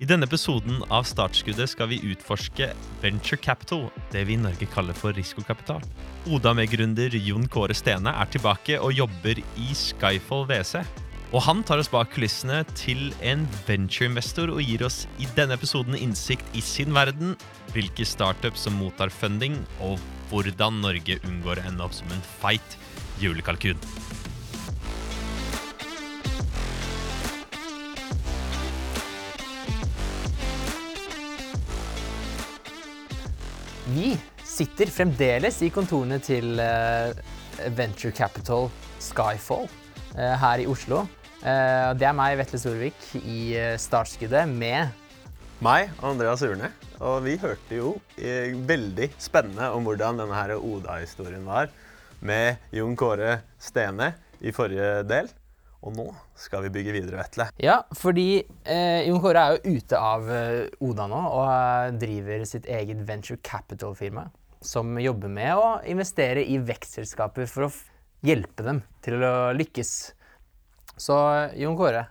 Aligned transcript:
I 0.00 0.06
denne 0.08 0.26
episoden 0.26 0.80
av 0.88 1.04
Startskuddet 1.06 1.70
skal 1.70 1.90
vi 1.90 2.00
utforske 2.12 2.70
venture 3.02 3.38
capital, 3.40 3.88
det 4.12 4.24
vi 4.28 4.34
i 4.34 4.40
Norge 4.40 4.66
kaller 4.72 4.96
for 4.96 5.14
risikokapital. 5.16 5.82
Oda-medgründer 6.32 7.12
Jon 7.20 7.44
Kåre 7.52 7.76
Stene 7.76 8.14
er 8.16 8.30
tilbake 8.32 8.78
og 8.80 8.94
jobber 8.96 9.42
i 9.42 9.68
Skyfall 9.76 10.46
WC. 10.48 10.80
Og 11.32 11.40
han 11.46 11.62
tar 11.64 11.80
oss 11.80 11.88
bak 11.92 12.10
kulissene 12.12 12.60
til 12.76 13.12
en 13.24 13.46
ventureinvestor 13.68 14.52
og 14.52 14.60
gir 14.64 14.84
oss 14.84 15.06
i 15.16 15.28
denne 15.36 15.56
episoden 15.56 15.96
innsikt 15.96 16.56
i 16.56 16.64
sin 16.64 16.92
verden, 16.96 17.36
hvilke 17.72 18.04
startups 18.08 18.66
som 18.66 18.76
mottar 18.80 19.12
funding, 19.12 19.56
og 19.80 20.00
hvordan 20.32 20.82
Norge 20.84 21.20
unngår 21.24 21.60
å 21.62 21.70
ende 21.70 21.88
opp 21.88 21.96
som 21.96 22.12
en 22.12 22.26
feit 22.42 22.76
julekalkun. 23.22 23.80
Vi 33.92 34.12
sitter 34.46 34.88
fremdeles 34.88 35.58
i 35.66 35.68
kontorene 35.72 36.16
til 36.22 36.60
eh, 36.62 37.12
Venture 37.76 38.12
Capital 38.16 38.70
Skyfall 39.02 39.66
eh, 40.16 40.36
her 40.40 40.62
i 40.62 40.68
Oslo. 40.70 41.02
Eh, 41.42 41.90
det 41.98 42.06
er 42.08 42.16
meg, 42.16 42.38
Vetle 42.40 42.60
Storvik, 42.62 43.02
i 43.20 43.52
startskuddet 43.82 44.48
med 44.48 44.94
Meg, 45.62 45.92
Andreas 46.00 46.44
Urne. 46.46 46.70
Og 47.02 47.20
vi 47.26 47.36
hørte 47.42 47.76
jo 47.76 47.92
veldig 48.70 49.10
spennende 49.20 49.68
om 49.74 49.84
hvordan 49.84 50.22
denne 50.22 50.56
Oda-historien 50.56 51.44
var 51.44 51.68
med 52.24 52.62
Jon 52.72 52.96
Kåre 52.96 53.40
Stene 53.60 54.14
i 54.40 54.54
forrige 54.54 55.02
del. 55.10 55.28
Og 55.82 55.96
nå 55.96 56.04
skal 56.38 56.62
vi 56.66 56.70
bygge 56.76 56.94
videre, 56.94 57.18
Vetle. 57.18 57.48
Ja, 57.62 57.80
fordi 57.98 58.26
eh, 58.38 59.02
Jon 59.08 59.18
Kåre 59.22 59.42
er 59.42 59.56
jo 59.56 59.78
ute 59.80 59.98
av 59.98 60.28
eh, 60.30 60.84
Oda 60.86 61.08
nå 61.10 61.22
og 61.26 61.48
eh, 61.48 61.94
driver 61.98 62.44
sitt 62.46 62.68
eget 62.70 63.02
venture 63.08 63.40
capital-firma. 63.42 64.28
Som 64.62 64.94
jobber 65.02 65.32
med 65.32 65.58
å 65.58 65.66
investere 65.90 66.44
i 66.46 66.60
vekstselskaper 66.62 67.50
for 67.50 67.66
å 67.66 67.72
f 67.72 67.82
hjelpe 68.22 68.62
dem 68.62 68.78
til 69.02 69.18
å 69.26 69.50
lykkes. 69.58 69.92
Så 71.02 71.16
Jon 71.58 71.74
Kåre, 71.78 72.04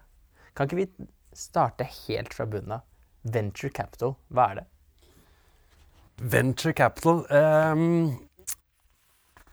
kan 0.52 0.68
ikke 0.68 0.82
vi 0.82 1.08
starte 1.32 1.88
helt 2.04 2.36
fra 2.36 2.50
bunnen 2.52 2.76
av? 2.76 2.84
Venture 3.24 3.72
capital, 3.72 4.18
hva 4.34 4.50
er 4.52 4.60
det? 4.60 4.68
Venture 6.22 6.74
capital 6.76 7.24
ehm, 7.34 8.18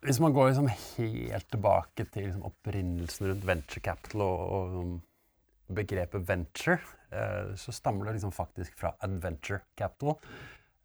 Hvis 0.05 0.21
man 0.23 0.33
går 0.33 0.53
liksom 0.53 0.69
helt 0.71 1.49
tilbake 1.51 2.05
til 2.13 2.29
liksom 2.29 2.45
opprinnelsen 2.47 3.33
rundt 3.33 3.47
venture 3.49 3.83
capital 3.83 4.23
og, 4.23 4.53
og 4.55 5.75
begrepet 5.75 6.29
venture, 6.29 6.79
eh, 7.11 7.55
så 7.59 7.75
stammer 7.75 8.07
det 8.07 8.19
liksom 8.19 8.33
faktisk 8.33 8.79
fra 8.79 8.95
adventure 9.05 9.61
capital. 9.77 10.17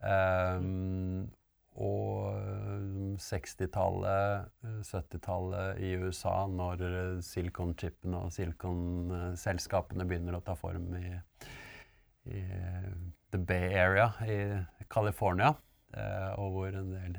Ehm, 0.03 1.29
og 1.73 2.35
60-tallet, 3.17 4.49
70-tallet 4.85 5.79
i 5.81 5.95
USA, 5.97 6.35
når 6.49 6.83
Silicon-chipene 7.25 8.19
og 8.19 8.33
Silicon-selskapene 8.33 10.05
begynner 10.09 10.37
å 10.37 10.43
ta 10.45 10.53
form 10.57 10.91
i, 10.99 11.15
i 12.29 12.43
The 13.33 13.41
Bay 13.41 13.73
Area 13.73 14.11
i 14.29 14.39
California, 14.93 15.55
eh, 15.97 16.33
og 16.37 16.57
hvor 16.57 16.77
en 16.77 16.93
del 16.93 17.17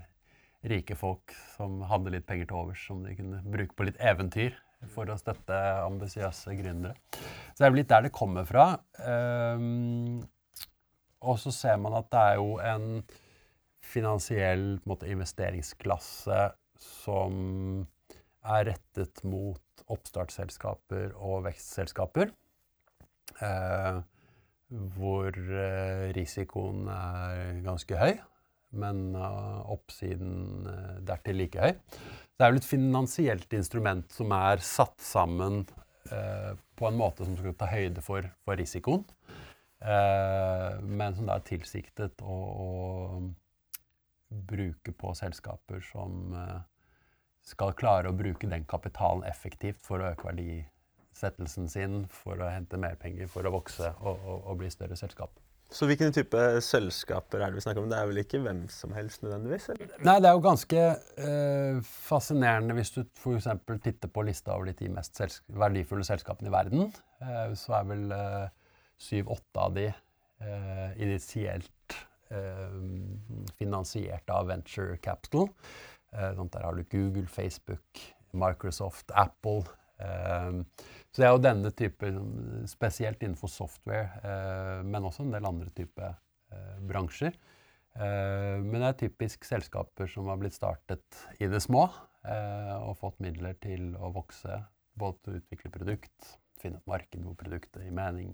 rike 0.71 0.97
folk 0.97 1.35
som 1.55 1.83
hadde 1.89 2.13
litt 2.15 2.27
penger 2.29 2.49
til 2.51 2.61
overs, 2.63 2.85
som 2.89 3.03
de 3.05 3.15
kunne 3.19 3.43
bruke 3.45 3.77
på 3.77 3.89
litt 3.89 4.01
eventyr 4.01 4.57
for 4.93 5.09
å 5.09 5.17
støtte 5.21 5.57
ambisiøse 5.85 6.55
gründere. 6.59 6.97
Så 7.53 7.61
det 7.61 7.67
er 7.67 7.73
vel 7.73 7.81
litt 7.83 7.93
der 7.93 8.07
det 8.07 8.15
kommer 8.17 8.49
fra. 8.49 8.67
Um, 9.01 10.25
og 11.25 11.39
så 11.41 11.53
ser 11.55 11.79
man 11.81 11.97
at 11.97 12.11
det 12.13 12.21
er 12.21 12.41
jo 12.41 12.59
en 12.61 12.89
finansiell 13.85 14.67
en 14.77 14.89
måte, 14.89 15.09
investeringsklasse 15.13 16.41
som 16.81 17.85
er 18.45 18.67
rettet 18.73 19.23
mot 19.29 19.85
oppstartsselskaper 19.93 21.15
og 21.17 21.45
vekstselskaper. 21.47 22.33
Eh, 23.45 24.01
hvor 24.97 25.29
eh, 25.35 26.11
risikoen 26.17 26.89
er 26.93 27.61
ganske 27.65 27.99
høy, 27.99 28.15
men 28.79 29.15
uh, 29.17 29.63
oppsiden 29.73 30.67
uh, 30.69 30.99
dertil 31.07 31.41
like 31.43 31.61
høy. 31.61 31.75
Det 32.35 32.45
er 32.45 32.53
vel 32.53 32.61
et 32.61 32.67
finansielt 32.67 33.57
instrument 33.57 34.11
som 34.13 34.35
er 34.37 34.63
satt 34.65 34.99
sammen 35.05 35.63
uh, 36.11 36.53
på 36.75 36.89
en 36.89 36.99
måte 36.99 37.27
som 37.27 37.37
skal 37.39 37.57
ta 37.59 37.71
høyde 37.71 38.03
for, 38.05 38.27
for 38.45 38.59
risikoen, 38.59 39.07
men 39.85 41.13
som 41.13 41.27
da 41.29 41.35
er 41.37 41.43
tilsiktet 41.45 42.23
å, 42.25 42.37
å 42.65 44.39
bruke 44.49 44.95
på 44.97 45.13
selskaper 45.19 45.83
som 45.85 46.33
skal 47.45 47.75
klare 47.77 48.09
å 48.09 48.17
bruke 48.17 48.49
den 48.49 48.65
kapitalen 48.69 49.27
effektivt 49.29 49.83
for 49.85 50.01
å 50.01 50.11
øke 50.15 50.31
verdisettelsen 50.31 51.69
sin, 51.69 51.99
for 52.09 52.41
å 52.41 52.49
hente 52.49 52.81
mer 52.81 52.97
penger, 53.01 53.29
for 53.31 53.45
å 53.45 53.53
vokse 53.55 53.93
og, 54.01 54.17
og, 54.17 54.39
og 54.41 54.63
bli 54.63 54.73
større 54.73 54.97
selskap. 54.99 55.37
Så 55.75 55.89
hvilken 55.91 56.13
type 56.15 56.41
selskaper 56.63 57.43
er 57.43 57.51
det 57.51 57.59
vi 57.59 57.65
snakker 57.65 57.83
om? 57.83 57.89
Det 57.91 57.99
er 57.99 58.07
vel 58.07 58.21
ikke 58.23 58.39
hvem 58.45 58.61
som 58.71 58.93
helst 58.95 59.25
nødvendigvis? 59.25 59.69
Eller? 59.75 59.95
Nei, 60.07 60.17
det 60.23 60.29
er 60.31 60.37
jo 60.37 60.45
ganske 60.45 60.85
eh, 61.27 61.81
fascinerende 62.07 62.77
hvis 62.79 62.95
du 62.95 63.01
f.eks. 63.03 63.49
titter 63.83 64.13
på 64.13 64.23
lista 64.29 64.55
over 64.55 64.71
de 64.71 64.77
ti 64.79 64.91
mest 64.93 65.19
selsk 65.19 65.43
verdifulle 65.59 66.07
selskapene 66.07 66.53
i 66.53 66.55
verden. 66.55 66.93
Eh, 67.19 67.57
så 67.59 67.81
er 67.81 67.91
vel 67.91 68.15
syv-åtte 69.01 69.65
av 69.67 69.75
de 69.75 69.89
eh, 69.91 70.91
initielt 71.03 71.99
eh, 72.31 72.79
finansiert 73.59 74.31
av 74.31 74.49
venture 74.53 74.97
capital. 75.03 75.51
Der 76.15 76.63
har 76.63 76.77
du 76.79 76.85
Google, 76.87 77.27
Facebook, 77.27 77.99
Microsoft, 78.31 79.11
Apple. 79.11 79.65
Så 81.15 81.23
det 81.23 81.27
er 81.29 81.35
jo 81.37 81.43
denne 81.43 81.71
type, 81.79 82.09
spesielt 82.67 83.21
innenfor 83.23 83.51
software, 83.53 84.09
eh, 84.27 84.81
men 84.83 85.05
også 85.07 85.23
en 85.23 85.35
del 85.35 85.47
andre 85.47 85.71
type 85.77 86.03
eh, 86.03 86.81
bransjer. 86.91 87.37
Eh, 87.95 88.57
men 88.59 88.81
det 88.81 88.89
er 88.89 88.97
typisk 89.05 89.47
selskaper 89.47 90.11
som 90.11 90.27
har 90.33 90.41
blitt 90.41 90.57
startet 90.59 91.21
i 91.39 91.51
det 91.51 91.63
små 91.63 91.87
og 92.25 92.95
fått 92.97 93.19
midler 93.21 93.53
til 93.61 93.91
å 94.01 94.09
vokse. 94.15 94.57
Både 94.97 95.19
til 95.21 95.35
å 95.35 95.41
utvikle 95.43 95.71
produkt, 95.75 96.29
finne 96.57 96.79
et 96.81 96.87
marked 96.89 97.21
hvor 97.21 97.35
produktet 97.37 97.85
gir 97.85 97.93
mening, 97.93 98.31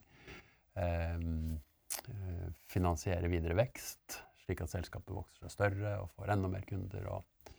finansiere 2.70 3.26
videre 3.32 3.56
vekst, 3.58 4.20
slik 4.44 4.62
at 4.62 4.70
selskapet 4.70 5.10
vokser 5.16 5.42
seg 5.42 5.56
større 5.56 5.96
og 6.04 6.12
får 6.14 6.36
enda 6.36 6.52
mer 6.52 6.62
kunder. 6.68 7.08
Og 7.16 7.50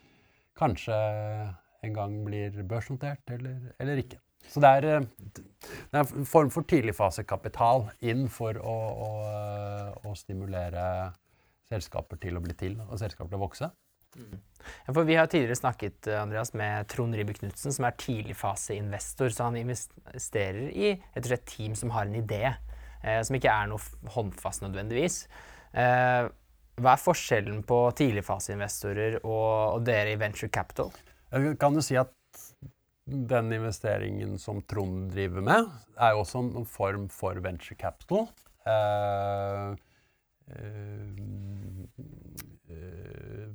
kanskje 0.55 1.01
en 1.85 1.95
gang 1.95 2.17
blir 2.25 2.61
børsnotert, 2.67 3.23
eller, 3.33 3.71
eller 3.81 4.01
ikke. 4.01 4.19
Så 4.49 4.61
det 4.61 4.69
er, 4.69 5.05
det 5.05 5.99
er, 5.99 6.01
en 6.01 6.25
form 6.27 6.49
for 6.53 6.65
tidligfasekapital 6.67 7.87
inn 8.09 8.25
for 8.31 8.57
å, 8.57 8.77
å, 9.05 9.11
å, 10.01 10.15
stimulere 10.17 11.11
selskaper 11.69 12.19
til 12.21 12.37
å 12.37 12.43
bli 12.43 12.55
til 12.57 12.79
og 12.87 12.97
selskaper 12.99 13.31
til 13.31 13.39
å 13.39 13.45
vokse. 13.45 13.69
Mm. 14.17 14.41
For 14.89 15.07
vi 15.07 15.15
har 15.15 15.29
tidligere 15.31 15.55
snakket 15.55 16.09
Andreas, 16.19 16.51
med 16.57 16.89
Trond 16.91 17.15
Ribe 17.15 17.37
Knutsen, 17.37 17.71
som 17.71 17.87
er 17.87 17.95
tidligfaseinvestor. 18.01 19.31
Så 19.31 19.47
han 19.47 19.61
investerer 19.61 20.67
i 20.73 20.91
et 20.97 21.31
team 21.47 21.77
som 21.79 21.93
har 21.95 22.09
en 22.09 22.19
idé, 22.19 22.43
eh, 23.05 23.21
som 23.23 23.37
ikke 23.37 23.53
er 23.53 23.71
noe 23.71 24.11
håndfast 24.17 24.65
nødvendigvis. 24.65 25.23
Eh, 25.71 26.27
hva 26.81 26.95
er 26.95 27.05
forskjellen 27.05 27.63
på 27.67 27.79
tidligfaseinvestorer 28.01 29.21
og, 29.21 29.77
og 29.77 29.87
dere 29.87 30.15
i 30.15 30.19
Venture 30.19 30.51
Capital? 30.51 30.91
Jeg 31.31 31.55
kan 31.59 31.77
jo 31.77 31.83
si 31.85 31.95
at 31.95 32.11
den 33.05 33.53
investeringen 33.55 34.37
som 34.39 34.61
Trond 34.67 35.11
driver 35.13 35.43
med, 35.43 35.69
er 35.97 36.11
jo 36.11 36.23
også 36.23 36.41
en 36.43 36.67
form 36.67 37.07
for 37.11 37.39
venture 37.43 37.77
capital. 37.79 38.27
Uh, 38.67 39.75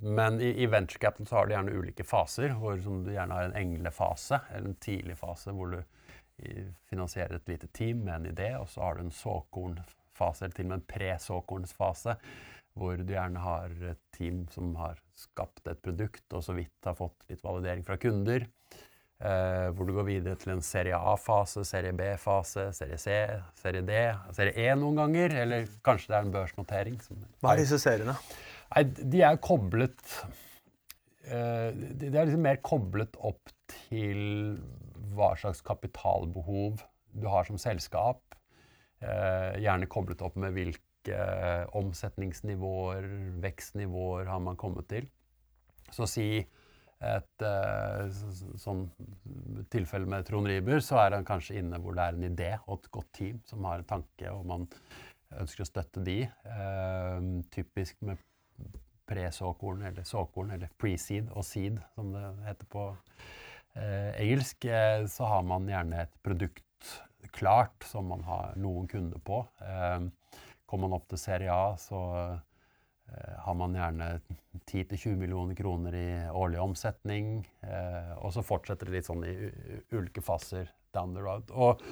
men 0.00 0.40
i, 0.40 0.55
i, 0.62 0.67
venture 0.67 0.99
capital 0.99 1.28
så 1.28 1.37
har 1.37 1.46
du 1.46 1.52
gjerne 1.52 1.76
ulike 1.76 2.05
faser. 2.05 2.56
hvor 2.56 2.76
Du 2.81 3.12
gjerne 3.12 3.34
har 3.34 3.50
en 3.50 3.61
englefase, 3.61 4.40
eller 4.55 4.73
en 4.73 4.81
tidlig 4.81 5.19
fase 5.19 5.52
hvor 5.52 5.76
du 5.76 5.82
finansierer 6.90 7.37
et 7.37 7.49
lite 7.49 7.69
team 7.73 8.05
med 8.05 8.14
en 8.14 8.32
idé. 8.32 8.50
Og 8.56 8.69
så 8.69 8.82
har 8.82 8.94
du 8.94 9.05
en 9.05 9.12
såkornfase, 9.12 10.44
eller 10.44 10.56
til 10.56 10.67
og 10.67 10.73
med 10.73 10.81
en 10.81 10.88
pre-såkornsfase, 10.94 12.17
hvor 12.76 13.00
du 13.00 13.12
gjerne 13.14 13.40
har 13.40 13.73
et 13.90 14.02
team 14.17 14.44
som 14.52 14.75
har 14.76 14.99
skapt 15.17 15.69
et 15.70 15.81
produkt 15.82 16.37
og 16.37 16.44
så 16.44 16.56
vidt 16.56 16.88
har 16.88 16.96
fått 16.99 17.25
litt 17.31 17.44
validering 17.44 17.84
fra 17.87 17.96
kunder. 18.00 18.44
Eh, 19.17 19.69
hvor 19.73 19.88
du 19.88 19.94
går 19.96 20.05
videre 20.11 20.37
til 20.37 20.52
en 20.52 20.64
serie 20.64 20.96
A-fase, 20.96 21.64
serie 21.64 21.94
B-fase, 21.96 22.67
serie 22.76 22.99
C, 23.00 23.14
serie 23.56 23.84
D, 23.87 24.00
serie 24.37 24.67
E 24.67 24.75
noen 24.76 25.00
ganger. 25.00 25.38
Eller 25.44 25.70
kanskje 25.87 26.12
det 26.12 26.19
er 26.19 26.26
en 26.26 26.34
børsnotering. 26.34 26.99
Hva 27.40 27.55
er 27.55 27.62
disse 27.62 27.81
seriene? 27.81 28.19
Nei, 28.75 28.84
de 28.84 29.23
er 29.25 29.38
koblet 29.38 30.02
uh, 31.31 31.70
De 31.70 32.08
er 32.11 32.26
liksom 32.26 32.43
mer 32.43 32.58
koblet 32.67 33.17
opp 33.25 33.55
til 33.88 34.58
hva 35.17 35.31
slags 35.38 35.62
kapitalbehov 35.64 36.82
du 37.17 37.28
har 37.32 37.46
som 37.49 37.56
selskap. 37.56 38.20
Eh, 38.96 39.58
gjerne 39.61 39.88
koblet 39.93 40.23
opp 40.25 40.37
med 40.40 40.55
hvilke 40.56 40.86
omsetningsnivåer, 41.76 43.06
vekstnivåer 43.43 44.31
har 44.31 44.41
man 44.43 44.58
kommet 44.58 44.88
til. 44.91 45.08
Så 45.94 46.08
si 46.11 46.29
et 47.05 47.44
uh, 47.44 48.06
sånn 48.56 48.87
tilfelle 49.73 50.08
med 50.08 50.25
Trond 50.29 50.49
Riiber, 50.49 50.81
så 50.85 51.03
er 51.03 51.19
han 51.19 51.26
kanskje 51.29 51.58
inne 51.61 51.81
hvor 51.82 51.97
det 51.97 52.06
er 52.06 52.17
en 52.17 52.29
idé 52.31 52.50
og 52.64 52.79
et 52.79 52.91
godt 52.97 53.11
team 53.19 53.43
som 53.49 53.67
har 53.69 53.82
en 53.82 53.91
tanke, 53.91 54.31
og 54.32 54.47
man 54.49 54.64
ønsker 55.37 55.64
å 55.64 55.69
støtte 55.69 56.05
de. 56.06 56.23
Uh, 56.47 57.43
typisk 57.52 58.00
med 58.06 58.23
pre-såkorn 59.06 59.85
eller 59.87 60.06
såkorn, 60.09 60.55
eller 60.56 60.73
pre-seed 60.81 61.29
og 61.37 61.44
seed, 61.47 61.79
som 61.94 62.14
det 62.14 62.25
heter 62.49 62.70
på 62.73 62.88
engelsk, 63.76 64.64
så 65.12 65.26
har 65.29 65.43
man 65.44 65.67
gjerne 65.69 65.99
et 66.06 66.14
produkt 66.25 66.87
klart 67.37 67.85
som 67.85 68.09
man 68.09 68.23
har 68.25 68.55
noen 68.56 68.88
kunder 68.88 69.20
på. 69.20 69.43
Kommer 70.66 70.88
man 70.90 70.98
opp 70.98 71.08
til 71.10 71.20
serie 71.20 71.52
A, 71.52 71.76
så 71.80 72.02
Eh, 73.06 73.38
har 73.38 73.54
man 73.54 73.74
gjerne 73.74 74.20
10-20 74.66 75.16
millioner 75.16 75.54
kroner 75.54 75.94
i 75.94 76.08
årlig 76.30 76.60
omsetning. 76.60 77.36
Eh, 77.62 78.14
og 78.18 78.32
så 78.34 78.42
fortsetter 78.42 78.88
det 78.88 78.98
litt 78.98 79.10
sånn 79.10 79.22
i 79.26 79.34
ulike 79.94 80.24
faser 80.24 80.72
down 80.94 81.14
the 81.14 81.22
road. 81.22 81.52
Og 81.52 81.82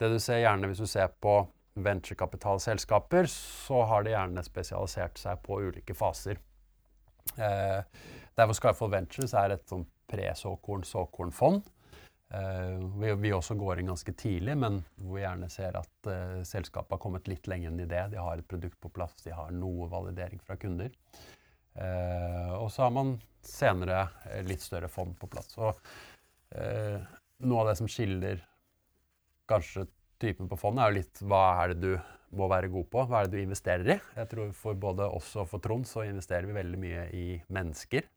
det 0.00 0.10
du 0.10 0.18
ser 0.22 0.42
gjerne 0.42 0.70
hvis 0.70 0.82
du 0.82 0.88
ser 0.90 1.12
på 1.22 1.38
venturekapitalselskaper, 1.76 3.28
så 3.30 3.84
har 3.86 4.04
de 4.04 4.14
gjerne 4.14 4.44
spesialisert 4.46 5.20
seg 5.20 5.42
på 5.44 5.60
ulike 5.68 5.94
faser. 5.94 6.40
Eh, 7.36 7.80
der 8.36 8.54
Skyfall 8.56 8.90
Ventures 8.92 9.36
er 9.36 9.54
et 9.54 9.66
sånn 9.70 9.86
pre-såkorn-såkornfond. 10.10 11.62
Uh, 12.26 12.82
vi, 12.98 13.12
vi, 13.14 13.30
også 13.30 13.54
går 13.54 13.78
inn 13.78 13.92
ganske 13.92 14.12
tidlig, 14.18 14.56
men 14.58 14.80
hvor 14.98 15.14
vi 15.14 15.22
gjerne 15.22 15.48
ser 15.52 15.76
at 15.78 16.08
uh, 16.10 16.40
selskapet 16.46 16.96
har 16.96 17.02
kommet 17.02 17.28
litt 17.30 17.46
lenger 17.46 17.70
enn 17.70 17.84
i 17.84 17.86
det. 17.86 18.02
De 18.16 18.18
har 18.18 18.40
et 18.40 18.48
produkt 18.50 18.78
på 18.82 18.90
plass, 18.90 19.14
de 19.22 19.34
har 19.34 19.54
noe 19.54 19.86
validering 19.92 20.42
fra 20.42 20.56
kunder. 20.58 20.90
Uh, 21.76 22.56
og 22.58 22.66
så 22.74 22.86
har 22.86 22.96
man 22.96 23.14
senere 23.46 24.08
litt 24.48 24.64
større 24.64 24.90
fond 24.90 25.14
på 25.20 25.28
plass. 25.30 25.54
Og 25.62 25.78
noe 27.46 27.60
av 27.62 27.68
det 27.68 27.76
som 27.78 27.86
skiller 27.90 28.40
kanskje 29.46 29.84
typen 30.18 30.48
på 30.50 30.58
fondet, 30.58 30.82
er 30.82 30.90
jo 30.90 30.98
litt 30.98 31.20
hva 31.30 31.42
er 31.60 31.74
det 31.74 31.78
du 31.84 32.34
må 32.38 32.48
være 32.50 32.72
god 32.72 32.88
på? 32.90 33.04
Hva 33.06 33.20
er 33.20 33.28
det 33.28 33.36
du 33.36 33.44
investerer 33.44 33.92
i? 33.94 33.98
Jeg 34.18 34.30
tror 34.32 34.50
For 34.56 34.78
både 34.82 35.06
oss 35.06 35.28
og 35.38 35.46
for 35.52 35.62
Trond 35.62 35.86
så 35.86 36.02
investerer 36.08 36.48
vi 36.48 36.58
veldig 36.58 36.80
mye 36.82 37.06
i 37.14 37.26
mennesker 37.54 38.08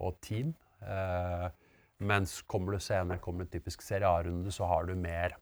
og 0.00 0.16
team. 0.24 0.54
Uh, 0.80 1.50
mens 1.98 2.42
kommer 2.42 2.72
du 2.72 2.80
senere, 2.80 3.18
kommer 3.18 3.44
du 3.44 3.50
typisk 3.50 3.82
serie 3.82 4.08
A-runde, 4.08 4.52
så 4.54 4.68
har 4.70 4.86
du 4.86 4.94
mer, 4.98 5.34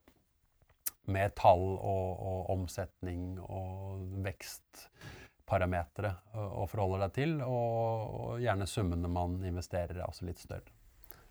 mer 1.12 1.34
tall 1.36 1.64
og, 1.76 2.08
og, 2.16 2.40
omsetning 2.54 3.36
og 3.42 4.16
vekstparametere 4.24 6.14
å 6.34 6.64
forholde 6.70 7.02
deg 7.04 7.14
til. 7.18 7.36
Og, 7.44 8.16
og, 8.16 8.32
gjerne 8.42 8.68
summene 8.70 9.12
man 9.12 9.38
investerer, 9.44 10.00
er 10.00 10.08
også 10.08 10.28
litt 10.28 10.40
større. 10.42 10.72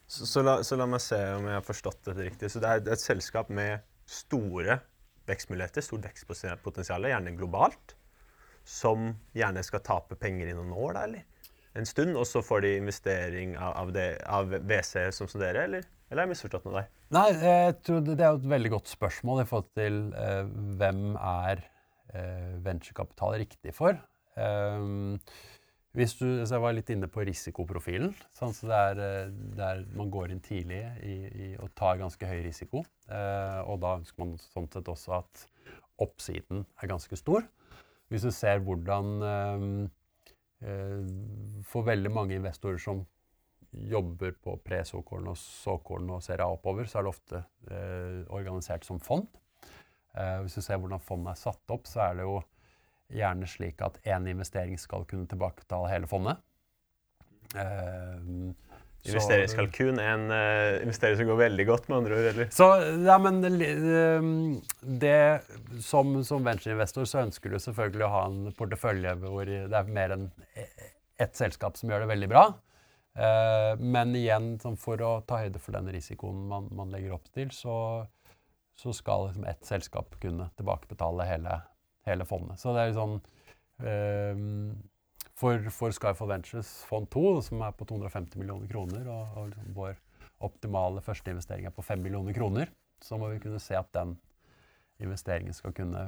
Så, 0.05 0.27
så, 0.29 0.43
la, 0.45 0.59
så, 0.63 0.77
la, 0.77 0.85
meg 0.85 1.01
se 1.01 1.17
om 1.33 1.47
jeg 1.49 1.57
har 1.57 1.65
forstått 1.65 2.03
dette 2.11 2.27
riktig. 2.27 2.51
Så 2.53 2.61
det 2.61 2.71
er 2.71 2.93
et 2.93 3.01
selskap 3.01 3.49
med 3.49 3.81
store 4.05 4.79
vekstmuligheter, 5.25 5.81
stort 5.81 6.05
vekstpotensial, 6.05 7.07
gjerne 7.09 7.33
globalt, 7.33 7.95
som 8.65 9.09
gjerne 9.33 9.63
skal 9.65 9.81
tape 9.85 10.17
penger 10.21 10.51
i 10.51 10.53
noen 10.57 10.73
år, 10.73 10.93
da, 10.93 11.07
eller? 11.09 11.34
En 11.75 11.87
stund, 11.87 12.15
og 12.15 12.25
så 12.27 12.41
får 12.45 12.63
de 12.65 12.75
investering 12.79 13.55
av, 13.59 13.75
av, 13.81 13.97
av 14.37 14.53
WC 14.63 15.09
som 15.15 15.29
som 15.31 15.41
dere, 15.41 15.65
eller? 15.67 15.87
Eller 16.09 16.21
har 16.21 16.27
jeg 16.27 16.35
misforstått 16.35 16.67
noe 16.67 16.77
deg? 16.79 16.91
Nei, 17.15 17.25
jeg 17.41 17.75
tror 17.85 18.03
det, 18.05 18.17
det 18.19 18.27
er 18.27 18.37
et 18.37 18.47
veldig 18.53 18.71
godt 18.77 18.91
spørsmål 18.91 19.41
i 19.41 19.47
forhold 19.49 19.71
til 19.77 19.99
eh, 20.21 20.53
hvem 20.79 21.03
er 21.17 21.65
eh, 22.13 22.53
venturekapital 22.65 23.39
riktig 23.41 23.73
for. 23.75 23.97
Um, 24.35 25.17
hvis 25.95 26.17
du, 26.19 26.25
så 26.43 26.57
jeg 26.57 26.63
var 26.63 26.75
litt 26.75 26.91
inne 26.91 27.07
på 27.11 27.23
risikoprofilen. 27.27 28.13
Sånn, 28.35 28.55
så 28.55 28.67
det 28.69 28.79
er, 28.79 28.95
der 28.99 29.35
det 29.57 29.67
er, 29.67 29.83
man 29.95 30.11
går 30.11 30.33
inn 30.33 30.43
tidlig 30.43 30.81
i, 31.07 31.17
i, 31.27 31.49
og 31.63 31.71
tar 31.79 31.99
ganske 32.01 32.29
høy 32.29 32.39
risiko. 32.45 32.83
Eh, 33.07 33.59
og 33.65 33.79
da 33.83 33.97
ønsker 33.99 34.23
man 34.23 34.35
sånn 34.51 34.71
sett 34.71 34.91
også 34.91 35.19
at 35.21 35.45
oppsiden 36.03 36.65
er 36.83 36.91
ganske 36.91 37.19
stor. 37.19 37.47
Hvis 38.11 38.27
du 38.27 38.31
ser 38.35 38.59
hvordan 38.61 39.15
eh, 39.25 39.69
Eh, 39.85 40.04
for 41.67 41.85
veldig 41.85 42.09
mange 42.09 42.37
investorer 42.39 42.79
som 42.81 43.03
jobber 43.75 44.35
på 44.41 44.55
pre-såkorn 44.63 45.27
og 45.31 45.37
såkorn 45.39 46.09
og 46.15 46.23
ser 46.23 46.43
oppover, 46.45 46.87
så 46.87 46.99
er 46.99 47.05
det 47.05 47.11
ofte 47.11 47.41
eh, 47.69 48.21
organisert 48.33 48.87
som 48.87 48.99
fond. 49.03 49.27
Eh, 50.15 50.39
hvis 50.43 50.55
du 50.57 50.63
ser 50.63 50.79
hvordan 50.79 51.03
fondet 51.03 51.33
er 51.33 51.41
satt 51.41 51.75
opp, 51.75 51.87
så 51.89 52.05
er 52.07 52.19
det 52.19 52.27
jo 52.27 52.37
gjerne 53.15 53.49
slik 53.49 53.81
at 53.85 53.99
én 54.07 54.29
investering 54.31 54.79
skal 54.81 55.05
kunne 55.09 55.27
tilbakebetale 55.29 55.91
hele 55.91 56.09
fondet. 56.09 56.41
Eh, 57.55 58.31
Investeringskalkun 59.05 59.99
er 60.01 60.11
en 60.15 60.25
uh, 60.31 60.81
investering 60.81 61.19
som 61.19 61.29
går 61.29 61.39
veldig 61.43 61.65
godt, 61.69 61.87
med 61.89 61.97
andre 61.99 62.17
ord? 62.17 62.29
eller? 62.31 62.49
Så, 62.53 62.67
ja, 63.05 63.17
men 63.21 63.39
ehm, 63.45 64.31
det, 64.81 65.19
som, 65.85 66.15
som 66.25 66.45
ventureinvestor 66.47 67.05
så 67.09 67.21
ønsker 67.25 67.53
du 67.53 67.59
selvfølgelig 67.61 68.05
å 68.07 68.13
ha 68.15 68.23
en 68.31 68.39
portefølje 68.57 69.15
hvor 69.21 69.45
det 69.45 69.77
er 69.77 69.91
mer 69.93 70.15
enn 70.15 70.29
ett 71.21 71.37
selskap 71.37 71.77
som 71.77 71.91
gjør 71.91 72.05
det 72.05 72.11
veldig 72.15 72.31
bra. 72.31 72.47
Uh, 73.15 73.77
men 73.79 74.11
igjen, 74.17 74.55
for 74.81 74.99
å 74.99 75.13
ta 75.27 75.39
høyde 75.45 75.61
for 75.63 75.77
den 75.77 75.87
risikoen 75.93 76.41
man, 76.49 76.67
man 76.75 76.91
legger 76.91 77.15
opp 77.15 77.29
til, 77.35 77.53
så, 77.55 77.77
så 78.75 78.91
skal 78.95 79.29
liksom 79.29 79.45
ett 79.47 79.63
selskap 79.69 80.17
kunne 80.19 80.49
tilbakebetale 80.59 81.29
hele, 81.29 81.61
hele 82.09 82.27
fondet. 82.27 82.59
Så 82.59 82.75
det 82.75 82.83
er 82.89 82.97
sånn 82.97 83.15
uh, 83.85 84.43
for, 85.39 85.69
for 85.73 85.95
Skyfall 85.95 86.31
Ventures 86.31 86.71
fond 86.87 87.09
2, 87.11 87.25
som 87.49 87.63
er 87.65 87.75
på 87.75 87.87
250 87.89 88.39
millioner 88.39 88.69
kroner, 88.71 89.07
og, 89.11 89.35
og 89.35 89.49
liksom 89.51 89.75
vår 89.75 89.97
optimale 90.45 91.03
første 91.03 91.31
investering 91.31 91.67
er 91.67 91.75
på 91.75 91.83
5 91.85 92.03
millioner 92.03 92.35
kroner, 92.35 92.71
så 93.03 93.19
må 93.19 93.29
vi 93.33 93.41
kunne 93.43 93.59
se 93.63 93.75
at 93.77 93.91
den 93.95 94.15
investeringen 95.03 95.55
skal 95.55 95.75
kunne 95.75 96.03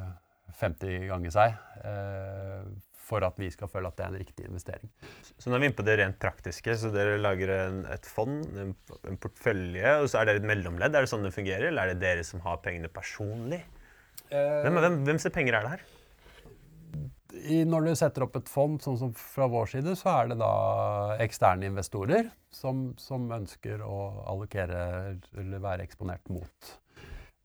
50 0.56 1.10
ganger 1.10 1.34
seg 1.34 1.56
eh, 1.84 2.68
for 3.08 3.24
at 3.24 3.40
vi 3.40 3.50
skal 3.52 3.70
føle 3.72 3.90
at 3.90 3.98
det 4.00 4.06
er 4.06 4.14
en 4.14 4.20
riktig 4.20 4.48
investering. 4.48 4.92
Så 5.40 5.48
nå 5.48 5.56
er 5.56 5.64
vi 5.64 5.70
inne 5.70 5.78
på 5.78 5.86
det 5.88 5.98
rent 6.00 6.18
praktiske. 6.20 6.76
så 6.80 6.92
Dere 6.92 7.20
lager 7.20 7.52
en, 7.56 7.82
et 7.92 8.08
fond, 8.08 8.42
en, 8.60 8.74
en, 8.98 9.20
portfølje, 9.24 9.94
og 10.02 10.10
så 10.12 10.22
er 10.22 10.30
dere 10.30 10.42
et 10.42 10.48
mellomledd. 10.48 10.96
Er 10.96 11.06
det 11.06 11.12
sånn 11.12 11.24
det 11.24 11.36
fungerer, 11.36 11.70
eller 11.70 11.88
er 11.88 11.96
det 11.96 12.04
dere 12.04 12.26
som 12.28 12.44
har 12.44 12.60
pengene 12.64 12.92
personlig? 12.92 13.62
Eh, 14.28 14.58
hvem, 14.66 14.80
hvem, 14.84 15.00
hvem 15.08 15.24
pengene 15.32 15.62
er 15.62 15.68
det 15.68 15.76
her? 15.78 15.86
I, 17.34 17.62
når 17.68 17.88
du 17.88 17.94
setter 17.98 18.24
opp 18.26 18.38
et 18.40 18.50
fond, 18.52 18.80
sånn 18.82 18.98
som 19.00 19.14
fra 19.18 19.48
vår 19.52 19.72
side, 19.74 19.96
så 20.00 20.14
er 20.14 20.32
det 20.32 20.40
da 20.42 20.52
eksterne 21.24 21.68
investorer 21.70 22.30
som, 22.54 22.92
som 23.02 23.28
ønsker 23.34 23.84
å 23.86 23.98
allokere 24.32 25.18
eller 25.38 25.64
være 25.64 25.88
eksponert 25.88 26.30
mot, 26.34 26.72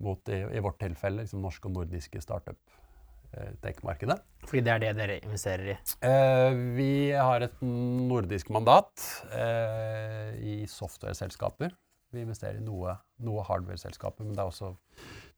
mot 0.05 0.33
i, 0.33 0.43
i, 0.53 0.63
vårt 0.63 0.81
tilfelle 0.83 1.25
liksom 1.25 1.43
norske 1.45 1.69
og 1.71 1.77
nordiske 1.77 2.23
startup-tech-markedet. 2.23 4.19
Fordi 4.47 4.65
det 4.67 4.75
er 4.75 4.85
det 4.85 4.93
dere 5.01 5.21
investerer 5.23 5.75
i? 5.75 5.79
Eh, 6.07 6.61
vi 6.79 6.93
har 7.17 7.47
et 7.47 7.63
nordisk 7.63 8.53
mandat 8.55 9.09
eh, 9.35 10.37
i 10.39 10.57
software-selskaper. 10.71 11.75
Vi 12.13 12.23
investerer 12.27 12.61
i 12.61 12.65
noe, 12.65 12.99
noe 13.25 13.43
hardware-selskaper, 13.49 14.27
men 14.27 14.37
det 14.37 14.45
er 14.45 14.53
også 14.53 14.75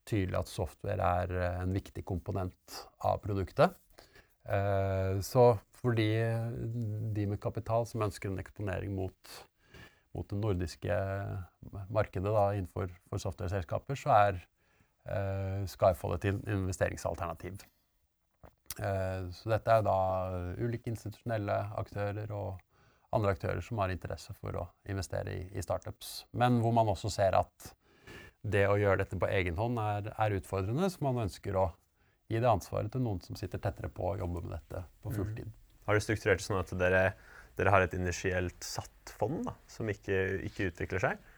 tydelig 0.05 0.37
at 0.43 0.51
software 0.51 1.15
er 1.23 1.39
en 1.63 1.73
viktig 1.73 2.03
komponent 2.05 2.83
av 3.07 3.23
produktet. 3.25 3.73
Eh, 4.45 5.21
så 5.25 5.55
for 5.81 5.97
de, 5.97 6.09
de, 7.17 7.27
med 7.29 7.41
kapital 7.41 7.87
som 7.89 8.05
ønsker 8.05 8.31
en 8.31 8.41
eksponering 8.41 8.95
mot, 8.97 9.37
mot 10.17 10.29
det 10.29 10.41
nordiske 10.41 10.99
markedet 11.93 12.33
da, 12.33 12.49
innenfor 12.57 12.93
software-selskaper, 13.13 13.99
så 13.99 14.13
er 14.17 14.43
eh, 15.09 15.65
Skyfall 15.71 16.19
et 16.19 16.29
investeringsalternativ. 16.33 17.65
Eh, 18.81 19.31
så 19.33 19.55
dette 19.55 19.79
er 19.79 19.87
da 19.87 19.99
ulike 20.59 20.93
institusjonelle 20.93 21.59
aktører 21.81 22.33
og 22.35 22.61
andre 23.15 23.37
aktører 23.37 23.63
som 23.63 23.79
har 23.79 23.93
interesse 23.95 24.35
for 24.41 24.57
å 24.59 24.67
investere 24.91 25.37
i, 25.37 25.47
i 25.55 25.63
startups. 25.63 26.25
Men 26.35 26.59
hvor 26.65 26.75
man 26.75 26.91
også 26.91 27.13
ser 27.13 27.37
at 27.39 27.73
det 28.45 28.67
å 28.69 28.77
gjøre 28.77 29.05
dette 29.05 29.17
på 29.17 29.29
egen 29.31 29.57
hånd 29.57 29.79
er, 29.81 30.11
er 30.21 30.37
utfordrende, 30.37 30.91
så 30.91 31.05
man 31.07 31.23
ønsker 31.25 31.57
å 31.57 31.69
gi 32.31 32.41
det 32.41 32.49
ansvaret 32.51 32.93
til 32.93 33.05
noen 33.05 33.21
som 33.25 33.37
sitter 33.39 33.61
tettere 33.63 33.91
på 33.93 34.15
og 34.15 34.23
jobber 34.23 34.47
med 34.47 34.57
dette 34.57 34.83
på 35.03 35.13
mm. 35.13 35.17
fulltid. 35.19 35.49
Mm. 35.49 35.61
Har 35.85 35.97
du 35.97 36.05
strukturert 36.05 36.41
det 36.41 36.47
sånn 36.47 36.61
at 36.63 36.73
dere, 36.81 37.05
dere 37.59 37.75
har 37.75 37.85
et 37.85 37.97
initielt 37.97 38.65
satt 38.65 39.15
fond 39.19 39.43
da, 39.47 39.55
som 39.71 39.91
ikke, 39.93 40.21
ikke 40.49 40.71
utvikler 40.73 41.05
seg? 41.05 41.31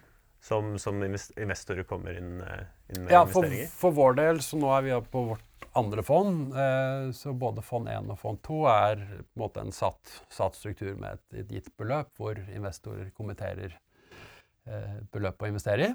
Som, 0.46 0.76
som, 0.78 1.00
investorer 1.02 1.86
kommer 1.88 2.14
inn, 2.20 2.36
eh, 2.44 2.66
inn 2.92 3.06
med 3.06 3.10
ja, 3.10 3.24
for, 3.26 3.42
investeringer? 3.42 3.72
For 3.80 3.94
vår 3.96 4.18
del, 4.20 4.40
så 4.44 4.58
nå 4.60 4.68
er 4.76 4.84
vi 4.84 4.98
på 5.10 5.22
vårt 5.32 5.66
andre 5.76 6.04
fond. 6.06 6.52
Eh, 6.54 7.10
så 7.16 7.32
både 7.34 7.64
fond 7.66 7.88
1 7.90 8.12
og 8.14 8.20
fond 8.20 8.38
2 8.46 8.60
er 8.70 9.02
på 9.02 9.24
en 9.24 9.42
måte 9.42 9.64
en 9.64 9.74
satt, 9.74 10.12
satt 10.32 10.54
struktur 10.58 10.94
med 10.94 11.18
et, 11.18 11.26
et, 11.42 11.56
gitt 11.58 11.72
beløp, 11.80 12.12
hvor 12.20 12.38
investorer 12.46 13.10
kommenterer 13.16 13.74
eh, 13.74 14.98
beløp 15.12 15.42
å 15.42 15.50
investere 15.50 15.88
i. 15.88 15.94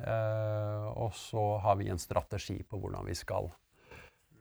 Eh, 0.00 0.86
og 0.96 1.12
så 1.16 1.44
har 1.60 1.76
vi 1.76 1.90
en 1.92 2.00
strategi 2.00 2.62
på 2.64 2.80
hvordan 2.80 3.04
vi 3.10 3.18
skal 3.18 3.50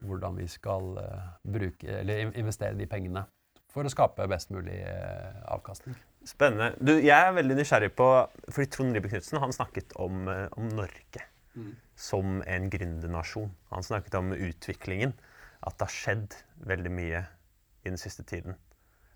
hvordan 0.05 0.37
vi 0.39 0.47
skal 0.47 0.97
eh, 1.01 1.25
bruke, 1.43 1.87
eller 2.01 2.31
investere 2.39 2.77
de 2.79 2.87
pengene 2.89 3.25
for 3.69 3.85
å 3.85 3.91
skape 3.91 4.25
best 4.31 4.49
mulig 4.51 4.79
eh, 4.81 5.41
avkastning. 5.53 5.95
Spennende. 6.27 6.73
Du, 6.83 6.93
jeg 6.99 7.15
er 7.15 7.35
veldig 7.37 7.55
nysgjerrig 7.59 7.91
på 7.95 8.07
fordi 8.51 8.69
Trond 8.73 8.95
Ribe 8.97 9.11
Knutsen 9.11 9.39
han 9.39 9.53
snakket 9.55 9.93
om, 10.01 10.25
eh, 10.27 10.47
om 10.57 10.69
Norge 10.73 11.25
som 11.99 12.39
en 12.47 12.69
gründernasjon. 12.71 13.49
Han 13.73 13.83
snakket 13.83 14.15
om 14.15 14.31
utviklingen. 14.31 15.11
At 15.59 15.75
det 15.75 15.89
har 15.89 15.91
skjedd 15.91 16.35
veldig 16.69 16.91
mye 16.95 17.25
i 17.83 17.89
den 17.89 17.97
siste 17.99 18.23
tiden. 18.23 18.55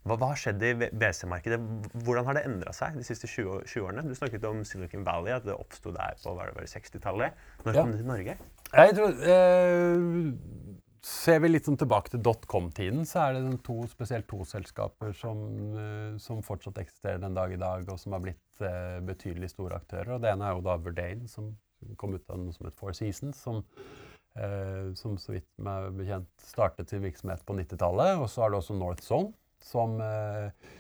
Hva, 0.04 0.18
hva 0.20 0.34
har 0.34 0.40
skjedd 0.42 0.64
i 0.68 0.74
BC-markedet? 0.92 1.60
Hvordan 2.04 2.26
har 2.28 2.36
det 2.36 2.42
endra 2.50 2.74
seg 2.76 2.98
de 3.00 3.06
siste 3.08 3.30
20, 3.32 3.62
20 3.72 3.86
årene? 3.86 4.04
Du 4.10 4.18
snakket 4.18 4.44
om 4.50 4.60
Silicon 4.68 5.06
Valley, 5.08 5.32
at 5.32 5.46
det 5.48 5.56
oppsto 5.56 5.94
der 5.96 6.18
på 6.20 6.34
hva 6.34 6.42
var 6.42 6.50
det, 6.52 6.58
var 6.58 6.66
det 6.68 6.74
60-tallet. 6.74 7.38
Når 7.64 7.72
Ja. 7.78 7.80
kom 7.86 7.94
det 7.94 8.02
til 8.02 8.10
Norge? 8.12 8.36
Jeg 8.74 8.96
tror, 8.98 9.16
eh, 9.32 10.34
ser 11.04 11.42
vi 11.44 11.50
litt 11.52 11.68
sånn 11.68 11.80
tilbake 11.80 12.14
til 12.14 12.22
dotcom-tiden, 12.24 13.04
så 13.08 13.26
er 13.26 13.36
det 13.36 13.58
to, 13.68 13.82
spesielt 13.92 14.28
to 14.30 14.40
selskaper 14.48 15.12
som, 15.18 15.44
eh, 15.76 16.16
som 16.24 16.40
fortsatt 16.46 16.80
eksisterer 16.80 17.20
den 17.20 17.36
dag 17.36 17.52
i 17.52 17.60
dag, 17.60 17.84
og 17.92 18.00
som 18.00 18.16
har 18.16 18.24
blitt 18.24 18.64
eh, 18.64 19.00
betydelig 19.04 19.52
store 19.52 19.82
aktører. 19.82 20.16
Og 20.16 20.24
det 20.24 20.32
ene 20.32 20.48
er 20.48 20.56
jo 20.56 20.64
da 20.66 20.78
Verdane, 20.80 21.28
som 21.28 21.52
kom 22.00 22.16
ut 22.16 22.30
av 22.32 22.40
noe 22.40 22.56
som 22.56 22.70
het 22.70 22.80
Four 22.80 22.96
Seasons, 22.96 23.42
som, 23.44 23.60
eh, 24.40 24.94
som 25.00 25.18
så 25.20 25.36
vidt 25.36 25.50
meg 25.58 25.92
bekjent 26.00 26.32
startet 26.40 26.90
sin 26.94 27.04
virksomhet 27.04 27.44
på 27.44 27.58
90-tallet. 27.60 28.16
Og 28.22 28.30
så 28.32 28.46
er 28.46 28.54
det 28.54 28.62
også 28.62 28.80
North 28.80 29.04
Zone, 29.04 29.34
som 29.64 30.00
eh, 30.04 30.72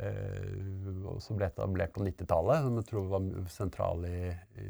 eh, 0.00 1.12
også 1.12 1.36
ble 1.36 1.46
etablert 1.50 1.92
på 1.94 2.04
90-tallet, 2.06 2.64
som 2.64 2.78
jeg 2.80 2.88
tror 2.88 3.04
var 3.10 3.26
sentral 3.52 4.06
i, 4.08 4.32
i 4.62 4.64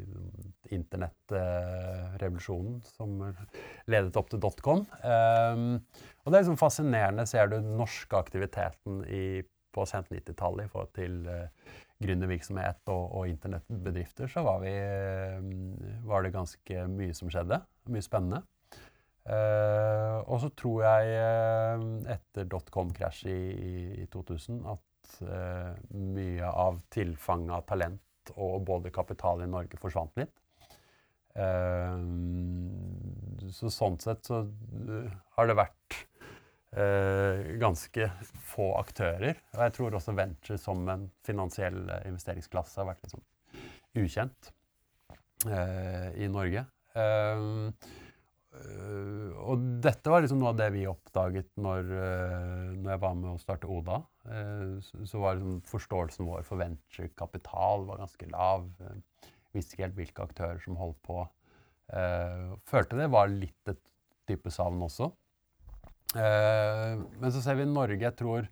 internettrevolusjonen 0.75 2.81
som 2.87 3.09
ledet 3.91 4.19
opp 4.19 4.29
til 4.31 4.41
dotcom. 4.43 4.81
Um, 5.03 5.79
og 6.23 6.27
det 6.27 6.37
er 6.37 6.43
liksom 6.43 6.59
fascinerende, 6.59 7.27
ser 7.29 7.45
du 7.51 7.57
den 7.59 7.75
norske 7.79 8.15
aktiviteten 8.19 8.93
i, 9.07 9.23
på 9.73 9.81
sent 9.89 10.11
90-tallet 10.13 10.67
i 10.67 10.71
forhold 10.71 10.93
til 10.97 11.13
uh, 11.27 11.47
gründervirksomhet 12.03 12.81
og, 12.91 13.03
og 13.17 13.29
internettbedrifter, 13.31 14.27
så 14.31 14.39
var, 14.45 14.57
vi, 14.63 14.73
eh, 14.73 15.37
var 16.07 16.19
det 16.25 16.35
ganske 16.35 16.75
mye 16.91 17.13
som 17.15 17.31
skjedde. 17.31 17.57
Mye 17.93 18.05
spennende. 18.05 18.39
Uh, 19.23 20.19
og 20.27 20.41
så 20.43 20.49
tror 20.59 20.81
jeg 20.83 21.11
uh, 21.15 21.83
etter 22.11 22.43
dotcom-krasjet 22.51 23.53
i, 23.55 23.75
i 24.03 24.05
2000 24.11 24.65
at 24.67 24.81
eh, 25.25 25.73
mye 25.97 26.49
av 26.49 26.79
tilfanget 26.93 27.57
av 27.57 27.67
talent 27.69 28.33
og 28.37 28.63
både 28.67 28.93
kapital 28.93 29.43
i 29.43 29.49
Norge 29.49 29.79
forsvant 29.81 30.15
litt. 30.19 30.33
Eh, 31.35 31.99
så 33.53 33.71
sånn 33.73 33.99
sett 34.03 34.29
så 34.29 34.43
eh, 34.45 35.13
har 35.37 35.49
det 35.49 35.57
vært 35.59 35.97
eh, 36.77 37.55
ganske 37.61 38.09
få 38.53 38.73
aktører. 38.79 39.41
Og 39.55 39.65
jeg 39.65 39.75
tror 39.77 39.99
også 39.99 40.15
venture 40.17 40.59
som 40.61 40.85
en 40.93 41.09
finansiell 41.25 41.83
investeringsklasse 42.03 42.81
har 42.81 42.91
vært 42.93 43.03
litt 43.05 43.17
sånn 43.17 43.27
ukjent 44.03 44.53
eh, 45.49 46.09
i 46.23 46.31
Norge. 46.31 46.65
Eh, 46.93 47.45
og 48.53 49.63
dette 49.83 50.11
var 50.11 50.23
liksom 50.23 50.39
noe 50.41 50.51
av 50.53 50.59
det 50.59 50.69
vi 50.75 50.85
oppdaget 50.89 51.49
når, 51.61 51.87
uh, 51.89 52.73
når 52.77 52.91
jeg 52.93 53.01
var 53.03 53.15
med 53.19 53.29
å 53.33 53.41
starte 53.41 53.69
Oda. 53.69 53.99
Uh, 54.27 54.77
så, 54.81 55.19
var 55.21 55.39
liksom 55.39 55.59
forståelsen 55.69 56.29
vår 56.29 56.45
for 56.47 56.61
venturekapital 56.61 57.87
var 57.89 58.03
ganske 58.03 58.29
lav. 58.31 58.67
Uh, 58.79 59.31
visste 59.53 59.75
ikke 59.75 59.87
helt 59.87 59.99
hvilke 59.99 60.27
aktører 60.27 60.61
som 60.63 60.79
holdt 60.79 61.01
på. 61.05 61.23
følte 62.65 62.97
det 62.97 63.09
var 63.13 63.29
litt 63.29 63.69
et 63.69 63.81
type 64.25 64.49
savn 64.49 64.79
også. 64.81 65.11
men 66.15 67.29
så 67.35 67.41
ser 67.43 67.59
vi 67.59 67.67
Norge, 67.69 67.99
jeg 68.01 68.15
tror 68.17 68.47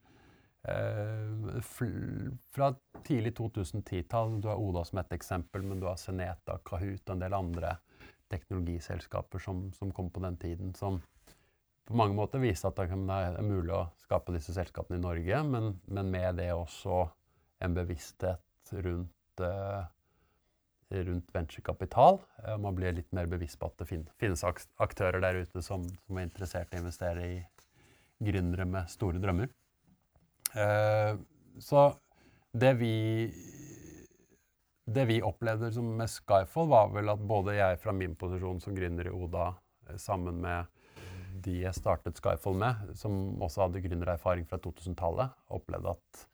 fra 2.53 2.67
tidlig 3.07 3.31
2010-tall, 3.39 4.35
du 4.43 4.51
har 4.51 4.61
Oda 4.61 4.83
som 4.85 5.01
et 5.01 5.15
eksempel, 5.17 5.65
men 5.65 5.81
du 5.81 5.87
har 5.89 5.97
Seneta, 5.97 6.59
Kahoot 6.61 7.01
og 7.07 7.15
en 7.15 7.23
del 7.23 7.33
andre 7.39 7.73
teknologiselskaper 8.31 9.43
som, 9.43 9.67
som 9.77 9.91
kom 9.95 10.09
på 10.13 10.23
den 10.23 10.37
tiden, 10.41 10.73
som 10.77 11.01
på 11.87 11.97
mange 11.97 12.15
måter 12.15 12.41
viste 12.41 12.69
at 12.69 12.77
det 12.77 12.91
er 12.93 13.41
mulig 13.43 13.73
å 13.75 13.87
skape 14.05 14.33
disse 14.35 14.53
selskapene 14.55 14.99
i 14.99 15.03
Norge, 15.03 15.41
men, 15.47 15.73
men 15.91 16.11
med 16.13 16.37
det 16.39 16.51
også 16.53 17.03
en 17.61 17.75
bevissthet 17.75 18.71
rundt, 18.85 19.43
uh, 19.43 19.83
rundt 20.91 21.33
venturekapital. 21.35 22.21
Uh, 22.45 22.55
man 22.61 22.77
blir 22.77 22.95
litt 22.95 23.11
mer 23.15 23.29
bevisst 23.31 23.59
på 23.59 23.69
at 23.69 23.81
det 23.81 23.89
fin 23.89 24.05
finnes 24.21 24.45
aktører 24.45 25.19
der 25.23 25.41
ute 25.43 25.63
som, 25.65 25.83
som, 25.83 26.17
er 26.17 26.29
interessert 26.29 26.71
i 26.71 26.79
å 26.79 26.83
investere 26.85 27.27
i 27.27 27.41
gründere 28.21 28.67
med 28.69 28.89
store 28.93 29.21
drømmer. 29.21 29.51
Uh, 30.55 31.19
så 31.59 31.89
det 32.51 32.75
vi 32.79 32.95
det 34.93 35.05
vi 35.09 35.21
opplevde 35.25 35.71
med 35.85 36.09
Skyfall, 36.09 36.69
var 36.71 36.91
vel 36.93 37.11
at 37.13 37.23
både 37.27 37.55
jeg 37.57 37.79
fra 37.81 37.93
min 37.95 38.15
posisjon 38.19 38.61
som 38.63 38.75
gründer 38.75 39.09
i 39.09 39.13
Oda, 39.15 39.51
sammen 39.99 40.41
med 40.43 40.69
de 41.43 41.61
jeg 41.63 41.77
startet 41.77 42.19
Skyfall 42.19 42.57
med, 42.59 42.91
som 42.99 43.41
også 43.41 43.65
hadde 43.65 43.81
gründererfaring 43.83 44.45
fra 44.49 44.59
2000-tallet, 44.61 45.33
opplevde 45.55 45.95
at 45.95 46.27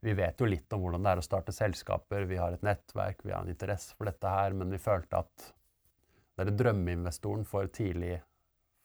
vi 0.00 0.14
vet 0.16 0.40
jo 0.40 0.48
litt 0.48 0.72
om 0.72 0.80
hvordan 0.80 1.04
det 1.04 1.12
er 1.12 1.20
å 1.20 1.24
starte 1.24 1.52
selskaper. 1.52 2.24
Vi 2.28 2.38
har 2.40 2.54
et 2.56 2.64
nettverk, 2.64 3.20
vi 3.20 3.34
har 3.34 3.44
en 3.44 3.52
interesse 3.52 3.92
for 3.98 4.08
dette 4.08 4.32
her, 4.32 4.56
men 4.56 4.72
vi 4.72 4.80
følte 4.80 5.20
at 5.20 5.50
det 6.40 6.46
er 6.46 6.56
drømmeinvestoren 6.56 7.44
for 7.44 7.68
tidlig 7.68 8.16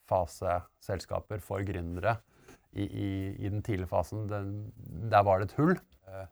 fase 0.06 0.60
selskaper, 0.84 1.40
for 1.42 1.64
gründere 1.66 2.18
i, 2.76 2.84
i, 2.84 3.10
i 3.40 3.48
den 3.48 3.62
tidlige 3.64 3.88
fasen, 3.90 4.26
den, 4.28 4.50
der 5.10 5.24
var 5.24 5.40
det 5.40 5.48
et 5.48 5.56
hull 5.56 5.72
eh, 5.74 6.26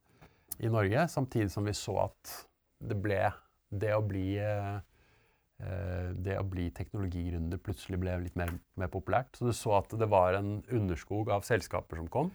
i 0.60 0.70
Norge, 0.70 1.08
samtidig 1.08 1.50
som 1.50 1.64
vi 1.66 1.74
så 1.74 1.96
at 2.04 2.34
det 2.80 2.96
ble 3.02 3.22
Det 3.74 3.90
å 3.96 4.02
bli 4.06 4.36
eh, 4.38 4.76
det 6.14 6.34
å 6.38 6.44
bli 6.46 6.66
teknologigründer 6.74 7.60
plutselig 7.62 7.98
ble 8.02 8.16
litt 8.24 8.34
mer, 8.36 8.50
mer, 8.78 8.90
populært. 8.92 9.36
Så 9.38 9.46
du 9.48 9.52
så 9.56 9.76
at 9.78 9.94
det 9.96 10.08
var 10.10 10.34
en 10.36 10.58
underskog 10.74 11.30
av 11.32 11.46
selskaper 11.46 11.96
som 12.00 12.08
kom, 12.10 12.32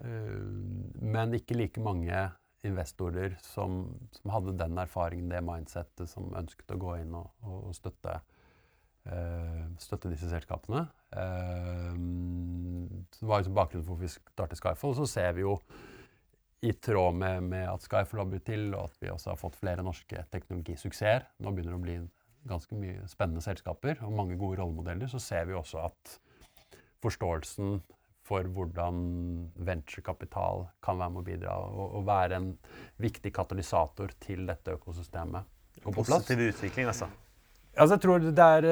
men 0.00 1.36
ikke 1.36 1.54
like 1.54 1.80
mange 1.84 2.24
investorer 2.66 3.36
som, 3.44 3.84
som 4.16 4.32
hadde 4.32 4.56
den 4.58 4.80
erfaringen, 4.80 5.28
det 5.30 5.42
mindsettet, 5.44 6.08
som 6.10 6.32
ønsket 6.34 6.74
å 6.74 6.80
gå 6.80 6.96
inn 7.02 7.14
og, 7.18 7.30
og 7.44 7.74
støtte, 7.76 8.16
støtte, 9.84 10.10
disse 10.10 10.32
selskapene. 10.32 10.86
Det 13.14 13.28
var 13.28 13.42
liksom 13.42 13.58
bakgrunnen 13.60 13.86
for 13.86 13.94
hvorfor 13.94 14.08
vi 14.08 14.14
startet 14.16 14.58
Skyfall. 14.60 14.96
Så 14.98 15.06
ser 15.14 15.36
vi 15.36 15.44
jo 15.44 15.58
i 16.64 16.72
tråd 16.72 17.16
med, 17.20 17.42
med 17.52 17.66
at 17.68 17.84
Skyfall 17.84 18.22
har 18.22 18.28
blitt 18.30 18.46
til, 18.48 18.70
og 18.72 18.88
at 18.88 19.00
vi 19.02 19.10
også 19.12 19.34
har 19.34 19.40
fått 19.40 19.58
flere 19.60 19.84
norske 19.84 20.22
teknologisuksesser. 20.32 21.26
Nå 21.44 21.52
begynner 21.52 21.74
det 21.74 21.80
å 21.80 21.84
bli 21.84 21.96
ganske 22.48 22.76
mye 22.78 23.08
spennende 23.08 23.42
selskaper 23.44 24.00
og 24.04 24.14
mange 24.16 24.38
gode 24.40 24.60
rollemodeller. 24.62 25.10
Så 25.10 25.20
ser 25.22 25.48
vi 25.48 25.56
også 25.56 25.82
at 25.84 26.14
forståelsen 27.04 27.82
for 28.24 28.48
hvordan 28.56 29.02
venturekapital 29.66 30.64
kan 30.84 31.00
være 31.00 31.12
med 31.12 31.20
å 31.20 31.26
bidra 31.26 31.56
og, 31.66 31.98
og 31.98 32.06
være 32.08 32.38
en 32.40 32.48
viktig 33.04 33.34
katalysator 33.36 34.14
til 34.24 34.46
dette 34.48 34.78
økosystemet. 34.78 35.50
Positiv 35.84 36.40
utvikling, 36.46 36.88
altså. 36.88 37.10
Altså, 37.74 37.96
jeg 37.96 38.02
tror 38.04 38.22
det 38.22 38.44
er, 38.44 38.66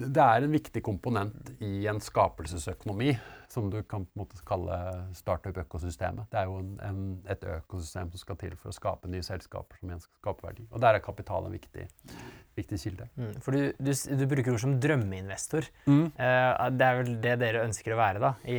det 0.00 0.22
er, 0.22 0.42
en 0.42 0.54
viktig 0.54 0.82
komponent 0.82 1.52
i 1.62 1.86
en 1.90 2.00
skapelsesøkonomi, 2.02 3.12
som 3.52 3.68
du 3.70 3.76
kan 3.86 4.02
på 4.02 4.16
en 4.16 4.22
måte 4.24 4.40
kalle 4.46 4.76
startup-økosystemet. 5.14 6.26
Det 6.32 6.40
er 6.40 6.48
jo 6.50 6.56
en, 6.58 6.72
en, 6.82 7.02
et 7.30 7.44
økosystem 7.60 8.10
som 8.10 8.22
skal 8.22 8.38
til 8.40 8.56
for 8.58 8.72
å 8.72 8.74
skape 8.74 9.10
nye 9.12 9.22
selskaper 9.22 9.78
som 9.78 9.92
igjen 9.92 10.02
skal 10.02 10.16
skape 10.24 10.46
verdi. 10.48 10.66
Og 10.72 10.82
der 10.82 10.98
er 10.98 11.04
kapital 11.04 11.46
en 11.46 11.54
viktig, 11.54 11.86
viktig 12.58 12.80
kilde. 12.82 13.06
Mm, 13.14 13.36
for 13.44 13.54
du, 13.54 13.70
du, 13.78 13.92
du, 13.92 14.26
bruker 14.32 14.56
ord 14.56 14.64
som 14.64 14.74
drømmeinvestor. 14.82 15.70
Mm. 15.86 16.04
Uh, 16.18 16.66
det 16.74 16.88
er 16.88 17.00
vel 17.02 17.12
det 17.28 17.36
dere 17.44 17.62
ønsker 17.68 17.94
å 17.94 18.00
være 18.00 18.24
da, 18.24 18.32
i 18.50 18.58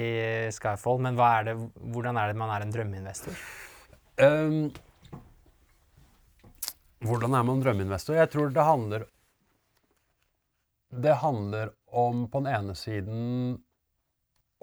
Skyfall. 0.55 1.03
Men 1.03 1.19
er 1.19 1.49
det, 1.49 1.57
hvordan 1.91 2.21
er 2.21 2.31
det 2.31 2.39
man 2.39 2.55
er 2.55 2.63
en 2.63 2.75
drømmeinvestor? 2.77 3.43
Um, 4.23 4.69
hvordan 7.03 7.35
er 7.35 7.43
man 7.51 7.59
drømmeinvestor? 7.65 8.15
Jeg 8.21 8.31
tror 8.31 8.55
det 8.55 8.69
handler 8.69 9.07
det 11.01 11.13
handler 11.21 11.71
om 11.95 12.25
på 12.31 12.41
den 12.43 12.51
ene 12.53 12.75
siden 12.77 13.55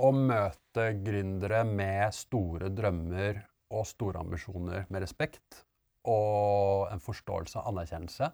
å 0.02 0.10
møte 0.16 0.88
gründere 1.04 1.62
med 1.68 2.14
store 2.16 2.70
drømmer 2.72 3.42
og 3.72 3.86
store 3.88 4.22
ambisjoner 4.24 4.86
med 4.88 5.04
respekt 5.04 5.62
og 6.08 6.88
en 6.90 7.02
forståelse 7.02 7.60
og 7.60 7.68
anerkjennelse. 7.72 8.30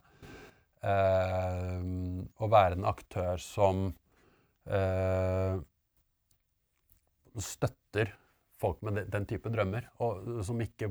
Eh, 0.88 1.83
å 2.38 2.49
være 2.49 2.78
en 2.78 2.87
aktør 2.88 3.43
som 3.43 3.88
eh, 4.71 5.59
støtter 7.38 8.14
folk 8.59 8.81
med 8.87 9.05
den 9.12 9.26
type 9.28 9.50
drømmer, 9.52 9.90
og 10.02 10.43
som 10.47 10.61
ikke 10.62 10.88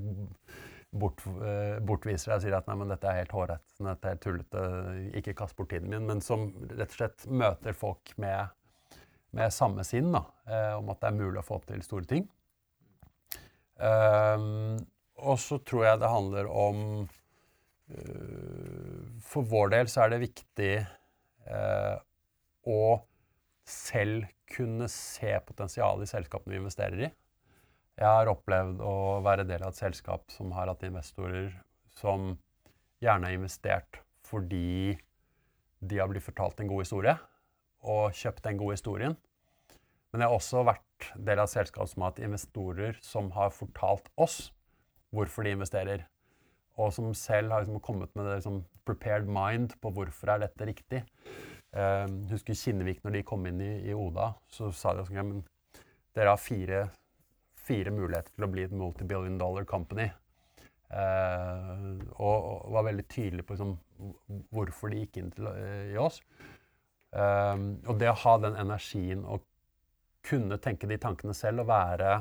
bort, 0.99 1.23
eh, 1.43 1.77
bortviser 1.83 2.31
deg 2.31 2.39
og 2.39 2.45
sier 2.45 2.57
at 2.57 2.69
nei, 2.69 2.77
men 2.81 2.91
dette 2.93 3.09
er 3.09 3.21
helt 3.21 3.35
hårrett, 3.35 3.65
dette 3.83 4.11
er 4.11 4.21
tullete, 4.23 4.63
ikke 5.19 5.35
kast 5.37 5.57
bort 5.57 5.71
tiden 5.73 5.91
min, 5.91 6.07
men 6.09 6.23
som 6.23 6.49
rett 6.71 6.91
og 6.91 6.97
slett 6.99 7.27
møter 7.29 7.77
folk 7.77 8.13
med, 8.21 8.53
med 9.37 9.53
samme 9.53 9.85
sinn 9.87 10.11
da, 10.15 10.23
eh, 10.47 10.73
om 10.79 10.89
at 10.93 11.01
det 11.03 11.11
er 11.11 11.19
mulig 11.19 11.41
å 11.41 11.47
få 11.47 11.61
til 11.67 11.83
store 11.85 12.09
ting. 12.09 12.27
Um, 13.77 14.79
og 15.21 15.37
så 15.41 15.59
tror 15.61 15.83
jeg 15.85 15.99
det 16.01 16.09
handler 16.09 16.47
om 16.49 16.79
uh, 17.93 19.01
For 19.21 19.45
vår 19.45 19.69
del 19.75 19.91
så 19.93 20.01
er 20.01 20.15
det 20.15 20.23
viktig 20.23 20.71
uh, 21.45 21.99
å 22.65 22.97
selv 23.69 24.25
kunne 24.49 24.87
se 24.89 25.29
potensialet 25.45 26.07
i 26.07 26.09
selskapene 26.09 26.55
vi 26.55 26.61
investerer 26.63 27.05
i. 27.05 27.11
Jeg 27.97 28.05
har 28.13 28.29
opplevd 28.29 28.81
å 28.85 28.95
være 29.25 29.47
del 29.49 29.63
av 29.65 29.73
et 29.73 29.79
selskap 29.79 30.29
som 30.29 30.51
har 30.53 30.69
hatt 30.69 30.85
investorer 30.85 31.49
som 31.97 32.35
gjerne 33.01 33.29
har 33.29 33.37
investert 33.37 34.01
fordi 34.27 34.97
de 35.79 35.97
har 35.97 36.09
blitt 36.11 36.25
fortalt 36.25 36.61
en 36.61 36.69
god 36.69 36.83
historie 36.83 37.15
og 37.87 38.13
kjøpt 38.17 38.43
den 38.45 38.59
gode 38.59 38.75
historien. 38.77 39.15
Men 40.11 40.23
jeg 40.23 40.29
har 40.29 40.37
også 40.37 40.61
vært 40.67 41.09
del 41.15 41.41
av 41.41 41.47
et 41.47 41.53
selskap 41.55 41.89
som 41.89 42.03
har 42.03 42.13
hatt 42.13 42.21
investorer 42.25 42.99
som 43.05 43.31
har 43.35 43.53
fortalt 43.55 44.11
oss 44.17 44.37
hvorfor 45.15 45.47
de 45.47 45.55
investerer, 45.55 46.05
og 46.77 46.91
som 46.93 47.09
selv 47.17 47.53
har 47.53 47.63
liksom 47.63 47.81
kommet 47.81 48.13
med 48.13 48.27
det 48.27 48.37
liksom 48.39 48.61
prepared 48.85 49.29
mind 49.29 49.73
på 49.81 49.91
hvorfor 49.95 50.33
er 50.33 50.43
dette 50.43 50.67
riktig. 50.67 51.03
Uh, 51.73 52.05
husker 52.31 52.57
Kinnevik, 52.57 53.01
når 53.03 53.17
de 53.17 53.25
kom 53.27 53.45
inn 53.49 53.61
i, 53.63 53.71
i 53.89 53.95
Oda, 53.95 54.31
så 54.51 54.69
sa 54.75 54.93
de 54.97 55.05
at 55.05 55.81
dere 56.17 56.33
har 56.33 56.41
fire, 56.41 56.87
fire 57.67 57.91
muligheter 57.93 58.33
til 58.33 58.47
å 58.47 58.51
bli 58.51 58.65
et 58.67 58.75
multibillion 58.75 59.37
dollar 59.39 59.67
company. 59.67 60.07
Uh, 60.87 61.99
og, 62.15 62.69
var 62.71 62.85
veldig 62.87 63.03
tydelig 63.11 63.43
på 63.43 63.57
liksom, 63.57 63.73
hvorfor 64.55 64.93
de 64.93 65.01
gikk 65.01 65.19
inn 65.19 65.33
til, 65.35 65.49
uh, 65.51 65.91
i 65.91 65.99
oss. 65.99 66.21
Um, 67.11 67.69
og 67.87 67.99
det 67.99 68.11
å 68.11 68.19
ha 68.23 68.35
den 68.43 68.55
energien 68.59 69.25
og 69.27 69.43
kunne 70.27 70.59
tenke 70.63 70.87
de 70.87 70.99
tankene 70.99 71.35
selv 71.35 71.65
og 71.65 71.71
være, 71.71 72.17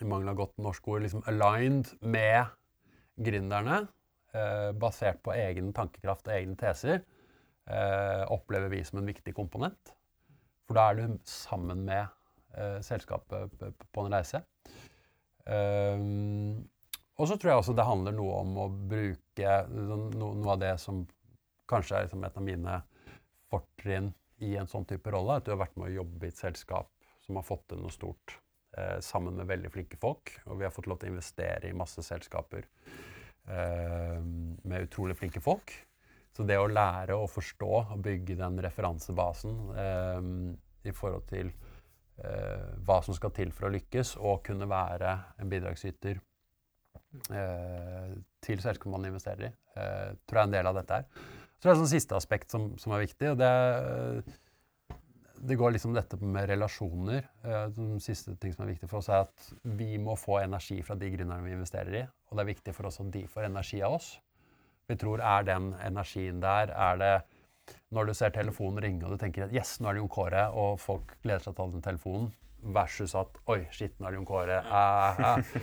i 0.00 0.08
mangel 0.08 0.32
av 0.32 0.40
godt 0.40 0.58
norsk 0.60 0.88
ord, 0.92 1.04
liksom 1.04 1.24
aligned 1.28 1.92
med 2.00 2.48
gründerne, 3.20 3.82
uh, 4.36 4.70
basert 4.80 5.20
på 5.24 5.36
egen 5.36 5.72
tankekraft 5.76 6.28
og 6.28 6.36
egne 6.36 6.58
teser, 6.60 7.04
opplever 8.34 8.66
vi 8.72 8.80
som 8.82 8.98
en 8.98 9.06
viktig 9.06 9.30
komponent. 9.36 9.92
For 10.66 10.74
da 10.74 10.88
er 10.90 10.96
du 10.98 11.18
sammen 11.28 11.84
med 11.86 12.08
selskapet 12.84 13.52
på 13.92 14.04
en 14.04 14.14
reise. 14.14 14.40
Um, 15.50 16.68
og 17.20 17.28
så 17.28 17.36
tror 17.36 17.52
jeg 17.52 17.62
også 17.62 17.74
det 17.76 17.84
handler 17.84 18.14
noe 18.16 18.36
om 18.40 18.54
å 18.62 18.68
bruke 18.70 19.56
noe 19.68 20.52
av 20.54 20.60
det 20.62 20.72
som 20.80 21.02
kanskje 21.70 21.98
er 21.98 22.06
liksom 22.06 22.24
et 22.24 22.38
av 22.38 22.46
mine 22.46 22.76
fortrinn 23.50 24.12
i 24.46 24.54
en 24.56 24.70
sånn 24.70 24.86
type 24.88 25.12
rolle. 25.12 25.36
At 25.36 25.44
du 25.44 25.52
har 25.52 25.60
vært 25.60 25.76
med 25.76 25.90
å 25.90 25.98
jobbe 26.00 26.26
i 26.26 26.32
et 26.32 26.40
selskap 26.40 26.88
som 27.26 27.36
har 27.36 27.44
fått 27.46 27.66
til 27.70 27.82
noe 27.82 27.92
stort 27.92 28.38
eh, 28.78 28.98
sammen 29.04 29.36
med 29.36 29.50
veldig 29.50 29.72
flinke 29.74 30.00
folk. 30.00 30.32
Og 30.48 30.60
vi 30.62 30.66
har 30.66 30.72
fått 30.72 30.88
lov 30.88 31.02
til 31.02 31.10
å 31.10 31.14
investere 31.14 31.68
i 31.68 31.76
masse 31.76 32.02
selskaper 32.06 32.64
eh, 32.64 34.16
med 34.24 34.88
utrolig 34.88 35.18
flinke 35.20 35.44
folk. 35.44 35.74
Så 36.32 36.46
det 36.48 36.56
å 36.56 36.70
lære 36.70 37.18
å 37.18 37.28
forstå 37.28 37.72
og 37.82 38.00
bygge 38.00 38.38
den 38.40 38.56
referansebasen 38.64 39.60
eh, 39.84 40.88
i 40.88 40.96
forhold 40.96 41.28
til 41.28 41.52
eh, 41.52 41.69
hva 42.20 42.98
som 43.04 43.16
skal 43.16 43.32
til 43.36 43.52
for 43.56 43.68
å 43.68 43.72
lykkes, 43.74 44.16
og 44.20 44.42
kunne 44.46 44.68
være 44.68 45.14
en 45.40 45.50
bidragsyter 45.52 46.18
eh, 47.34 48.12
til 48.44 48.62
selskapet 48.62 48.92
man 48.92 49.08
investerer 49.08 49.48
i. 49.48 49.52
Eh, 49.76 50.12
tror 50.26 50.40
jeg 50.40 50.44
er 50.44 50.48
en 50.48 50.56
del 50.58 50.70
av 50.70 50.78
dette 50.78 51.00
her. 51.00 51.08
Så 51.60 51.66
det 51.66 51.70
er 51.70 51.74
et 51.74 51.82
sånn 51.82 51.92
siste 51.92 52.16
aspekt 52.16 52.54
som, 52.54 52.70
som, 52.80 52.94
er 52.96 53.04
viktig. 53.04 53.34
og 53.34 53.40
det, 53.40 53.50
det 55.50 55.58
går 55.60 55.74
liksom 55.74 55.94
dette 55.96 56.18
med 56.22 56.48
relasjoner. 56.50 57.28
Eh, 57.44 57.66
den 57.76 58.00
siste 58.02 58.36
ting 58.40 58.54
som 58.56 58.64
er 58.64 58.72
viktig 58.74 58.88
for 58.90 59.02
oss, 59.02 59.10
er 59.12 59.26
at 59.26 59.50
vi 59.76 59.92
må 60.00 60.16
få 60.20 60.40
energi 60.40 60.80
fra 60.86 60.96
de 60.98 61.12
gründerne 61.12 61.44
vi 61.46 61.54
investerer 61.56 62.00
i. 62.02 62.06
Og 62.30 62.38
det 62.38 62.44
er 62.44 62.52
viktig 62.54 62.76
for 62.76 62.90
oss 62.90 63.00
at 63.02 63.12
de 63.14 63.26
får 63.28 63.50
energi 63.50 63.82
av 63.86 63.98
oss. 64.00 64.14
Vi 64.90 64.96
tror 64.98 65.22
er 65.22 65.44
den 65.46 65.74
energien 65.84 66.40
der 66.42 66.72
er 66.74 66.96
det 66.98 67.14
når 67.94 68.10
du 68.10 68.14
ser 68.16 68.34
telefonen 68.34 68.82
ringe 68.84 69.06
og 69.06 69.14
du 69.14 69.22
tenker 69.22 69.46
at 69.46 69.54
yes, 69.54 69.78
nå 69.80 69.90
er 69.90 69.98
det 69.98 70.04
Jon 70.04 70.12
Kåre, 70.12 70.44
og 70.52 70.78
folk 70.82 71.16
gleder 71.24 71.44
seg 71.46 71.56
til 71.58 71.74
den 71.74 71.84
telefonen, 71.84 72.28
versus 72.60 73.14
at 73.16 73.38
Oi, 73.48 73.62
shit, 73.72 73.94
nå 73.96 74.08
er 74.08 74.12
det 74.12 74.20
Jon 74.20 74.28
Kåre. 74.28 74.60
Ah, 74.68 75.24
ah. 75.30 75.56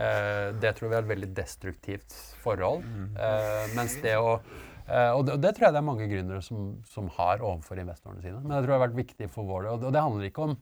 Eh, 0.00 0.48
det 0.62 0.72
tror 0.76 0.88
vi 0.88 0.96
er 0.96 1.04
et 1.04 1.10
veldig 1.10 1.28
destruktivt 1.36 2.14
forhold. 2.40 2.84
Eh, 3.20 3.70
mens 3.76 3.98
det 4.00 4.14
å 4.16 4.38
eh, 4.38 5.10
og, 5.12 5.26
det, 5.26 5.34
og 5.36 5.42
det, 5.42 5.52
tror 5.56 5.66
jeg 5.66 5.76
det 5.76 5.80
er 5.82 5.86
mange 5.90 6.08
gründere 6.08 6.40
som, 6.44 6.72
som, 6.88 7.10
har 7.18 7.44
overfor 7.44 7.82
investorene 7.82 8.24
sine. 8.24 8.40
Men 8.40 8.54
det 8.54 8.62
tror 8.62 8.74
jeg 8.74 8.78
har 8.78 8.86
vært 8.86 9.00
viktig 9.02 9.30
for 9.34 9.50
vår 9.50 9.66
del. 9.66 9.84
Og 9.90 9.94
det 9.96 10.04
handler 10.06 10.30
ikke 10.30 10.48
om 10.48 10.56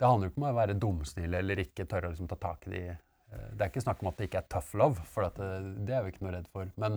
det 0.00 0.08
handler 0.08 0.30
ikke 0.30 0.40
om 0.40 0.48
å 0.48 0.56
være 0.56 0.78
dumsnille 0.80 1.40
eller 1.42 1.60
ikke 1.60 1.84
tørre 1.88 2.08
å 2.08 2.14
liksom, 2.14 2.28
ta 2.30 2.38
tak 2.40 2.64
i 2.68 2.72
de 2.72 2.84
eh, 2.88 3.48
Det 3.52 3.66
er 3.66 3.68
ikke 3.68 3.84
snakk 3.84 4.00
om 4.00 4.08
at 4.10 4.16
det 4.16 4.30
ikke 4.30 4.40
er 4.40 4.48
tough 4.54 4.78
love, 4.80 5.04
for 5.12 5.26
det, 5.26 5.44
eh, 5.44 5.66
det, 5.84 5.96
er 5.96 6.06
vi 6.06 6.14
ikke 6.14 6.24
noe 6.24 6.36
redd 6.38 6.48
for. 6.54 6.70
Men 6.80 6.96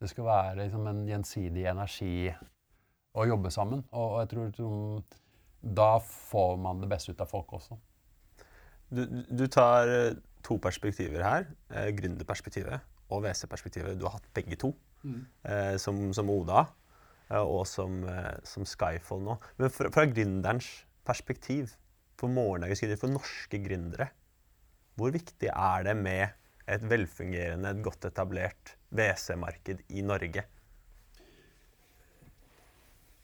det 0.00 0.08
skal 0.08 0.26
være 0.26 0.56
liksom, 0.62 0.86
en 0.88 1.02
gjensidig 1.08 1.66
energi 1.68 2.30
å 3.12 3.26
jobbe 3.28 3.52
sammen. 3.52 3.84
Og, 3.92 4.06
og 4.06 4.18
jeg 4.22 4.30
tror 4.32 4.48
liksom, 4.48 5.18
da 5.80 5.90
får 6.00 6.56
man 6.64 6.80
det 6.80 6.88
beste 6.90 7.12
ut 7.12 7.20
av 7.20 7.30
folk 7.30 7.52
også. 7.58 7.76
Du, 8.90 9.04
du 9.28 9.44
tar 9.52 9.90
eh, 9.92 10.16
to 10.46 10.56
perspektiver 10.62 11.22
her. 11.24 11.50
Eh, 11.70 11.90
Gründerperspektivet 11.98 12.86
og 13.10 13.26
WC-perspektivet. 13.26 13.98
Du 13.98 14.06
har 14.08 14.16
hatt 14.16 14.30
begge 14.34 14.58
to. 14.60 14.72
Mm. 15.02 15.20
Eh, 15.44 15.76
som, 15.80 16.00
som, 16.16 16.28
Oda 16.32 16.64
eh, 17.30 17.40
og 17.40 17.62
som, 17.68 18.02
eh, 18.08 18.34
som, 18.46 18.66
Skyfall 18.68 19.22
nå. 19.26 19.36
Men 19.60 19.72
fra, 19.72 19.92
fra 19.92 20.06
gründerens 20.08 20.68
perspektiv, 21.08 21.76
for 22.20 22.32
morgendagens 22.32 22.82
gründere, 22.82 23.00
for 23.00 23.14
norske 23.14 23.62
gründere, 23.64 24.10
hvor 25.00 25.12
viktig 25.14 25.48
er 25.48 25.86
det 25.86 25.96
med 25.96 26.36
et 26.70 26.82
velfungerende, 26.84 27.70
et 27.72 27.84
godt 27.84 28.04
etablert 28.10 28.74
WC-marked 28.90 29.80
i 29.88 30.02
Norge? 30.02 30.44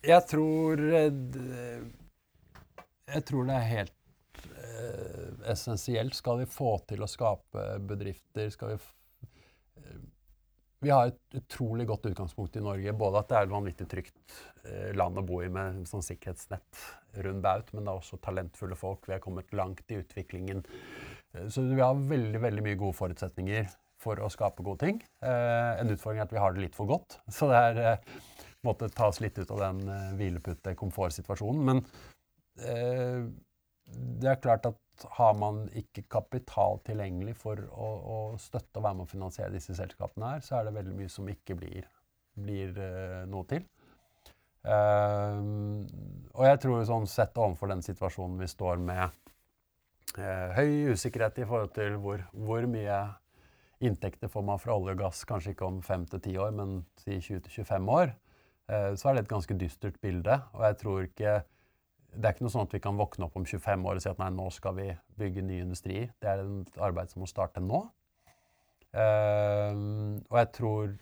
Jeg 0.06 0.26
tror 0.30 0.82
eh, 0.94 1.86
jeg 3.06 3.22
tror 3.26 3.46
det 3.48 3.54
er 3.56 3.70
helt 3.70 4.42
eh, 4.60 5.30
essensielt. 5.50 6.14
Skal 6.14 6.42
vi 6.42 6.50
få 6.50 6.76
til 6.86 7.02
å 7.02 7.10
skape 7.10 7.64
bedrifter, 7.88 8.50
skal 8.54 8.74
vi 8.74 8.76
eh, 9.82 10.04
Vi 10.86 10.92
har 10.92 11.10
et 11.10 11.40
utrolig 11.40 11.88
godt 11.90 12.06
utgangspunkt 12.12 12.58
i 12.58 12.62
Norge. 12.62 12.94
Både 12.94 13.22
at 13.22 13.32
det 13.32 13.38
er 13.38 13.48
et 13.48 13.54
vanvittig 13.56 13.88
trygt 13.90 14.38
land 14.98 15.18
å 15.18 15.22
bo 15.26 15.40
i 15.42 15.48
med 15.50 15.84
sånn 15.86 16.02
sikkerhetsnett 16.02 16.80
rundt 17.22 17.42
baut, 17.42 17.68
men 17.72 17.86
det 17.86 17.92
er 17.92 18.00
også 18.00 18.18
talentfulle 18.22 18.78
folk. 18.78 19.06
Vi 19.06 19.14
har 19.14 19.22
kommet 19.22 19.54
langt 19.54 19.90
i 19.94 20.00
utviklingen. 20.02 20.64
Så 21.48 21.62
vi 21.62 21.80
har 21.80 21.94
veldig, 21.94 22.40
veldig 22.42 22.64
mye 22.66 22.78
gode 22.80 22.98
forutsetninger 22.98 23.70
for 24.06 24.22
å 24.22 24.32
skape 24.32 24.64
gode 24.66 24.86
ting. 24.86 25.04
Eh, 25.20 25.70
en 25.82 25.92
utfordring 25.92 26.22
er 26.22 26.28
at 26.28 26.34
vi 26.34 26.42
har 26.42 26.54
det 26.54 26.64
litt 26.64 26.78
for 26.78 26.88
godt. 26.88 27.18
Så 27.36 27.50
det 27.50 27.62
er 27.70 27.82
eh, 27.92 28.18
måtte 28.66 28.90
tas 28.94 29.20
litt 29.22 29.36
ut 29.38 29.50
av 29.54 29.60
den 29.62 29.82
uh, 29.86 30.12
hvilepute 30.18 30.72
komfortsituasjonen. 30.78 31.66
Men 31.68 31.82
Eh, 32.64 33.26
det 34.20 34.30
er 34.30 34.40
klart 34.42 34.66
at 34.66 35.06
har 35.18 35.34
man 35.36 35.66
ikke 35.76 36.06
kapital 36.10 36.80
tilgjengelig 36.86 37.36
for 37.38 37.60
å, 37.68 37.88
å, 38.00 38.18
støtte 38.40 38.80
og 38.80 38.86
være 38.86 38.98
med 38.98 39.06
å 39.06 39.10
finansiere 39.10 39.52
disse 39.52 39.76
selskapene 39.76 40.32
her, 40.32 40.44
så 40.44 40.58
er 40.58 40.66
det 40.66 40.76
veldig 40.78 40.94
mye 40.96 41.12
som 41.12 41.28
ikke 41.30 41.58
blir, 41.58 41.86
blir 42.40 42.72
noe 43.30 43.46
til. 43.50 43.66
Uh, 44.66 45.84
og 46.34 46.42
jeg 46.42 46.58
tror 46.64 46.80
sånn 46.88 47.04
sett 47.06 47.36
overfor 47.38 47.70
den 47.70 47.84
situasjonen 47.86 48.40
vi 48.40 48.48
står 48.50 48.80
med 48.82 49.04
uh, 50.18 50.48
høy 50.56 50.96
usikkerhet 50.96 51.38
i 51.38 51.46
forhold 51.46 51.70
til 51.76 52.00
hvor, 52.02 52.24
hvor, 52.34 52.66
mye 52.66 52.96
inntekter 53.84 54.30
får 54.32 54.44
man 54.46 54.60
fra 54.62 54.76
olje 54.76 54.94
og 54.96 55.02
gass, 55.02 55.24
kanskje 55.28 55.52
ikke 55.54 55.68
om 55.68 55.82
fem 55.84 56.06
til 56.08 56.22
ti 56.24 56.36
år, 56.40 56.54
men 56.56 56.78
si 57.02 57.18
20-25 57.18 57.90
år, 57.92 58.14
så 58.66 59.08
er 59.10 59.14
det 59.14 59.22
et 59.22 59.30
ganske 59.30 59.56
dystert 59.60 60.00
bilde. 60.02 60.40
Og 60.56 60.64
jeg 60.64 60.78
tror 60.80 61.04
ikke 61.04 61.34
det 62.16 62.28
er 62.28 62.34
ikke 62.34 62.46
noe 62.46 62.54
sånn 62.54 62.66
at 62.66 62.74
vi 62.74 62.82
kan 62.82 62.98
våkne 62.98 63.26
opp 63.26 63.36
om 63.36 63.44
25 63.44 63.88
år 63.88 63.98
og 63.98 64.02
si 64.04 64.10
at 64.10 64.20
nei, 64.22 64.30
nå 64.32 64.46
skal 64.54 64.76
vi 64.78 64.86
bygge 65.20 65.44
ny 65.44 65.60
industri. 65.64 66.06
Det 66.22 66.30
er 66.30 66.42
et 66.42 66.78
arbeid 66.82 67.12
som 67.12 67.22
må 67.22 67.28
starte 67.30 67.62
nå. 67.62 67.82
Uh, 68.96 70.16
og 70.30 70.38
jeg 70.40 70.50
tror 70.56 70.94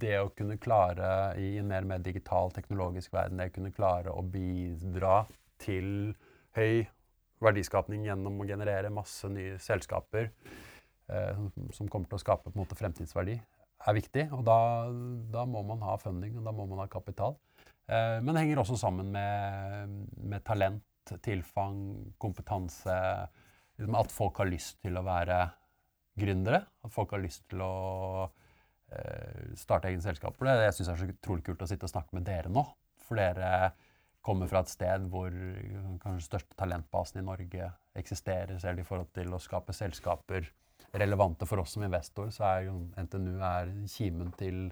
det 0.00 0.14
å 0.20 0.30
kunne 0.36 0.60
klare 0.62 1.08
i 1.42 1.56
en 1.60 1.66
mer 1.68 1.84
og 1.84 1.90
mer 1.90 2.04
digital, 2.04 2.52
teknologisk 2.54 3.12
verden, 3.16 3.40
det 3.40 3.50
å 3.50 3.56
kunne 3.56 3.74
klare 3.74 4.14
å 4.14 4.22
bidra 4.22 5.24
til 5.62 6.14
høy 6.56 6.86
verdiskapning 7.42 8.06
gjennom 8.06 8.38
å 8.40 8.46
generere 8.48 8.92
masse 8.94 9.28
nye 9.28 9.58
selskaper 9.60 10.30
som 11.06 11.88
kommer 11.88 12.10
til 12.10 12.18
å 12.18 12.22
skape 12.22 12.48
på 12.48 12.56
en 12.56 12.62
måte 12.64 12.78
fremtidsverdi, 12.78 13.36
er 13.86 13.96
viktig. 13.96 14.26
Og 14.34 14.44
da, 14.46 14.58
da 15.32 15.44
må 15.48 15.62
man 15.66 15.82
ha 15.86 15.96
funding, 16.00 16.36
og 16.40 16.46
da 16.46 16.54
må 16.54 16.66
man 16.70 16.82
ha 16.82 16.88
kapital. 16.90 17.36
Eh, 17.86 18.18
men 18.22 18.32
det 18.32 18.44
henger 18.44 18.62
også 18.62 18.78
sammen 18.80 19.12
med, 19.14 19.96
med 20.16 20.44
talent, 20.46 20.84
tilfang, 21.22 21.78
kompetanse. 22.22 22.96
Liksom 23.78 23.98
at 24.00 24.14
folk 24.14 24.40
har 24.42 24.50
lyst 24.50 24.80
til 24.82 24.98
å 24.98 25.04
være 25.06 25.40
gründere. 26.18 26.64
At 26.86 26.94
folk 26.94 27.14
har 27.14 27.22
lyst 27.22 27.46
til 27.50 27.62
å 27.62 27.74
eh, 28.90 29.52
starte 29.58 29.92
egne 29.92 30.04
selskaper. 30.04 30.50
Det 30.50 30.70
jeg 30.70 30.78
syns 30.80 30.94
er 30.94 31.02
så 31.02 31.10
utrolig 31.12 31.46
kult 31.46 31.62
å 31.62 31.70
sitte 31.70 31.88
og 31.88 31.94
snakke 31.94 32.18
med 32.18 32.26
dere 32.26 32.52
nå. 32.52 32.64
For 33.06 33.20
dere 33.20 33.70
kommer 34.26 34.48
fra 34.50 34.64
et 34.64 34.72
sted 34.72 35.04
hvor 35.12 35.30
kanskje 36.02 36.24
største 36.24 36.56
talentbasen 36.58 37.20
i 37.20 37.26
Norge 37.28 37.68
eksisterer, 37.94 38.56
selv 38.58 38.82
i 38.82 38.86
forhold 38.88 39.12
til 39.14 39.30
å 39.30 39.38
skape 39.38 39.76
selskaper 39.76 40.48
relevante 40.98 41.46
for 41.48 41.62
oss 41.62 41.76
som 41.76 41.84
investor, 41.86 42.30
så 42.34 42.46
er 42.48 42.70
NTNU 43.04 43.36
er 43.44 43.72
kimen 43.90 44.32
til, 44.38 44.66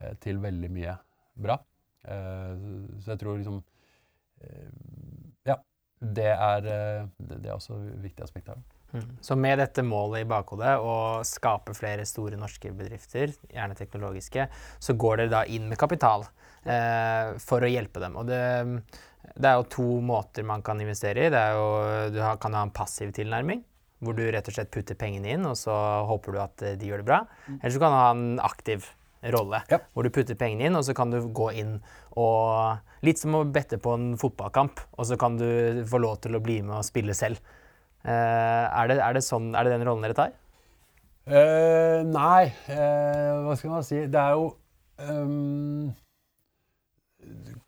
eh, 0.00 0.14
til 0.22 0.40
veldig 0.42 0.70
mye 0.72 0.96
bra. 1.34 1.58
Eh, 2.04 2.66
så 3.02 3.14
jeg 3.14 3.22
tror 3.22 3.38
liksom 3.40 3.62
eh, 4.42 4.70
Ja. 5.50 5.58
Det 6.02 6.32
er, 6.34 6.64
det 7.14 7.46
er 7.46 7.52
også 7.54 7.76
et 7.78 8.00
viktig 8.02 8.24
aspekt 8.24 8.48
her. 8.50 8.58
Mm. 8.92 9.18
Så 9.20 9.36
med 9.36 9.58
dette 9.58 9.82
målet 9.86 10.24
i 10.24 10.28
bakhodet, 10.28 10.74
å 10.82 11.22
skape 11.24 11.72
flere 11.76 12.04
store 12.08 12.36
norske 12.40 12.72
bedrifter, 12.76 13.32
gjerne 13.48 13.76
teknologiske, 13.78 14.46
så 14.82 14.96
går 14.98 15.22
dere 15.22 15.32
da 15.32 15.42
inn 15.48 15.70
med 15.70 15.80
kapital 15.80 16.26
eh, 16.66 17.32
for 17.40 17.64
å 17.64 17.70
hjelpe 17.70 18.02
dem. 18.02 18.18
Og 18.20 18.28
det, 18.28 18.42
det, 19.32 19.46
er 19.48 19.56
jo 19.56 19.70
to 19.72 19.88
måter 20.04 20.44
man 20.48 20.64
kan 20.66 20.80
investere 20.84 21.28
i. 21.28 21.32
Det 21.32 21.44
jo, 21.56 21.68
du 22.12 22.20
kan 22.42 22.58
ha 22.58 22.66
en 22.66 22.74
passiv 22.74 23.14
tilnærming, 23.16 23.64
hvor 24.02 24.16
du 24.18 24.24
rett 24.26 24.48
og 24.50 24.56
slett 24.56 24.72
putter 24.74 24.98
pengene 24.98 25.36
inn, 25.36 25.46
og 25.46 25.54
så 25.58 25.74
håper 26.08 26.34
du 26.34 26.42
at 26.42 26.66
de 26.80 26.88
gjør 26.88 27.02
det 27.02 27.08
bra. 27.08 27.22
Eller 27.60 27.74
så 27.74 27.82
kan 27.82 27.94
du 27.94 27.98
ha 28.00 28.10
en 28.10 28.42
aktiv 28.42 28.88
rolle, 29.30 29.62
ja. 29.70 29.78
hvor 29.94 30.02
du 30.02 30.10
putter 30.10 30.38
pengene 30.38 30.66
inn, 30.66 30.78
og 30.78 30.82
så 30.86 30.94
kan 30.98 31.12
du 31.12 31.20
gå 31.30 31.52
inn 31.62 31.76
og 32.18 32.82
Litt 33.02 33.18
som 33.18 33.34
å 33.34 33.40
bette 33.42 33.80
på 33.82 33.96
en 33.96 34.12
fotballkamp, 34.14 34.78
og 34.94 35.06
så 35.08 35.16
kan 35.18 35.34
du 35.34 35.82
få 35.90 35.98
lov 35.98 36.20
til 36.22 36.38
å 36.38 36.40
bli 36.42 36.60
med 36.62 36.76
og 36.76 36.84
spille 36.86 37.16
selv. 37.18 37.40
Uh, 38.06 38.12
er, 38.12 38.92
det, 38.92 38.98
er, 39.02 39.16
det 39.16 39.24
sånn, 39.26 39.48
er, 39.58 39.66
det, 39.66 39.72
den 39.74 39.86
rollen 39.88 40.06
dere 40.06 40.14
tar? 40.14 40.36
Uh, 41.26 42.06
nei, 42.06 42.52
uh, 42.70 43.42
hva 43.42 43.56
skal 43.58 43.74
man 43.74 43.84
si 43.86 44.00
Det 44.10 44.18
er 44.18 44.38
jo 44.38 44.48
um, 45.06 45.90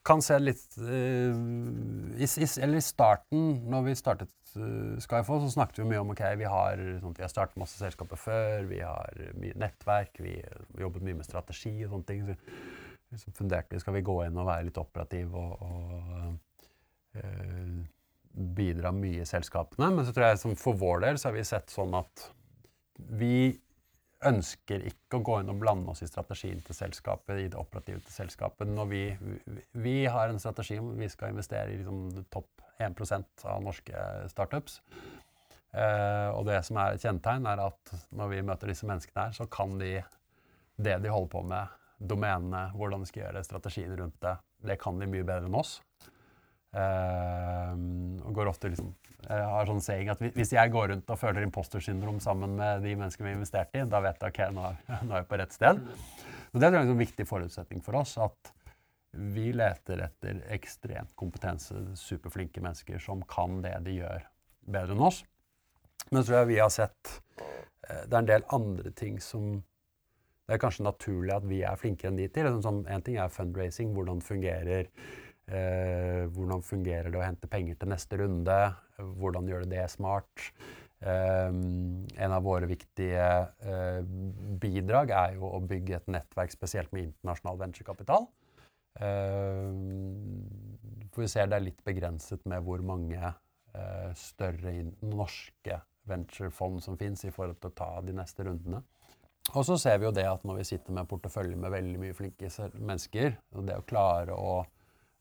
Kan 0.05 0.21
se 0.25 0.37
litt 0.40 0.77
i, 0.79 2.27
i, 2.27 2.47
Eller 2.61 2.77
i 2.77 2.85
starten, 2.85 3.45
når 3.71 3.87
vi 3.87 3.95
startet 3.97 4.55
uh, 4.59 4.97
Skyfall, 5.01 5.40
så 5.45 5.53
snakket 5.55 5.81
vi 5.81 5.88
mye 5.93 6.03
om 6.03 6.12
ok, 6.12 6.23
vi 6.40 6.49
har, 6.51 6.83
sånn, 7.01 7.14
vi 7.17 7.25
har 7.25 7.33
startet 7.33 7.61
masse 7.61 7.79
selskaper 7.81 8.21
før, 8.21 8.67
vi 8.71 8.83
har 8.85 9.23
mye 9.40 9.57
nettverk, 9.61 10.21
vi 10.25 10.37
har 10.43 10.85
jobbet 10.85 11.07
mye 11.07 11.21
med 11.21 11.29
strategi 11.29 11.75
og 11.87 11.95
sånne 11.95 12.11
ting. 12.11 12.29
Så, 12.29 13.25
så 13.25 13.35
funderte 13.38 13.77
vi 13.77 13.83
skal 13.85 13.97
vi 13.97 14.05
gå 14.05 14.19
inn 14.27 14.40
og 14.40 14.49
være 14.51 14.69
litt 14.69 14.81
operative 14.83 15.38
og, 15.38 15.64
og 15.64 17.21
uh, 17.23 17.83
bidra 18.35 18.93
mye 18.95 19.23
i 19.23 19.29
selskapene. 19.29 19.93
Men 19.95 20.07
så 20.07 20.14
tror 20.14 20.33
jeg 20.33 20.57
for 20.61 20.79
vår 20.79 21.07
del 21.07 21.21
så 21.21 21.31
har 21.31 21.38
vi 21.38 21.47
sett 21.47 21.73
sånn 21.73 21.95
at 21.97 22.29
vi 23.19 23.37
ønsker 24.29 24.87
ikke 24.89 25.19
å 25.19 25.25
gå 25.25 25.39
inn 25.41 25.53
og 25.53 25.61
blande 25.61 25.93
oss 25.93 26.03
i 26.05 26.09
strategien 26.11 26.63
til 26.65 26.77
selskapet, 26.77 27.41
i 27.41 27.51
det 27.53 27.59
operative 27.61 28.03
til 28.05 28.15
selskapet. 28.15 28.71
Når 28.71 28.91
vi, 28.91 29.03
vi, 29.21 29.65
vi 29.85 29.97
har 30.11 30.31
en 30.31 30.41
strategi 30.43 30.79
om 30.81 30.93
vi 30.99 31.11
skal 31.13 31.35
investere 31.35 31.73
i 31.73 31.79
liksom, 31.81 32.27
topp 32.33 32.65
1% 32.83 33.47
av 33.51 33.63
norske 33.63 34.07
startups. 34.33 34.81
Eh, 35.75 36.31
og 36.35 36.45
det 36.49 36.61
som 36.67 36.79
er 36.81 36.95
et 36.95 37.05
kjennetegn, 37.05 37.47
er 37.51 37.63
at 37.67 37.95
når 38.15 38.33
vi 38.33 38.45
møter 38.47 38.71
disse 38.71 38.89
menneskene 38.89 39.29
her, 39.29 39.37
så 39.37 39.47
kan 39.51 39.79
de 39.81 39.97
det 40.77 40.99
de 41.03 41.11
holder 41.13 41.31
på 41.31 41.43
med, 41.47 41.81
domenene, 41.99 42.67
hvordan 42.75 43.05
de 43.05 43.09
skal 43.09 43.23
gjøre 43.29 43.45
strategien 43.47 43.95
rundt 43.97 44.17
det, 44.23 44.35
det 44.67 44.77
kan 44.83 44.99
de 44.99 45.07
mye 45.09 45.27
bedre 45.27 45.47
enn 45.49 45.57
oss. 45.57 45.79
Eh, 46.75 47.75
og 48.25 48.35
går 48.35 48.51
ofte 48.51 48.71
liksom 48.73 48.93
jeg 49.25 49.45
har 49.49 49.69
sånn 49.69 49.81
saying 49.81 50.11
at 50.13 50.23
Hvis 50.37 50.51
jeg 50.53 50.73
går 50.73 50.91
rundt 50.93 51.09
og 51.09 51.17
føler 51.17 51.47
impostersyndrom 51.47 52.19
sammen 52.21 52.59
med 52.59 52.83
de 52.85 52.93
menneskene 52.93 53.25
vi 53.25 53.33
har 53.33 53.39
investert 53.39 53.79
i, 53.79 53.85
da 53.89 54.01
vet 54.05 54.21
jeg 54.21 54.35
ok, 54.35 54.41
nå 54.53 54.67
nå 55.07 55.15
er 55.15 55.23
jeg 55.23 55.29
på 55.31 55.39
rett 55.41 55.57
sted. 55.57 55.81
Så 56.51 56.61
Det 56.61 56.69
er 56.69 56.77
en 56.81 56.91
sånn 56.93 57.01
viktig 57.01 57.27
forutsetning 57.29 57.81
for 57.85 58.03
oss. 58.03 58.19
at 58.19 58.53
vi 59.15 59.53
leter 59.55 60.03
etter 60.03 60.41
ekstremt 60.51 61.15
kompetente, 61.15 61.95
superflinke 61.95 62.61
mennesker 62.61 62.99
som 62.99 63.23
kan 63.31 63.61
det 63.63 63.77
de 63.87 64.01
gjør, 64.01 64.25
bedre 64.67 64.97
enn 64.97 65.05
oss. 65.07 65.23
Men 66.11 66.21
så 66.21 66.27
tror 66.27 66.41
jeg 66.41 66.51
vi 66.51 66.59
har 66.59 66.73
sett 66.75 67.13
eh, 67.89 68.03
Det 68.05 68.13
er 68.13 68.21
en 68.21 68.33
del 68.33 68.49
andre 68.53 68.91
ting 68.91 69.21
som 69.23 69.63
det 70.45 70.59
er 70.59 70.61
kanskje 70.61 70.85
naturlig 70.85 71.33
at 71.33 71.45
vi 71.49 71.63
er 71.65 71.79
flinkere 71.81 72.11
enn 72.11 72.19
de 72.19 72.27
til. 72.29 72.51
Sånn, 72.51 72.65
sånn, 72.67 72.81
en 72.93 73.05
ting 73.05 73.17
er 73.17 73.33
fundraising, 73.33 73.95
hvordan 73.97 74.19
fungerer 74.21 74.91
eh, 75.48 76.24
hvordan 76.35 76.64
fungerer 76.64 77.11
det 77.12 77.20
å 77.20 77.26
hente 77.26 77.50
penger 77.50 77.80
til 77.80 77.92
neste 77.92 78.20
runde? 78.20 78.59
Hvordan 78.98 79.50
gjør 79.50 79.64
det 79.64 79.74
det 79.76 79.88
smart? 79.92 80.48
Eh, 81.04 81.50
en 81.50 82.37
av 82.37 82.46
våre 82.46 82.68
viktige 82.70 83.26
eh, 83.66 84.00
bidrag 84.62 85.12
er 85.12 85.37
jo 85.38 85.50
å 85.52 85.61
bygge 85.64 85.98
et 85.98 86.11
nettverk 86.16 86.54
spesielt 86.54 86.92
med 86.94 87.11
internasjonal 87.11 87.61
venturekapital. 87.66 88.28
Uh, 88.94 89.74
for 91.11 91.24
vi 91.24 91.30
ser 91.33 91.48
det 91.50 91.57
er 91.59 91.64
litt 91.64 91.80
begrenset 91.83 92.44
med 92.46 92.62
hvor 92.62 92.78
mange 92.87 93.18
uh, 93.18 94.11
større 94.14 94.70
norske 95.02 95.80
venturefond 96.07 96.78
som 96.85 96.98
fins 97.00 97.24
i 97.26 97.33
forhold 97.35 97.59
til 97.59 97.72
å 97.72 97.78
ta 97.80 97.88
de 98.07 98.14
neste 98.14 98.46
rundene. 98.46 98.85
Og 99.52 99.66
så 99.66 99.76
ser 99.80 99.98
vi 99.98 100.07
jo 100.07 100.14
det 100.14 100.24
at 100.28 100.44
når 100.46 100.61
vi 100.61 100.68
sitter 100.68 100.94
med 100.96 101.09
portefølje 101.11 101.59
med 101.59 101.74
veldig 101.74 101.98
mye 102.00 102.16
flinke 102.16 102.48
mennesker, 102.78 103.35
og 103.59 103.66
det 103.68 103.80
å 103.80 103.87
klare 103.88 104.37
å 104.38 104.62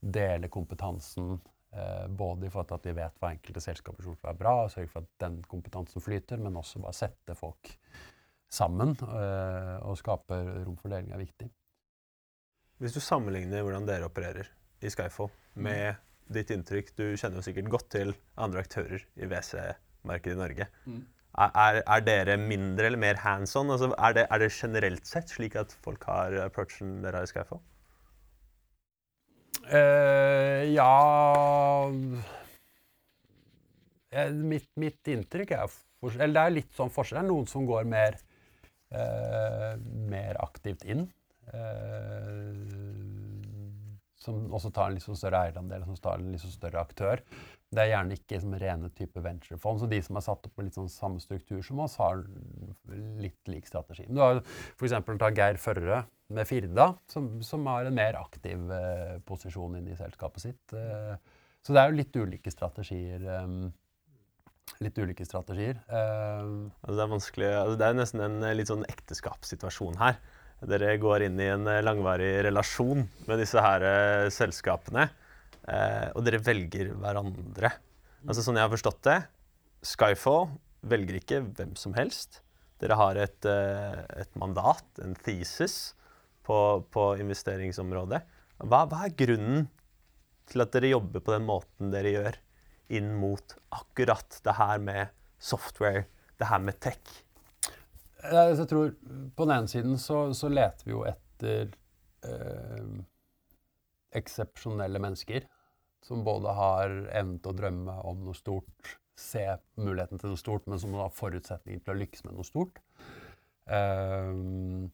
dele 0.03 0.49
kompetansen 0.51 1.33
uh, 1.37 2.05
både 2.09 2.47
i 2.47 2.53
forhold 2.53 2.71
til 2.71 2.79
at 2.79 2.87
vi 2.89 2.95
vet 2.99 3.19
hva 3.21 3.31
enkelte 3.33 3.63
selskaper 3.63 4.05
tror 4.05 4.31
er 4.31 4.39
bra, 4.39 4.55
sørge 4.71 4.91
for 4.91 5.05
at 5.05 5.13
den 5.23 5.39
kompetansen 5.49 6.03
flyter, 6.03 6.41
men 6.41 6.59
også 6.59 6.83
bare 6.83 6.97
sette 6.97 7.37
folk 7.39 7.75
sammen 8.53 8.91
og 9.01 9.95
skape 9.97 10.37
rom 10.37 10.75
for 10.77 10.93
deling 10.93 11.09
er 11.09 11.23
viktig. 11.23 11.47
Hvis 12.83 12.93
du 12.93 12.99
sammenligner 13.01 13.63
hvordan 13.65 13.87
dere 13.87 14.05
opererer 14.05 14.51
i 14.83 14.91
Skyfall 14.91 15.31
med 15.55 15.95
mm. 15.95 16.03
ditt 16.35 16.53
inntrykk 16.53 16.93
Du 16.97 17.03
kjenner 17.15 17.39
jo 17.39 17.45
sikkert 17.45 17.71
godt 17.71 17.89
til 17.95 18.13
andre 18.35 18.63
aktører 18.65 19.03
i 19.15 19.29
WC-markedet 19.29 20.35
i 20.35 20.41
Norge. 20.41 20.67
Mm. 20.85 21.03
Er, 21.33 21.79
er, 21.81 22.01
dere 22.05 22.37
mindre 22.37 22.91
eller 22.91 23.01
mer 23.01 23.17
hands 23.23 23.55
on? 23.57 23.71
Altså, 23.73 23.89
er, 23.97 24.17
det, 24.17 24.27
er, 24.29 24.41
det, 24.43 24.51
generelt 24.53 25.07
sett 25.09 25.31
slik 25.33 25.55
at 25.57 25.73
folk 25.85 26.03
har 26.05 26.35
approachen 26.43 26.99
dere 27.01 27.21
har 27.21 27.25
i 27.25 27.31
Skyfall? 27.31 27.61
Uh, 29.63 30.63
ja 30.73 31.87
mitt, 34.31 34.67
mitt, 34.75 34.99
inntrykk 35.07 35.53
er 35.55 35.71
Eller 36.19 36.33
det 36.35 36.43
er 36.43 36.55
litt 36.57 36.75
sånn 36.75 36.91
forskjell. 36.93 37.21
Det 37.21 37.23
er 37.23 37.29
noen 37.31 37.47
som 37.49 37.65
går 37.67 37.87
mer, 37.89 38.17
uh, 38.93 39.73
mer 40.11 40.39
aktivt 40.43 40.83
inn. 40.83 41.07
Uh, 41.53 42.83
som 44.23 44.45
også 44.55 44.71
tar 44.71 44.89
en 44.89 44.97
litt 44.97 45.03
sånn 45.03 45.19
større 45.19 45.41
eierandel, 45.47 45.83
som 45.87 45.97
tar 45.99 46.21
en 46.21 46.31
litt 46.31 46.43
sånn 46.43 46.55
større 46.55 46.83
aktør. 46.83 47.23
Det 47.73 47.81
er 47.81 47.89
gjerne 47.89 48.15
ikke 48.15 48.39
som 48.39 48.53
rene 48.61 48.91
type 48.95 49.23
venturefond. 49.23 49.81
Så 49.81 49.89
de 49.91 49.99
som 50.05 50.19
er 50.19 50.25
satt 50.27 50.47
opp 50.47 50.59
med 50.59 50.69
litt 50.69 50.77
sånn 50.77 50.91
samme 50.91 51.23
struktur 51.23 51.63
som 51.65 51.81
oss, 51.83 51.97
har 51.99 52.21
litt 53.19 53.51
lik 53.51 53.67
strategi. 53.67 54.05
Men 54.07 54.19
du 54.19 54.23
har 54.23 54.43
f.eks. 54.43 54.95
Geir 55.39 55.59
Førre 55.61 56.03
med 56.33 56.49
Firda, 56.49 56.89
som, 57.09 57.29
som 57.45 57.65
har 57.71 57.87
en 57.87 57.95
mer 57.97 58.17
aktiv 58.19 58.73
eh, 58.73 59.15
posisjon 59.27 59.79
inne 59.79 59.93
i 59.93 59.99
selskapet 59.99 60.47
sitt. 60.47 60.75
Eh, 60.75 61.15
så 61.63 61.75
det 61.75 61.81
er 61.81 61.89
jo 61.91 61.99
litt 62.01 62.19
ulike 62.19 62.51
strategier. 62.53 63.23
Eh, 63.23 63.57
litt 64.83 64.97
ulike 64.97 65.25
strategier. 65.27 65.81
Eh, 65.87 66.53
altså 66.81 66.95
det 66.97 67.03
er 67.05 67.13
vanskelig, 67.17 67.51
altså 67.63 67.81
det 67.81 67.89
er 67.89 67.99
nesten 68.01 68.25
en 68.27 68.47
litt 68.57 68.71
sånn 68.71 68.87
ekteskapssituasjon 68.91 70.01
her 70.01 70.17
dere 70.69 70.95
går 71.01 71.27
inn 71.27 71.39
i 71.41 71.49
en 71.51 71.67
eh, 71.67 71.83
langvarig 71.83 72.31
relasjon 72.47 73.03
med 73.27 73.41
disse 73.41 73.59
her 73.61 73.83
uh, 73.83 74.29
selskapene, 74.31 75.07
uh, 75.67 76.07
og 76.15 76.23
dere 76.25 76.41
velger 76.43 76.93
hverandre. 76.99 77.73
Altså 78.23 78.45
Sånn 78.45 78.59
jeg 78.59 78.65
har 78.65 78.71
forstått 78.71 79.01
det, 79.07 79.17
Skyfall 79.83 80.53
velger 80.87 81.19
ikke 81.19 81.41
hvem 81.43 81.75
som 81.79 81.95
helst. 81.97 82.41
Dere 82.79 82.97
har 82.99 83.19
et, 83.19 83.47
uh, 83.47 84.03
et 84.21 84.39
mandat, 84.39 84.85
en 85.03 85.17
thesis, 85.25 85.95
på, 86.43 86.57
på 86.93 87.05
investeringsområdet. 87.23 88.21
Hva, 88.63 88.83
hva, 88.89 89.05
er 89.05 89.15
grunnen 89.17 89.67
til 90.49 90.63
at 90.63 90.73
dere 90.75 90.93
jobber 90.93 91.23
på 91.23 91.33
den 91.35 91.45
måten 91.47 91.93
dere 91.93 92.13
gjør 92.13 92.39
inn 92.93 93.13
mot 93.17 93.55
akkurat 93.73 94.39
det 94.43 94.57
her 94.59 94.81
med 94.83 95.13
software, 95.39 96.05
det 96.39 96.49
her 96.49 96.61
med 96.63 96.79
tech? 96.83 97.01
Jeg 98.23 98.67
tror 98.69 98.93
På 99.35 99.47
den 99.47 99.57
ene 99.57 99.67
siden 99.67 99.97
så, 99.99 100.29
så 100.35 100.51
leter 100.51 100.87
vi 100.87 100.93
jo 100.93 101.01
etter 101.07 101.73
eh, 102.23 102.93
eksepsjonelle 104.15 105.01
mennesker 105.03 105.47
som 106.03 106.23
både 106.23 106.51
har 106.55 106.91
evnen 107.15 107.39
til 107.39 107.53
å 107.53 107.57
drømme 107.57 107.95
om 108.07 108.25
noe 108.25 108.35
stort, 108.35 108.95
se 109.19 109.43
muligheten 109.79 110.19
til 110.19 110.33
noe 110.33 110.39
stort, 110.39 110.65
men 110.67 110.81
som 110.81 110.95
har 110.99 111.13
forutsetninger 111.15 111.83
til 111.83 111.93
å 111.93 111.99
lykkes 112.01 112.25
med 112.27 112.35
noe 112.35 112.47
stort. 112.47 112.81
Um, 113.63 114.91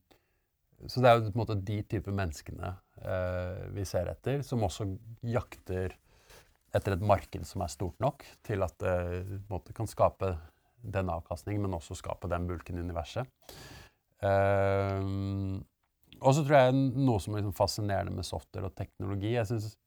så 0.87 1.01
det 1.03 1.09
er 1.09 1.17
jo 1.17 1.25
på 1.27 1.33
en 1.33 1.41
måte 1.41 1.57
de 1.67 1.79
type 1.91 2.13
menneskene 2.15 2.69
eh, 3.01 3.65
vi 3.75 3.83
ser 3.87 4.11
etter, 4.11 4.43
som 4.45 4.63
også 4.63 4.87
jakter 5.27 5.95
etter 6.75 6.93
et 6.93 7.03
marked 7.03 7.47
som 7.49 7.63
er 7.65 7.73
stort 7.73 7.97
nok 8.03 8.23
til 8.45 8.61
at 8.61 8.75
det 8.83 8.93
uh, 9.49 9.71
kan 9.73 9.89
skape 9.89 10.35
den 10.79 11.09
avkastningen, 11.11 11.65
men 11.65 11.75
også 11.75 11.97
skape 11.97 12.29
den 12.31 12.45
bulken 12.47 12.77
i 12.77 12.83
universet. 12.85 13.27
Eh, 14.23 15.01
og 16.19 16.35
så 16.35 16.43
tror 16.43 16.55
jeg 16.57 16.77
noe 16.77 17.19
som 17.23 17.33
er 17.33 17.41
liksom 17.41 17.57
fascinerende 17.57 18.13
med 18.15 18.27
software 18.27 18.67
og 18.67 18.73
teknologi 18.75 19.29
Jeg 19.37 19.47
synes 19.47 19.77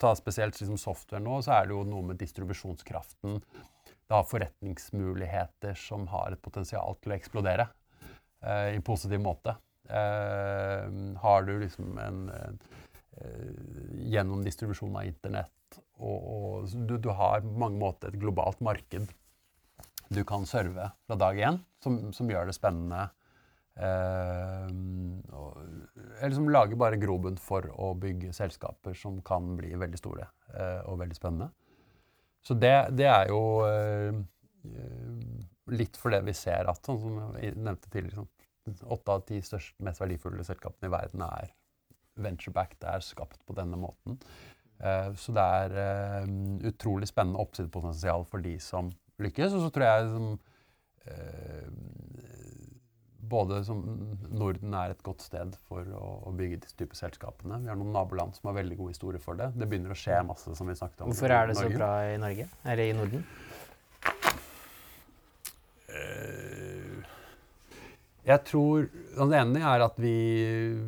ta 0.00 0.12
spesielt 0.16 0.56
liksom 0.60 0.78
software 0.80 1.22
nå, 1.24 1.40
så 1.44 1.56
er 1.56 1.68
det 1.68 1.76
jo 1.76 1.84
noe 1.88 2.04
med 2.10 2.20
distribusjonskraften. 2.20 3.40
Det 4.06 4.14
har 4.14 4.28
forretningsmuligheter 4.28 5.76
som 5.80 6.06
har 6.12 6.32
et 6.34 6.42
potensial 6.42 6.98
til 7.00 7.12
å 7.12 7.16
eksplodere 7.16 7.68
eh, 8.44 8.76
i 8.76 8.82
positiv 8.84 9.22
måte. 9.24 9.56
Eh, 9.86 10.86
har 11.22 11.46
du 11.46 11.52
liksom 11.62 11.98
en, 12.02 12.24
eh, 12.30 12.54
Gjennom 14.06 14.42
distribusjon 14.44 14.96
av 14.98 15.06
internett 15.08 15.78
og, 15.96 16.16
og 16.20 16.74
du, 16.86 16.96
du, 17.00 17.08
har 17.16 17.44
på 17.44 17.58
mange 17.60 17.80
måter 17.80 18.10
et 18.10 18.20
globalt 18.20 18.60
marked 18.64 19.08
du 20.12 20.22
kan 20.24 20.44
serve 20.46 20.90
fra 21.06 21.16
dag 21.18 21.38
én, 21.40 21.56
som, 21.82 22.12
som 22.14 22.28
gjør 22.30 22.46
det 22.46 22.54
spennende. 22.54 23.08
Eh, 23.76 24.68
og, 25.34 25.56
eller 26.20 26.36
som 26.36 26.46
lager 26.52 26.78
bare 26.78 27.00
grobunn 27.00 27.40
for 27.42 27.66
å 27.74 27.90
bygge 27.98 28.30
selskaper 28.36 28.94
som 28.96 29.18
kan 29.26 29.56
bli 29.58 29.72
veldig 29.74 29.98
store 29.98 30.28
eh, 30.54 30.84
og 30.86 31.00
veldig 31.02 31.18
spennende. 31.18 31.50
Så 32.46 32.54
det, 32.54 32.76
det 32.94 33.08
er 33.10 33.32
jo 33.32 33.42
eh, 33.66 34.22
litt 35.74 35.98
for 35.98 36.14
det 36.14 36.22
vi 36.28 36.36
ser 36.38 36.70
at, 36.70 36.86
sånn 36.86 37.02
som 37.02 37.18
jeg 37.40 37.56
nevnte 37.58 37.90
tidligere, 37.90 38.22
sånn, 38.22 38.32
åtte 38.66 39.14
av 39.14 39.24
ti 39.28 39.40
største, 39.44 39.76
mest 39.84 40.02
verdifulle 40.02 40.44
selskapene 40.46 40.90
i 40.90 40.94
verden 40.94 41.24
er 41.26 41.54
ventureback. 42.16 42.76
Det 42.80 42.90
er 42.90 43.04
skapt 43.04 43.42
på 43.46 43.56
denne 43.56 43.78
måten. 43.80 44.18
Eh, 44.80 45.10
så 45.16 45.32
det 45.36 45.46
er 45.60 45.78
eh, 45.80 46.28
utrolig 46.68 47.08
spennende 47.08 47.40
oppsidepotensial 47.40 48.26
for 48.28 48.44
de 48.44 48.56
som 48.62 48.90
lykkes. 49.22 49.56
Og 49.56 49.66
så 49.66 49.72
tror 49.72 49.86
jeg 49.86 50.10
som, 50.12 50.28
eh, 51.06 51.68
både 53.26 53.62
som 53.66 53.82
Norden 54.30 54.76
er 54.78 54.92
et 54.92 55.02
godt 55.06 55.24
sted 55.24 55.56
for 55.68 55.88
å, 55.96 56.04
å 56.28 56.34
bygge 56.36 56.60
disse 56.64 56.78
type 56.78 56.98
selskapene. 56.98 57.62
Vi 57.64 57.72
har 57.72 57.80
noen 57.80 57.94
naboland 57.96 58.36
som 58.36 58.50
har 58.50 58.60
veldig 58.60 58.78
god 58.82 58.94
historie 58.94 59.22
for 59.22 59.38
det. 59.40 59.50
Det 59.56 59.68
begynner 59.70 59.96
å 59.96 59.98
skje 59.98 60.20
masse, 60.28 60.54
som 60.58 60.68
vi 60.68 60.76
snakket 60.78 61.04
om. 61.04 61.12
Hvorfor 61.12 61.34
er 61.34 61.50
det 61.50 61.58
så 61.58 61.68
bra 61.72 61.92
i 62.12 62.20
Norge? 62.22 62.48
Eller 62.64 62.92
i 62.92 62.96
Norden? 62.96 63.24
Jeg 68.26 68.42
tror 68.48 68.88
Det 68.90 69.38
ene 69.38 69.62
er 69.62 69.84
at 69.84 69.98
vi, 70.02 70.16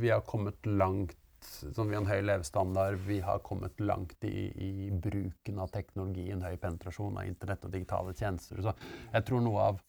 vi 0.01 0.11
har 0.11 0.25
kommet 0.27 0.67
langt 0.67 1.15
sånn, 1.49 1.89
Vi 1.89 1.97
har 1.97 2.03
en 2.03 2.11
høy 2.11 2.23
levestandard. 2.27 2.99
Vi 3.07 3.21
har 3.25 3.41
kommet 3.47 3.79
langt 3.81 4.25
i, 4.27 4.51
i, 4.53 4.91
bruken 4.91 5.63
av 5.63 5.71
teknologi, 5.75 6.29
en 6.33 6.45
høy 6.45 6.57
penetrasjon 6.61 7.19
av 7.19 7.29
internett 7.29 7.65
og 7.65 7.73
digitale 7.75 8.15
tjenester. 8.19 8.61
Så 8.63 8.75
jeg 9.15 9.27
tror 9.29 9.45
noe 9.45 9.71
av 9.71 9.83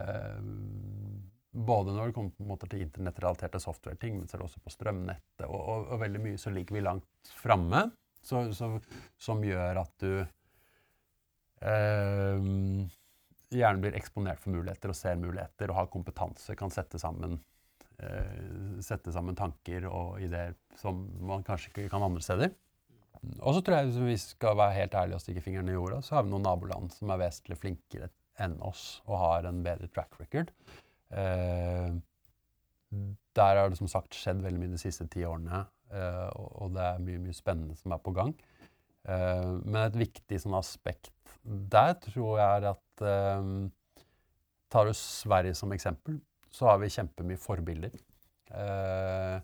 eh, 0.00 0.42
Både 1.56 1.94
når 1.96 2.10
det 2.10 2.16
kommer 2.18 2.68
til 2.68 2.82
internettrelaterte 2.84 3.56
software-ting, 3.62 4.18
men 4.18 4.26
er 4.28 4.42
det 4.42 4.44
også 4.44 4.60
på 4.60 4.72
strømnettet. 4.74 5.46
Og, 5.46 5.56
og, 5.56 5.86
og, 5.86 6.00
veldig 6.02 6.20
mye 6.20 6.40
så 6.40 6.50
ligger 6.52 6.76
vi 6.76 6.82
langt 6.84 7.30
framme, 7.32 7.86
som 8.20 9.44
gjør 9.46 9.80
at 9.80 9.94
du 10.02 10.10
eh, 11.64 12.36
gjerne 13.60 13.82
blir 13.82 13.96
eksponert 13.98 14.40
for 14.42 14.54
muligheter 14.54 14.92
og 14.92 14.98
ser 14.98 15.18
muligheter 15.20 15.72
og 15.72 15.80
har 15.80 15.90
kompetanse, 15.92 16.56
kan 16.58 16.72
sette 16.72 17.00
sammen, 17.02 17.38
eh, 17.98 18.80
sette 18.84 19.14
sammen 19.14 19.38
tanker 19.38 19.88
og 19.90 20.20
ideer 20.24 20.56
som 20.80 21.04
man 21.20 21.44
kanskje 21.46 21.72
ikke 21.72 21.90
kan 21.92 22.06
andre 22.06 22.24
steder. 22.24 22.54
Og 23.40 23.56
så 23.56 23.62
tror 23.64 23.78
jeg, 23.78 23.90
hvis 23.90 24.02
vi 24.04 24.16
skal 24.20 24.58
være 24.58 24.76
helt 24.76 24.94
ærlige 24.94 25.18
og 25.18 25.24
stikke 25.24 25.42
fingrene 25.44 25.72
i 25.72 25.76
jorda, 25.76 26.02
så 26.04 26.18
har 26.18 26.26
vi 26.26 26.32
noen 26.32 26.44
naboland 26.46 26.92
som 26.94 27.10
er 27.10 27.22
vesentlig 27.24 27.58
flinkere 27.58 28.10
enn 28.42 28.58
oss 28.64 29.00
og 29.06 29.16
har 29.22 29.48
en 29.48 29.62
bedre 29.64 29.88
track 29.92 30.18
record. 30.20 30.52
Eh, 31.10 31.96
der 33.36 33.60
har 33.60 33.70
det 33.70 33.80
som 33.80 33.90
sagt 33.90 34.16
skjedd 34.16 34.44
veldig 34.44 34.62
mye 34.62 34.74
de 34.74 34.80
siste 34.80 35.08
ti 35.12 35.24
årene, 35.26 35.64
eh, 35.92 36.28
og, 36.36 36.50
og, 36.62 36.74
det 36.76 36.84
er 36.84 37.02
mye, 37.02 37.22
mye 37.26 37.36
spennende 37.36 37.76
som 37.78 37.94
er 37.96 38.02
på 38.04 38.14
gang. 38.16 38.32
Eh, 39.06 39.50
men 39.64 39.82
et 39.84 40.00
viktig 40.06 40.40
sånn 40.42 40.56
aspekt 40.58 41.12
der 41.46 41.94
tror 42.02 42.38
jeg 42.40 42.70
at 42.72 43.06
eh, 43.06 43.50
Tar 44.66 44.88
du 44.88 44.96
Sverige 44.98 45.54
som 45.54 45.70
eksempel, 45.72 46.18
så 46.50 46.66
har 46.72 46.80
vi 46.82 46.90
kjempemye 46.90 47.38
forbilder. 47.38 47.92
Eh, 48.50 49.36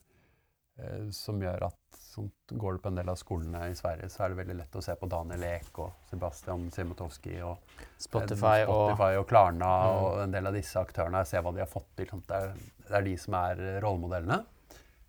uh, 0.83 1.05
som 1.15 1.39
gjør 1.43 1.69
at 1.69 1.79
sånt, 1.95 2.35
Går 2.51 2.75
du 2.75 2.83
på 2.83 2.91
en 2.91 2.99
del 2.99 3.09
av 3.09 3.19
skolene 3.21 3.61
i 3.71 3.77
Sverige, 3.79 4.09
så 4.11 4.25
er 4.25 4.33
det 4.33 4.41
veldig 4.41 4.57
lett 4.59 4.75
å 4.77 4.83
se 4.85 4.97
på 4.99 5.09
Daniel 5.09 5.45
Ek 5.47 5.79
og 5.81 6.09
Sebastian 6.11 6.67
Siemotowski 6.75 7.37
og 7.47 7.63
Spotify, 7.97 8.67
Spotify 8.67 8.67
og, 8.67 9.23
og, 9.23 9.27
Klarna 9.31 9.71
mm. 9.71 10.03
og 10.03 10.21
en 10.25 10.35
del 10.35 10.51
av 10.51 10.59
disse 10.59 10.83
aktørene. 10.83 11.23
Se 11.29 11.41
hva 11.41 11.55
de 11.55 11.63
har 11.63 11.71
fått 11.71 11.89
til. 12.03 12.11
Det 12.27 12.41
er, 12.41 12.53
det 12.83 12.99
er 12.99 13.07
de 13.07 13.17
som 13.25 13.39
er 13.41 13.63
rollemodellene. 13.85 14.41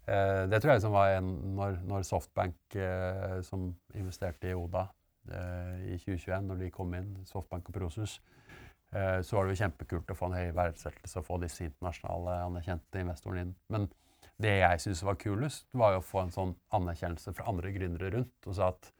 Eh, 0.06 0.43
det 0.53 0.62
tror 0.62 0.75
jeg 0.75 0.86
som 0.86 0.95
var 0.95 1.17
en 1.17 1.34
når, 1.58 1.82
når 1.89 2.06
Softbank, 2.08 2.77
som 3.49 3.71
investerte 3.97 4.53
i 4.53 4.58
Oda, 4.58 4.86
Eh, 4.86 5.02
i 5.31 5.97
2021, 6.01 6.47
når 6.49 6.63
de 6.63 6.71
kom 6.73 6.93
inn, 6.97 7.12
Softbank 7.29 7.69
og 7.71 7.77
Prosus, 7.77 8.17
eh, 8.91 9.19
så 9.23 9.38
var 9.38 9.45
det 9.45 9.55
jo 9.55 9.62
kjempekult 9.63 10.12
å 10.12 10.17
få 10.17 10.29
en 10.29 10.38
høy 10.39 10.49
verdsettelse 10.57 11.21
og 11.21 11.27
få 11.27 11.39
disse 11.43 11.67
internasjonale 11.67 12.39
anerkjente 12.49 13.03
investorene 13.03 13.45
inn. 13.47 13.55
Men 13.73 13.88
det 14.41 14.57
jeg 14.59 14.83
syntes 14.83 15.05
var 15.07 15.21
kulest, 15.21 15.67
var 15.77 15.95
jo 15.95 16.01
å 16.01 16.05
få 16.05 16.25
en 16.25 16.36
sånn 16.36 16.53
anerkjennelse 16.75 17.36
fra 17.38 17.47
andre 17.51 17.71
gründere 17.75 18.12
rundt 18.17 18.49
og 18.49 18.57
sa 18.57 18.71
at 18.73 18.91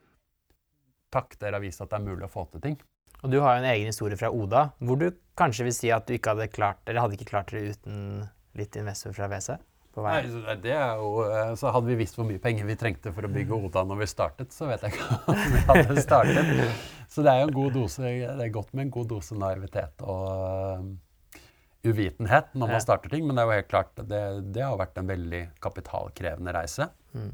takk, 1.14 1.38
dere 1.42 1.60
har 1.60 1.64
vist 1.64 1.82
at 1.84 1.92
det 1.92 2.00
er 2.00 2.08
mulig 2.08 2.28
å 2.28 2.32
få 2.32 2.48
til 2.52 2.64
ting. 2.64 2.80
Og 3.24 3.32
du 3.32 3.40
har 3.40 3.56
jo 3.56 3.64
en 3.64 3.70
egen 3.72 3.88
historie 3.88 4.20
fra 4.20 4.32
Oda, 4.34 4.66
hvor 4.84 5.00
du 5.00 5.08
kanskje 5.40 5.68
vil 5.68 5.76
si 5.76 5.92
at 5.96 6.08
du 6.08 6.16
ikke 6.16 6.34
hadde 6.34 6.50
klart, 6.52 6.82
eller 6.88 7.06
hadde 7.06 7.16
ikke 7.18 7.30
klart 7.30 7.54
det 7.54 7.78
uten 7.78 8.26
litt 8.60 8.76
investor 8.80 9.16
fra 9.16 9.30
WC? 9.32 9.56
Nei, 9.94 10.56
det 10.64 10.74
er 10.74 10.98
jo, 10.98 11.22
eh, 11.28 11.52
så 11.60 11.70
Hadde 11.74 11.92
vi 11.92 12.00
visst 12.00 12.16
hvor 12.18 12.26
mye 12.26 12.42
penger 12.42 12.66
vi 12.66 12.76
trengte 12.80 13.12
for 13.14 13.28
å 13.28 13.30
bygge 13.32 13.60
Oda 13.68 13.84
når 13.86 14.00
vi 14.02 14.08
startet, 14.10 14.54
så 14.56 14.66
vet 14.70 14.82
jeg 14.82 14.96
ikke 14.96 15.18
om 15.34 15.42
vi 15.54 15.62
hadde 15.68 16.02
startet. 16.02 16.80
Så 17.14 17.26
det 17.26 17.34
er 17.34 17.44
jo 17.44 17.50
en 17.52 17.58
god 17.60 17.76
dose, 17.78 18.02
det 18.02 18.48
er 18.48 18.54
godt 18.56 18.72
med 18.74 18.88
en 18.88 18.94
god 18.96 19.12
dose 19.12 19.38
naivitet 19.38 20.02
og 20.02 20.24
uh, 20.34 21.44
uvitenhet 21.86 22.56
når 22.58 22.74
man 22.74 22.82
starter 22.82 23.14
ting. 23.14 23.28
Men 23.28 23.38
det 23.38 23.44
er 23.44 23.52
jo 23.52 23.60
helt 23.60 23.70
klart, 23.70 23.94
det, 24.10 24.24
det 24.56 24.66
har 24.66 24.80
vært 24.82 24.98
en 24.98 25.14
veldig 25.14 25.44
kapitalkrevende 25.62 26.56
reise. 26.58 26.90
Mm. 27.14 27.30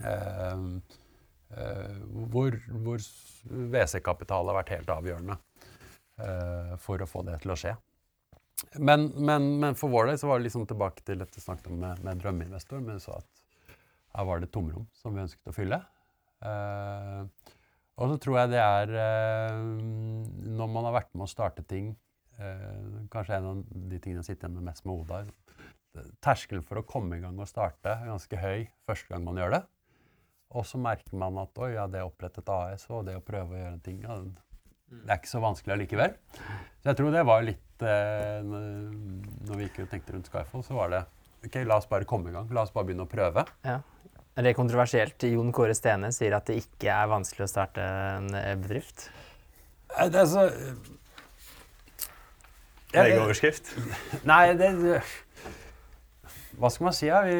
Uh, 0.00 0.64
uh, 1.52 2.00
hvor, 2.32 2.56
hvor 2.86 3.04
WC-kapital 3.76 4.48
har 4.48 4.60
vært 4.62 4.76
helt 4.78 4.96
avgjørende 4.96 5.40
for 6.84 7.00
å 7.00 7.06
få 7.08 7.22
det 7.24 7.38
til 7.40 7.54
å 7.54 7.54
skje. 7.56 7.70
Men, 8.78 9.08
men, 9.16 9.46
men, 9.60 9.76
for 9.78 9.92
vår 9.92 10.10
del 10.10 10.18
så 10.20 10.28
var 10.30 10.40
det 10.40 10.48
liksom 10.48 10.66
tilbake 10.68 11.04
til 11.06 11.20
dette 11.20 11.42
snakket 11.42 11.70
om 11.72 11.80
med, 11.80 12.02
med 12.06 12.20
drømmeinvestor. 12.22 12.82
Men 12.84 13.00
så 13.02 13.16
at 13.18 13.74
her 14.16 14.26
var 14.28 14.40
det 14.40 14.50
et 14.50 14.54
tomrom 14.54 14.86
som 14.96 15.14
vi 15.14 15.24
ønsket 15.24 15.50
å 15.50 15.56
fylle. 15.56 15.80
Uh, 16.40 17.26
og 18.00 18.12
så 18.12 18.20
tror 18.24 18.38
jeg 18.38 18.52
det 18.54 18.60
er 18.62 18.92
uh, 18.96 19.58
Når 20.56 20.70
man 20.72 20.86
har 20.88 20.94
vært 20.94 21.10
med 21.12 21.26
å 21.26 21.28
starte 21.28 21.60
ting 21.68 21.90
uh, 22.38 23.02
Kanskje 23.12 23.36
en 23.36 23.48
av 23.50 23.58
de 23.68 23.98
tingene 24.00 24.22
jeg 24.22 24.30
sitter 24.30 24.48
igjen 24.48 24.56
med 24.56 24.70
mest 24.70 24.86
med 24.88 25.02
Oda. 25.02 25.18
Terskelen 26.24 26.64
for 26.64 26.80
å 26.80 26.86
komme 26.88 27.18
i 27.18 27.20
gang 27.20 27.36
og 27.36 27.50
starte 27.50 27.92
er 27.92 28.08
ganske 28.08 28.40
høy 28.40 28.70
første 28.88 29.12
gang 29.12 29.26
man 29.26 29.40
gjør 29.42 29.58
det. 29.58 29.62
Og 30.56 30.66
så 30.66 30.80
merker 30.82 31.18
man 31.18 31.38
at 31.42 31.60
oi, 31.62 31.74
ja, 31.76 31.84
det 31.90 32.02
å 32.02 32.08
opprette 32.08 32.42
et 32.42 32.54
AS 32.54 32.88
og 32.90 33.04
det 33.06 33.18
å 33.18 33.24
prøve 33.26 33.54
å 33.54 33.60
gjøre 33.60 33.74
en 33.76 33.84
ting 33.84 34.00
ja, 34.02 34.16
det 34.90 35.06
er 35.06 35.20
ikke 35.20 35.30
så 35.30 35.40
vanskelig 35.42 35.74
allikevel. 35.76 36.14
Så 36.80 36.90
jeg 36.90 36.98
tror 36.98 37.14
det 37.14 37.22
var 37.28 37.44
litt 37.44 37.84
eh, 37.84 38.40
Når 38.42 39.58
vi 39.58 39.66
gikk 39.66 39.82
og 39.84 39.90
tenkte 39.92 40.14
rundt 40.16 40.30
Skyfall, 40.30 40.64
så 40.66 40.76
var 40.76 40.92
det 40.94 41.00
OK, 41.46 41.56
la 41.64 41.78
oss 41.80 41.88
bare 41.88 42.08
komme 42.08 42.32
i 42.32 42.34
gang. 42.34 42.50
La 42.52 42.64
oss 42.66 42.72
bare 42.74 42.88
begynne 42.90 43.06
å 43.06 43.10
prøve. 43.10 43.46
Ja. 43.64 43.78
Er 44.36 44.46
det 44.46 44.54
kontroversielt? 44.56 45.24
Jon 45.28 45.52
Kåre 45.56 45.74
Stene 45.76 46.10
sier 46.14 46.34
at 46.36 46.48
det 46.50 46.58
ikke 46.62 46.92
er 46.92 47.08
vanskelig 47.10 47.46
å 47.46 47.50
starte 47.50 47.84
en 47.84 48.28
eh, 48.36 48.54
bedrift. 48.60 49.08
Eh, 49.96 50.10
det 50.12 50.24
er 50.24 50.30
så 50.30 50.48
Legeoverskrift? 52.90 53.70
Nei, 54.26 54.44
det 54.58 54.72
Hva 56.58 56.70
skal 56.74 56.88
man 56.88 56.96
si? 56.96 57.06
Ja? 57.06 57.22
Vi 57.22 57.36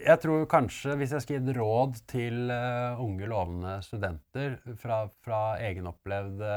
jeg 0.00 0.20
tror 0.24 0.46
kanskje, 0.50 0.96
hvis 0.98 1.12
jeg 1.14 1.22
skal 1.22 1.36
gi 1.36 1.42
et 1.42 1.58
råd 1.58 1.98
til 2.10 2.50
uh, 2.50 3.00
unge, 3.02 3.28
lovende 3.30 3.76
studenter 3.86 4.56
fra, 4.80 5.04
fra 5.22 5.42
egenopplevde, 5.62 6.54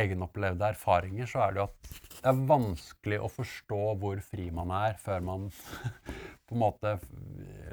egenopplevde, 0.00 0.70
erfaringer, 0.72 1.28
så 1.28 1.44
er 1.44 1.52
det 1.52 1.60
jo 1.60 1.66
at 1.68 1.90
det 2.16 2.30
er 2.32 2.46
vanskelig 2.48 3.18
å 3.20 3.28
forstå 3.28 3.80
hvor 4.00 4.22
fri 4.24 4.48
man 4.54 4.72
er 4.72 4.96
før 5.02 5.26
man 5.28 5.50
på 6.46 6.56
en 6.56 6.62
måte 6.62 6.94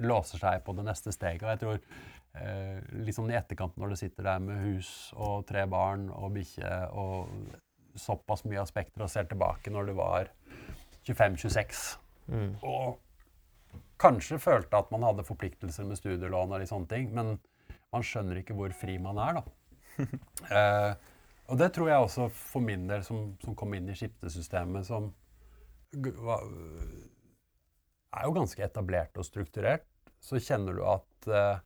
låser 0.03 0.43
seg 0.43 0.65
på 0.65 0.75
det 0.75 0.87
neste 0.89 1.15
steget. 1.15 1.45
Og 1.47 1.53
jeg 1.53 1.63
tror 1.63 1.79
uh, 1.79 2.83
liksom 3.07 3.31
i 3.31 3.39
etterkant, 3.39 3.79
når 3.79 3.93
du 3.93 4.01
sitter 4.03 4.27
der 4.27 4.43
med 4.43 4.59
hus 4.67 5.13
og 5.15 5.47
tre 5.47 5.63
barn 5.71 6.09
og 6.11 6.35
bikkje 6.35 6.73
og 6.91 7.31
såpass 7.95 8.43
mye 8.49 8.61
aspekter 8.61 9.05
og 9.05 9.11
ser 9.13 9.27
tilbake 9.29 9.71
når 9.71 9.87
du 9.87 9.95
var 9.97 10.29
25-26 11.05 11.81
mm. 12.27 12.51
og 12.65 12.97
kanskje 14.01 14.41
følte 14.41 14.79
at 14.79 14.91
man 14.93 15.05
hadde 15.07 15.25
forpliktelser 15.27 15.87
med 15.87 15.99
studielån 15.99 16.53
og 16.53 16.61
litt 16.61 16.71
sånne 16.71 16.89
ting, 16.91 17.09
men 17.15 17.35
man 17.93 18.05
skjønner 18.05 18.41
ikke 18.41 18.55
hvor 18.57 18.73
fri 18.75 18.97
man 19.01 19.19
er, 19.21 19.39
da. 19.39 19.43
eh, 20.57 20.93
og 21.51 21.59
det 21.59 21.69
tror 21.75 21.91
jeg 21.91 22.05
også 22.05 22.29
for 22.33 22.63
min 22.65 22.87
del, 22.89 23.03
som, 23.05 23.33
som 23.43 23.55
kom 23.57 23.75
inn 23.77 23.91
i 23.91 23.97
skiftesystemet, 23.97 24.87
som 24.87 25.11
var, 26.23 26.47
er 28.13 28.25
jo 28.27 28.35
ganske 28.35 28.63
etablert 28.65 29.19
og 29.19 29.27
strukturert, 29.27 29.85
så 30.23 30.39
kjenner 30.41 30.77
du 30.77 30.83
at 30.87 31.27
eh, 31.27 31.59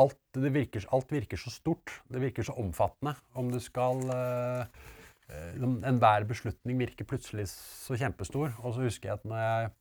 alt, 0.00 0.18
det 0.34 0.50
virker, 0.54 0.86
alt 0.94 1.12
virker 1.12 1.40
så 1.40 1.52
stort. 1.54 2.00
Det 2.10 2.22
virker 2.22 2.46
så 2.46 2.56
omfattende. 2.58 3.14
Om 3.38 3.52
du 3.52 3.60
skal 3.62 4.02
eh, 4.10 4.82
eh, 5.30 5.62
Enhver 5.62 6.26
beslutning 6.28 6.80
virker 6.80 7.06
plutselig 7.08 7.46
så 7.52 7.98
kjempestor. 8.00 8.56
Og 8.64 8.74
så 8.74 8.88
husker 8.88 9.10
jeg 9.12 9.20
at 9.20 9.28
når 9.28 9.44
jeg, 9.44 9.72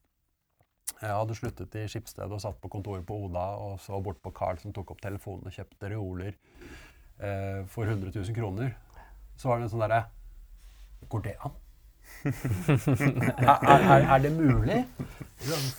jeg 1.04 1.16
hadde 1.18 1.36
sluttet 1.36 1.76
i 1.80 1.88
Skipsted 1.92 2.32
og 2.32 2.42
satt 2.42 2.60
på 2.64 2.72
kontoret 2.72 3.06
på 3.08 3.18
Oda 3.26 3.44
og 3.60 3.80
så 3.84 4.00
bort 4.04 4.22
på 4.24 4.32
Carl 4.36 4.60
som 4.62 4.74
tok 4.76 4.94
opp 4.94 5.02
telefonen 5.04 5.50
og 5.50 5.56
kjøpte 5.56 5.90
reoler 5.92 6.32
eh, 6.32 7.64
for 7.72 7.90
100 7.90 8.14
000 8.14 8.38
kroner, 8.38 8.72
så 9.36 9.52
var 9.52 9.60
det 9.60 9.68
en 9.68 9.74
sånn 9.74 9.84
derre 9.86 10.06
Går 11.12 11.24
det 11.26 11.34
an? 11.44 11.58
er, 12.24 13.64
er, 13.68 14.06
er, 14.06 14.22
det 14.24 14.30
mulig? 14.32 14.78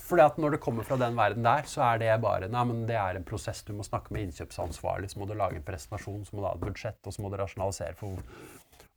Fordi 0.04 0.24
at 0.24 0.36
når 0.40 0.56
det 0.56 0.60
kommer 0.60 0.84
fra 0.84 0.98
den 1.00 1.16
verden 1.16 1.46
der, 1.46 1.64
så 1.68 1.80
er 1.86 2.02
det 2.02 2.10
bare 2.20 2.50
Nei, 2.52 2.64
men 2.68 2.82
det 2.88 2.98
er 3.00 3.16
en 3.16 3.24
prosess. 3.24 3.62
Du 3.64 3.72
må 3.76 3.86
snakke 3.86 4.12
med 4.12 4.26
innkjøpsansvarlig, 4.26 5.08
så 5.12 5.22
må 5.22 5.28
du 5.30 5.32
lage 5.38 5.56
en 5.56 5.64
presentasjon, 5.64 6.26
så 6.28 6.36
må 6.36 6.42
du 6.42 6.48
ha 6.50 6.52
et 6.58 6.66
budsjett, 6.66 7.00
og 7.00 7.16
så 7.16 7.24
må 7.24 7.32
du 7.32 7.38
rasjonalisere 7.40 7.96
for 7.96 8.20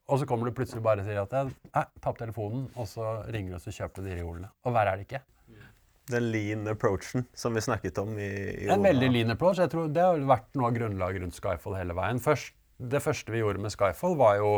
Og 0.08 0.20
så 0.20 0.28
kommer 0.28 0.48
du 0.48 0.56
plutselig 0.60 0.84
bare 0.84 1.04
og 1.04 1.08
sier 1.08 1.24
at 1.24 1.38
Nei, 1.40 1.88
ta 2.04 2.12
opp 2.12 2.20
telefonen, 2.20 2.68
og 2.76 2.92
så 2.92 3.18
ringer 3.32 3.56
du 3.56 3.60
og 3.62 3.64
så 3.64 3.76
kjøper 3.80 4.04
du 4.04 4.12
de 4.12 4.20
reolene. 4.20 4.52
Og 4.68 4.76
verre 4.76 4.96
er 4.96 5.00
det 5.00 5.08
ikke. 5.08 5.24
Den 6.12 6.30
lean 6.32 6.68
approachen 6.72 7.26
som 7.36 7.56
vi 7.58 7.64
snakket 7.64 7.98
om 8.00 8.14
i, 8.20 8.30
i 8.64 8.70
En 8.72 8.84
veldig 8.84 9.10
lean 9.12 9.34
approach. 9.34 9.60
Jeg 9.60 9.74
tror 9.74 9.90
Det 9.92 10.04
har 10.04 10.22
vært 10.30 10.54
noe 10.56 10.70
av 10.70 10.78
grunnlaget 10.78 11.24
rundt 11.24 11.40
Skyfall 11.40 11.76
hele 11.80 11.98
veien. 11.98 12.22
Først, 12.24 12.56
det 12.78 13.02
første 13.04 13.34
vi 13.34 13.42
gjorde 13.42 13.64
med 13.64 13.74
Skyfall, 13.76 14.16
var 14.20 14.38
jo 14.40 14.52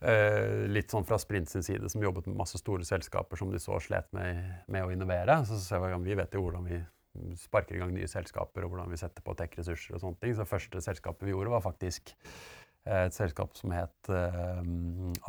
eh, 0.00 0.64
litt 0.72 0.92
sånn 0.94 1.06
fra 1.08 1.18
Sprint 1.20 1.52
sin 1.52 1.66
side, 1.66 1.90
som 1.92 2.04
jobbet 2.04 2.30
med 2.30 2.38
masse 2.40 2.60
store 2.60 2.86
selskaper 2.88 3.40
som 3.40 3.52
de 3.52 3.60
så 3.62 3.80
slet 3.84 4.08
med, 4.16 4.44
med 4.72 4.86
å 4.86 4.92
innovere. 4.94 5.42
Så, 5.48 5.60
så 5.60 5.82
vi 6.00 6.16
vet 6.16 6.36
jo 6.36 6.46
hvordan 6.46 6.68
vi 6.70 6.80
sparker 7.40 7.76
i 7.76 7.80
gang 7.80 7.92
nye 7.94 8.08
selskaper, 8.10 8.64
og 8.64 8.72
hvordan 8.72 8.92
vi 8.92 9.00
setter 9.00 9.24
på 9.24 9.34
tech-ressurser 9.38 9.96
og 9.96 10.02
sånne 10.02 10.20
ting. 10.22 10.34
Så 10.36 10.44
det 10.44 10.52
første 10.52 10.82
selskapet 10.84 11.28
vi 11.28 11.34
gjorde, 11.34 11.52
var 11.54 11.64
faktisk 11.64 12.12
et 12.86 13.14
selskap 13.16 13.56
som 13.58 13.72
het 13.74 14.10
uh, 14.12 14.60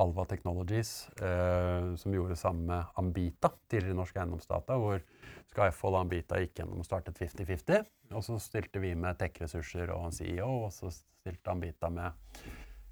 Alva 0.01 0.27
Technologies, 0.29 0.91
som 1.17 2.13
gjorde 2.13 2.35
det 2.35 2.41
samme 2.41 2.67
med 2.69 2.99
Ambita, 3.01 3.49
tidligere 3.71 3.97
Norsk 3.97 4.19
Eiendomsdata, 4.19 4.77
hvor 4.77 5.01
Skyfall 5.49 5.97
og 5.97 6.03
Ambita 6.03 6.37
gikk 6.43 6.61
gjennom 6.61 6.83
og 6.83 6.87
startet 6.87 7.17
50-50. 7.17 7.87
Og 8.13 8.23
så 8.23 8.37
stilte 8.43 8.81
vi 8.83 8.93
med 8.99 9.17
tech-ressurser 9.19 9.89
og 9.95 10.09
en 10.09 10.15
CEO, 10.15 10.51
og 10.67 10.71
så 10.75 10.93
stilte 10.93 11.53
Ambita 11.53 11.89
med 11.93 12.13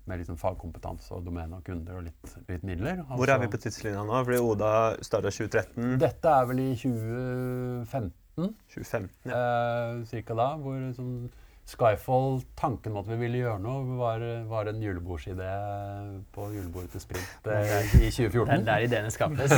med 0.06 0.22
liksom 0.22 0.38
fagkompetanse 0.38 1.14
og 1.18 1.24
domene 1.26 1.60
og 1.60 1.66
kunder 1.66 1.98
og 2.00 2.06
litt, 2.08 2.36
litt 2.50 2.66
midler. 2.68 3.02
Altså, 3.02 3.18
Hvor 3.22 3.32
er 3.34 3.42
vi 3.42 3.50
på 3.54 3.62
tidslinja 3.64 4.04
nå? 4.06 4.20
Fordi 4.28 4.42
Oda 4.52 4.70
starta 5.06 5.32
2013. 5.34 5.96
Dette 6.02 6.36
er 6.42 6.52
vel 6.52 6.62
i 6.62 6.68
2015. 6.78 8.14
2015, 8.36 9.10
ja. 9.32 9.40
Eh, 9.40 10.04
cirka 10.10 10.38
da. 10.38 10.48
Hvor 10.62 10.78
sånn 10.98 11.16
Skyfall, 11.66 12.44
tanken 12.54 12.94
om 12.94 13.02
at 13.02 13.08
vi 13.10 13.16
ville 13.24 13.40
gjøre 13.42 13.58
noe, 13.64 13.96
var, 13.98 14.22
var 14.46 14.70
en 14.70 14.84
julebordsidé 14.84 15.50
på 16.36 16.46
julebordet 16.54 16.92
til 16.94 17.02
Sprint 17.02 17.50
eh, 17.50 17.96
i 17.98 18.12
2014. 18.14 18.52
Det 18.52 18.58
er 18.60 18.66
der 18.68 18.86
ideene 18.86 19.14
skapes. 19.14 19.56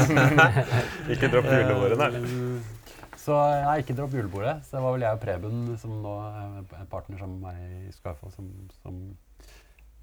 ikke 1.13 1.29
dropp 1.33 1.49
julebordet, 1.51 1.99
nei. 1.99 2.21
Eh, 2.21 2.87
så 3.19 3.35
nei, 3.65 3.75
ikke 3.83 3.97
dropp 3.97 4.15
julebordet. 4.15 4.55
Så 4.63 4.77
det 4.77 4.85
var 4.85 4.95
vel 4.95 5.03
jeg 5.03 5.19
og 5.19 5.23
Preben, 5.25 5.61
som 5.83 5.99
nå 6.05 6.15
er 6.23 6.79
en 6.79 6.89
partner 6.93 7.19
sammen 7.19 7.41
med 7.43 7.59
meg 7.59 7.89
i 7.89 7.95
Skyfall, 7.97 8.31
som, 8.31 8.49
som 8.79 9.01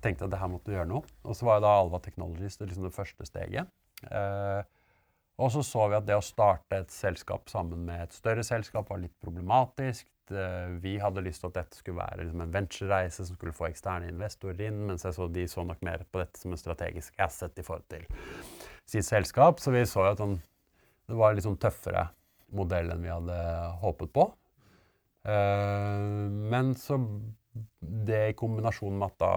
tenkte 0.04 0.28
at 0.28 0.34
det 0.34 0.44
her 0.44 0.52
måtte 0.52 0.68
vi 0.68 0.76
gjøre 0.76 0.90
noe. 0.92 1.08
Og 1.24 1.38
så 1.38 1.48
var 1.48 1.64
da 1.64 1.72
Alva 1.78 2.02
Technologies 2.04 2.60
det, 2.60 2.68
liksom 2.68 2.84
det 2.84 2.92
første 2.96 3.28
steget. 3.28 3.72
Eh, 4.10 4.60
og 5.40 5.50
så 5.50 5.64
så 5.66 5.88
vi 5.88 5.96
at 5.98 6.06
det 6.06 6.18
å 6.18 6.22
starte 6.22 6.84
et 6.84 6.92
selskap 6.94 7.48
sammen 7.50 7.86
med 7.88 8.04
et 8.04 8.14
større 8.14 8.44
selskap 8.46 8.92
var 8.92 9.00
litt 9.02 9.16
problematisk. 9.24 10.06
Eh, 10.32 10.68
vi 10.80 10.94
hadde 11.02 11.24
lyst 11.24 11.42
til 11.42 11.50
at 11.50 11.58
dette 11.58 11.78
skulle 11.78 12.00
være 12.00 12.22
liksom 12.22 12.44
en 12.44 12.54
venturereise 12.54 13.26
som 13.26 13.36
skulle 13.36 13.56
få 13.56 13.68
eksterne 13.68 14.08
investorer 14.08 14.68
inn, 14.68 14.80
mens 14.88 15.04
jeg 15.04 15.16
så 15.16 15.28
de 15.28 15.44
så 15.50 15.64
nok 15.66 15.82
mer 15.84 16.06
på 16.08 16.22
dette 16.22 16.40
som 16.40 16.54
en 16.54 16.60
strategisk 16.60 17.18
asset 17.20 17.60
i 17.60 17.66
forhold 17.66 17.84
til 17.92 18.06
sitt 18.88 19.06
selskap. 19.08 19.60
Så 19.60 19.74
vi 19.74 19.84
så 19.88 20.06
at 20.10 20.22
sånn, 20.22 20.38
det 21.08 21.18
var 21.18 21.32
en 21.32 21.40
litt 21.40 21.48
sånn 21.48 21.60
tøffere 21.60 22.08
modell 22.54 22.92
enn 22.94 23.04
vi 23.04 23.12
hadde 23.12 23.38
håpet 23.82 24.14
på. 24.14 24.28
Uh, 25.24 26.28
men 26.52 26.74
så 26.76 26.98
det 27.80 28.20
i 28.30 28.36
kombinasjon 28.36 28.98
med 28.98 29.12
at 29.12 29.22
da 29.22 29.36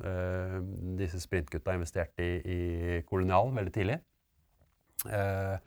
Uh, 0.00 0.62
disse 0.96 1.18
sprintgutta 1.20 1.74
investerte 1.76 2.24
i, 2.24 2.36
i 2.40 3.00
Kolonial 3.04 3.50
veldig 3.52 3.72
tidlig. 3.74 3.98
Uh, 5.04 5.58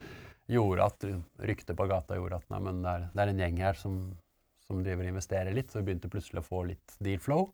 gjorde 0.49 0.87
at 0.87 1.05
Ryktet 1.49 1.77
på 1.77 1.85
gata 1.89 2.17
gjorde 2.17 2.39
at 2.41 2.49
nei, 2.49 2.61
det, 2.65 2.93
er, 2.93 3.05
det, 3.11 3.21
er, 3.21 3.31
en 3.31 3.41
gjeng 3.43 3.61
her 3.61 3.77
som, 3.79 3.99
som 4.67 4.83
driver 4.83 5.05
og 5.05 5.13
investerer 5.13 5.55
litt, 5.55 5.71
så 5.71 5.81
vi 5.81 5.89
begynte 5.89 6.11
plutselig 6.11 6.41
å 6.41 6.47
få 6.47 6.63
litt 6.69 6.95
deal 7.03 7.21
flow. 7.23 7.49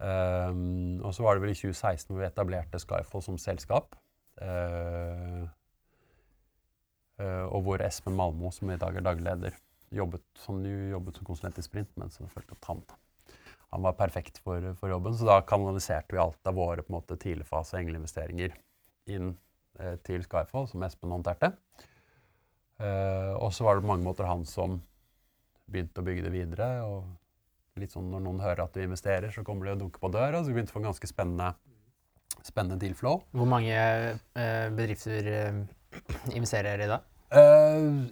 Um, 0.00 1.00
og 1.04 1.12
så 1.12 1.26
var 1.26 1.36
det 1.36 1.44
vel 1.44 1.52
i 1.52 1.58
2016 1.58 2.08
hvor 2.08 2.22
vi 2.22 2.28
etablerte 2.30 2.80
Skyfall 2.80 3.24
som 3.26 3.36
selskap. 3.40 3.98
og 7.20 7.60
hvor 7.66 7.82
Espen 7.84 8.16
Malmo, 8.16 8.48
som 8.54 8.70
i 8.72 8.78
dag 8.80 8.96
er 8.96 9.04
daglig 9.04 9.26
leder, 9.26 9.58
jobbet 9.92 10.24
som, 10.40 10.62
jobbet 10.64 11.18
som 11.18 11.26
konsulent 11.28 11.58
i 11.60 11.64
Sprint, 11.66 11.90
men 12.00 12.08
så 12.14 12.24
følte 12.32 12.56
at 12.56 12.68
han 12.70 12.80
han 13.70 13.84
var 13.86 13.94
perfekt 13.98 14.40
for, 14.42 14.64
for, 14.78 14.90
jobben. 14.90 15.14
Så 15.14 15.26
da 15.28 15.38
kanaliserte 15.46 16.14
vi 16.14 16.22
alt 16.22 16.46
av 16.46 16.56
våre 16.58 16.82
på 16.82 16.90
en 16.90 16.98
måte, 16.98 17.18
tidligfase 17.20 17.78
engleinvesteringer 17.78 18.56
inn 19.10 19.34
eh, 19.78 19.96
til 20.06 20.24
Skyfall, 20.26 20.66
som 20.70 20.82
Espen 20.86 21.14
håndterte. 21.14 21.52
Eh, 22.82 23.32
og 23.36 23.52
så 23.54 23.66
var 23.66 23.78
det 23.78 23.84
på 23.84 23.92
mange 23.92 24.06
måter 24.06 24.26
han 24.26 24.42
som 24.48 24.80
begynte 25.70 26.02
å 26.02 26.06
bygge 26.06 26.26
det 26.26 26.34
videre. 26.34 26.70
og 26.84 27.80
litt 27.80 27.94
sånn 27.94 28.10
Når 28.12 28.24
noen 28.24 28.42
hører 28.44 28.64
at 28.66 28.74
du 28.76 28.82
investerer, 28.82 29.30
så 29.32 29.44
kommer 29.46 29.68
de 29.68 29.76
og 29.76 29.84
dunker 29.84 30.02
på 30.02 30.12
døra. 30.12 30.42
Så 30.42 30.50
vi 30.50 30.58
begynte 30.58 30.74
å 30.74 30.78
få 30.78 30.82
en 30.82 30.90
ganske 30.90 31.10
spennende, 31.10 31.52
spennende 32.44 32.80
deal 32.82 32.96
flow. 32.98 33.22
Hvor 33.36 33.48
mange 33.48 33.76
eh, 33.76 34.66
bedrifter 34.76 35.30
eh, 35.30 35.62
investerer 36.34 36.74
dere 36.74 36.88
i 36.88 36.92
da? 36.96 37.00
Uh, 37.30 38.10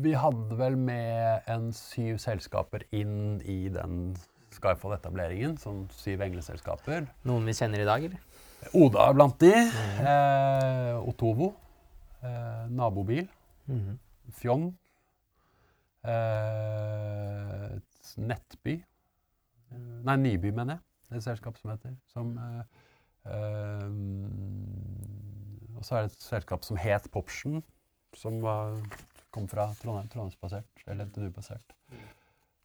vi 0.00 0.14
hadde 0.16 0.56
vel 0.56 0.78
med 0.80 1.44
en 1.52 1.66
syv 1.76 2.16
selskaper 2.22 2.86
inn 2.96 3.36
i 3.44 3.66
den 3.68 4.14
Skyfall-etableringen, 4.56 5.58
sånn 5.60 5.84
syv 5.92 6.24
engleselskaper. 6.24 7.04
Noen 7.28 7.44
vi 7.46 7.54
kjenner 7.58 7.84
i 7.84 7.88
dag, 7.88 8.06
eller? 8.08 8.22
Oda 8.76 9.06
er 9.08 9.16
blant 9.16 9.36
de. 9.40 9.52
Mm. 9.52 10.00
Eh, 10.12 10.96
Otovo. 11.12 11.52
Eh, 12.24 12.64
nabobil. 12.72 13.28
Mm. 13.68 13.98
Fjong. 14.40 14.70
Eh, 16.04 17.78
Nettby. 18.16 18.76
Nei, 20.04 20.16
Nyby, 20.16 20.50
mener 20.50 20.78
jeg. 20.78 20.80
Det 21.08 21.16
er 21.16 21.20
et 21.20 21.26
selskap 21.26 21.58
som 21.60 21.72
heter. 21.72 21.96
Som, 22.10 22.38
eh, 22.38 22.62
eh, 23.32 23.88
og 25.76 25.84
så 25.84 25.96
er 25.96 26.06
det 26.06 26.12
et 26.12 26.22
selskap 26.24 26.64
som 26.64 26.76
het 26.80 27.10
Popsjen, 27.12 27.62
som 28.16 28.40
var, 28.42 28.78
kom 29.30 29.48
fra 29.48 29.68
Trondheim. 29.82 30.08
Trondheimsbasert, 30.08 30.84
eller 30.86 31.04
NTNU-basert. 31.10 31.76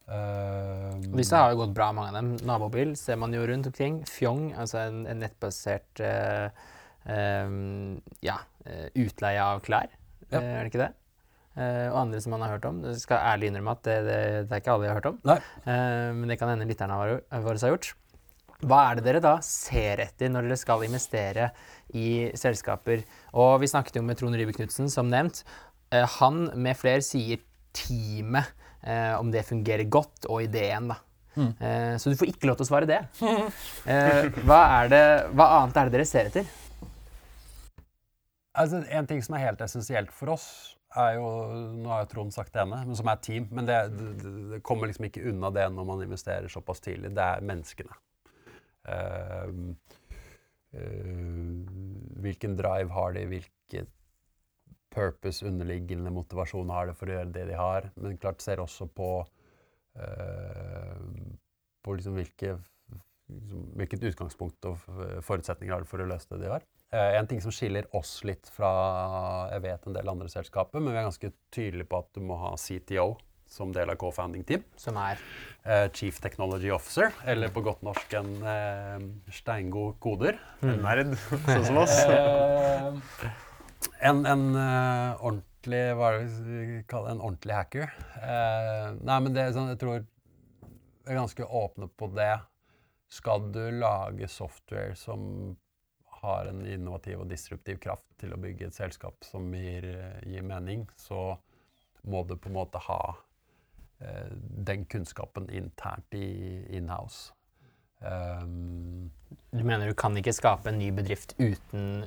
Uh, 0.06 0.94
Disse 1.18 1.34
har 1.34 1.50
jo 1.50 1.56
gått 1.64 1.74
bra, 1.74 1.90
mange 1.90 2.12
av 2.12 2.14
dem. 2.20 2.28
Nabobil 2.46 2.92
ser 2.96 3.16
man 3.18 3.34
jo 3.34 3.42
rundt 3.42 3.66
omkring. 3.66 4.04
Fjong, 4.06 4.52
altså 4.54 4.84
en, 4.84 5.00
en 5.10 5.18
nettbasert 5.18 5.98
uh, 5.98 6.46
um, 7.10 7.96
ja, 8.22 8.36
utleie 8.94 9.42
av 9.42 9.64
klær, 9.66 9.90
ja. 10.30 10.38
er 10.38 10.62
det 10.62 10.70
ikke 10.70 10.84
det? 10.84 10.92
Og 11.56 11.94
andre 12.02 12.18
som 12.20 12.34
man 12.34 12.42
har 12.44 12.56
hørt 12.56 12.66
om. 12.68 12.82
Det 12.84 12.98
skal 13.00 13.22
ærlig 13.32 13.48
innrømme 13.48 13.72
at 13.72 13.86
det, 13.86 13.94
det, 14.04 14.18
det, 14.44 14.50
er 14.50 14.60
ikke 14.60 14.74
alle 14.74 14.84
jeg 14.84 14.92
har 14.92 14.98
hørt 15.00 15.08
om. 15.08 15.20
men 16.18 16.28
det 16.28 16.36
kan 16.40 16.52
hende 16.52 16.66
lytterne 16.68 16.98
våre 17.00 17.20
har 17.32 17.72
gjort. 17.72 17.94
Hva 18.66 18.82
er 18.90 18.98
det 18.98 19.06
dere 19.06 19.22
da 19.24 19.34
ser 19.44 20.00
etter 20.04 20.30
når 20.32 20.48
dere 20.48 20.60
skal 20.60 20.84
investere 20.84 21.48
i 21.96 22.28
selskaper? 22.36 23.06
Og 23.36 23.56
vi 23.64 23.72
snakket 23.72 23.96
jo 23.96 24.04
med 24.04 24.20
Trond 24.20 24.36
Rybe 24.36 24.52
Knutsen, 24.56 24.92
som 24.92 25.08
nevnt. 25.12 25.42
han 26.20 26.50
med 26.52 26.76
flere 26.76 27.00
sier 27.04 27.40
teamet 27.72 28.52
om 29.16 29.32
det 29.32 29.48
fungerer 29.48 29.88
godt, 29.88 30.28
og 30.28 30.44
ideen, 30.44 30.92
da. 30.92 31.00
Mm. 31.36 31.52
Eh, 31.60 31.96
så 32.00 32.10
du 32.10 32.16
får 32.16 32.32
ikke 32.32 32.48
lov 32.48 32.56
til 32.58 32.66
å 32.66 32.70
svare 32.70 32.88
det. 32.88 33.02
Eh, 33.86 34.26
hva, 34.42 34.86
det, 34.90 35.02
hva, 35.36 35.44
annet 35.60 35.76
er 35.78 35.88
det 35.88 35.94
dere 35.94 36.06
ser 36.08 36.30
etter? 36.30 36.48
Altså, 38.56 38.80
en 38.82 39.06
ting 39.06 39.20
som 39.22 39.36
er 39.36 39.44
helt 39.44 39.60
essensielt 39.62 40.10
for 40.16 40.32
oss, 40.32 40.48
er 41.00 41.16
jo 41.18 41.28
Nå 41.76 41.90
har 41.92 42.04
jo 42.04 42.10
Trond 42.12 42.34
sagt 42.34 42.54
det 42.54 42.62
ene, 42.62 42.82
men 42.88 42.98
som 42.98 43.10
er 43.10 43.22
team. 43.24 43.48
Men 43.54 43.68
det, 43.68 43.78
det, 43.96 44.12
det, 44.52 44.60
kommer 44.66 44.90
liksom 44.90 45.08
ikke 45.08 45.24
unna 45.30 45.52
det 45.54 45.66
når 45.74 45.88
man 45.88 46.04
investerer 46.04 46.52
såpass 46.52 46.82
tidlig. 46.84 47.12
Det 47.16 47.24
er 47.24 47.44
menneskene. 47.46 47.98
Uh, 48.86 49.50
uh, 50.76 51.56
hvilken 52.22 52.56
drive 52.58 52.94
har 52.94 53.16
de? 53.16 53.26
Hvilket 53.32 53.92
purpose, 54.96 55.44
underliggende 55.44 56.12
motivasjon 56.14 56.70
har 56.72 56.88
de 56.88 56.94
for 56.96 57.10
å 57.10 57.18
gjøre 57.18 57.34
det 57.34 57.48
de 57.50 57.58
har. 57.58 57.90
Men 58.00 58.20
klart 58.20 58.44
ser 58.44 58.62
også 58.62 58.88
på, 58.88 59.10
uh, 60.00 61.02
på 61.84 61.98
liksom 61.98 62.16
hvilke, 62.16 62.56
liksom, 62.94 63.68
hvilket 63.82 64.08
utgangspunkt 64.12 64.70
og 64.70 64.88
forutsetninger 65.26 65.74
har 65.74 65.84
de 65.84 65.90
for 65.90 66.04
å 66.04 66.08
løse 66.08 66.30
det 66.32 66.46
de 66.46 66.54
har. 66.54 66.64
Uh, 66.94 67.18
en 67.18 67.26
ting 67.26 67.40
som 67.42 67.54
skiller 67.54 67.88
oss 67.96 68.20
litt 68.24 68.46
fra 68.54 68.70
jeg 69.50 69.64
vet 69.64 69.88
en 69.88 69.96
del 69.96 70.12
andre 70.12 70.30
selskaper, 70.30 70.82
men 70.82 70.94
vi 70.94 71.00
er 71.00 71.08
ganske 71.08 71.32
tydelige 71.54 71.90
på 71.90 72.02
at 72.04 72.12
du 72.14 72.22
må 72.24 72.38
ha 72.40 72.54
CTO 72.60 73.14
som 73.50 73.72
del 73.74 73.90
av 73.92 73.98
co-founding 74.00 74.42
team. 74.46 74.64
Som 74.78 74.98
er 74.98 75.20
Eh, 75.66 75.90
Chief 75.92 76.20
Technology 76.20 76.70
Officer, 76.70 77.10
eller 77.24 77.48
på 77.50 77.60
godt 77.60 77.80
norsk 77.82 78.12
en 78.14 78.28
eh, 78.46 79.06
steingod 79.34 79.96
koder. 79.98 80.38
En 80.62 80.78
nerd, 80.84 81.16
sånn 81.48 81.64
som 81.66 81.80
oss. 81.82 81.96
Eh, 82.06 83.32
en 84.06 84.22
en 84.30 84.44
uh, 84.54 85.24
ordentlig 85.24 85.82
Hva 85.98 86.12
er 86.12 86.20
det 86.20 86.44
vi 86.46 86.76
kaller 86.86 87.16
en 87.16 87.24
ordentlig 87.24 87.56
hacker. 87.56 87.90
Eh, 88.20 88.92
nei, 89.08 89.16
men 89.24 89.34
det 89.34 89.42
er 89.42 89.56
sånn, 89.56 89.72
jeg 89.72 89.80
tror 89.80 90.04
vi 90.04 91.10
er 91.10 91.18
ganske 91.18 91.48
åpne 91.64 91.90
på 91.98 92.12
det. 92.14 92.36
Skal 93.10 93.50
du 93.50 93.64
lage 93.74 94.30
software 94.30 94.94
som 94.94 95.56
har 96.26 96.50
en 96.50 96.64
innovativ 96.66 97.22
og 97.22 97.30
disruptiv 97.30 97.78
kraft 97.82 98.06
til 98.20 98.34
å 98.34 98.40
bygge 98.40 98.68
et 98.68 98.76
selskap 98.76 99.24
som 99.26 99.48
gir, 99.54 99.86
eh, 99.94 100.18
gir 100.26 100.44
mening, 100.46 100.86
så 100.98 101.36
må 102.06 102.22
du 102.26 102.36
på 102.36 102.50
en 102.50 102.58
måte 102.58 102.82
ha 102.86 103.00
eh, 104.00 104.34
den 104.68 104.84
kunnskapen 104.90 105.48
internt 105.50 106.14
i 106.14 106.28
inhouse. 106.76 107.32
Um, 108.00 109.10
Du 109.50 109.64
mener 109.64 109.88
du 109.88 109.94
kan 109.96 110.16
ikke 110.20 110.34
skape 110.36 110.68
en 110.68 110.76
ny 110.78 110.90
bedrift 110.92 111.32
uten 111.40 112.04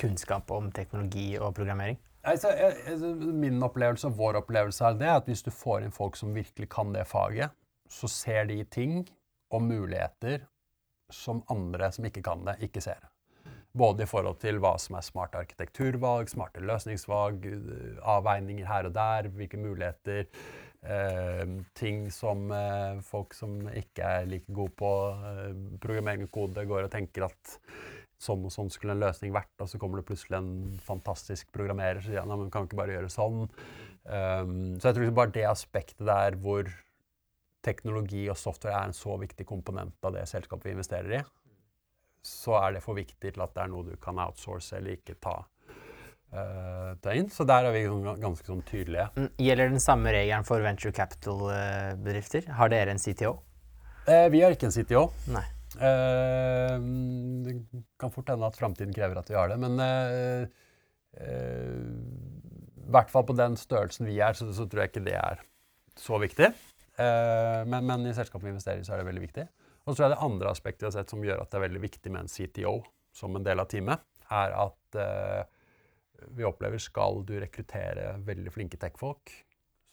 kunnskap 0.00 0.50
om 0.50 0.72
teknologi 0.74 1.38
og 1.38 1.54
programmering? 1.54 1.98
Altså, 2.26 2.50
altså, 2.50 3.12
min 3.14 3.62
opplevelse 3.62 4.10
og 4.10 4.16
vår 4.18 4.40
opplevelse 4.42 4.84
er 4.84 4.98
det 4.98 5.12
at 5.12 5.30
hvis 5.30 5.44
du 5.46 5.52
får 5.54 5.86
inn 5.86 5.94
folk 5.94 6.18
som 6.18 6.34
virkelig 6.34 6.68
kan 6.74 6.90
det 6.92 7.06
faget, 7.06 7.54
så 7.88 8.10
ser 8.10 8.50
de 8.50 8.58
ting 8.64 9.04
og 9.54 9.62
muligheter 9.62 10.42
som 11.14 11.44
andre 11.48 11.92
som 11.94 12.04
ikke 12.04 12.24
kan 12.26 12.42
det, 12.44 12.58
ikke 12.66 12.82
ser. 12.84 13.06
Både 13.76 14.04
i 14.04 14.08
forhold 14.08 14.38
til 14.42 14.60
hva 14.62 14.74
som 14.80 14.96
er 14.96 15.04
smarte 15.04 15.40
arkitekturvalg, 15.42 16.30
smarte 16.32 16.62
løsningsvalg, 16.64 17.44
eh, 17.50 18.00
avveininger 18.16 18.66
her 18.66 18.88
og 18.88 18.96
der, 18.96 19.28
hvilke 19.34 19.60
muligheter, 19.60 20.24
eh, 20.82 21.44
ting 21.78 22.08
som 22.14 22.48
eh, 22.54 22.98
folk 23.04 23.36
som 23.36 23.60
ikke 23.68 24.14
er 24.22 24.30
like 24.30 24.48
gode 24.54 24.74
på 24.78 24.92
eh, 25.12 25.54
programmering 25.82 26.26
og 26.26 26.34
kode, 26.34 26.66
går 26.68 26.88
og 26.88 26.92
tenker 26.94 27.28
at 27.28 27.58
sånn 28.18 28.48
og 28.48 28.52
sånn 28.52 28.70
skulle 28.72 28.96
en 28.96 29.04
løsning 29.04 29.34
vært, 29.34 29.54
og 29.62 29.70
så 29.70 29.78
kommer 29.78 30.00
det 30.00 30.08
plutselig 30.08 30.40
en 30.40 30.52
fantastisk 30.82 31.52
programmerer 31.54 32.02
som 32.02 32.10
sier 32.10 32.22
ja, 32.22 32.26
men 32.26 32.50
kan 32.50 32.66
ikke 32.66 32.80
bare 32.80 32.96
gjøre 32.96 33.12
sånn. 33.14 33.44
Um, 34.08 34.78
så 34.80 34.88
jeg 34.88 34.96
tror 34.96 35.04
liksom 35.04 35.18
bare 35.18 35.34
det 35.36 35.44
aspektet 35.46 36.06
der 36.08 36.38
hvor 36.42 36.70
teknologi 37.66 38.24
og 38.30 38.38
software 38.40 38.74
er 38.74 38.88
en 38.88 38.96
så 38.96 39.14
viktig 39.20 39.46
komponent 39.46 40.06
av 40.06 40.14
det 40.16 40.24
selskapet 40.30 40.70
vi 40.70 40.74
investerer 40.76 41.18
i, 41.18 41.22
så 42.28 42.56
er 42.60 42.76
det 42.76 42.84
for 42.84 42.98
viktig 42.98 43.32
til 43.34 43.44
at 43.44 43.54
det 43.56 43.64
er 43.64 43.70
noe 43.72 43.86
du 43.86 43.94
kan 44.02 44.20
outsource 44.22 44.76
eller 44.78 44.98
ikke 44.98 45.16
ta, 45.22 45.36
uh, 46.36 46.94
ta 47.02 47.16
inn. 47.16 47.30
Så 47.32 47.46
der 47.48 47.68
er 47.68 47.76
vi 47.76 47.84
ganske 48.22 48.46
sånn 48.46 48.64
tydelige. 48.68 49.08
Mm, 49.16 49.30
Gjelder 49.48 49.72
den 49.74 49.84
samme 49.84 50.14
regelen 50.14 50.48
for 50.48 50.64
venture 50.64 50.94
capital-bedrifter? 50.96 52.50
Har 52.58 52.72
dere 52.72 52.94
en 52.94 53.02
CTO? 53.02 53.38
Uh, 54.08 54.26
vi 54.32 54.44
har 54.44 54.54
ikke 54.54 54.70
en 54.70 54.76
CTO. 54.76 55.08
Nei. 55.34 55.46
Uh, 55.78 56.80
det 57.48 57.58
kan 58.00 58.12
fort 58.12 58.30
hende 58.32 58.48
at 58.48 58.58
framtiden 58.58 58.94
krever 58.94 59.20
at 59.20 59.30
vi 59.30 59.36
har 59.38 59.50
det, 59.50 59.58
men 59.60 59.78
eh, 59.82 60.48
eh, 61.20 61.76
i 62.88 62.90
hvert 62.94 63.12
fall 63.12 63.26
på 63.28 63.36
den 63.36 63.56
størrelsen 63.60 64.08
vi 64.08 64.18
er, 64.24 64.36
så, 64.36 64.48
så 64.54 64.66
tror 64.66 64.84
jeg 64.84 64.92
ikke 64.92 65.06
det 65.06 65.16
er 65.18 65.42
så 65.98 66.20
viktig. 66.22 66.50
Eh, 66.98 67.62
men, 67.68 67.86
men 67.88 68.06
i 68.08 68.14
selskapet 68.16 68.46
vi 68.46 68.54
investerer 68.54 68.82
i, 68.82 68.86
så 68.86 68.94
er 68.94 69.02
det 69.02 69.08
veldig 69.10 69.24
viktig. 69.26 69.46
Og 69.88 69.94
så 69.94 70.02
tror 70.02 70.04
jeg 70.04 70.12
det 70.12 70.24
andre 70.26 70.50
aspektet 70.52 70.82
vi 70.82 70.90
har 70.90 70.96
sett 70.98 71.12
som 71.14 71.22
gjør 71.24 71.40
at 71.40 71.48
det 71.48 71.56
er 71.56 71.64
veldig 71.64 71.80
viktig 71.80 72.10
med 72.12 72.26
en 72.26 72.28
CTO 72.28 72.74
som 73.16 73.36
en 73.38 73.46
del 73.46 73.62
av 73.62 73.70
teamet, 73.72 74.02
er 74.28 74.52
at 74.52 74.98
eh, 75.00 75.40
vi 76.36 76.44
opplever 76.44 76.82
skal 76.82 77.22
du 77.24 77.38
rekruttere 77.40 78.10
veldig 78.26 78.52
flinke 78.52 78.76
tech-folk, 78.80 79.32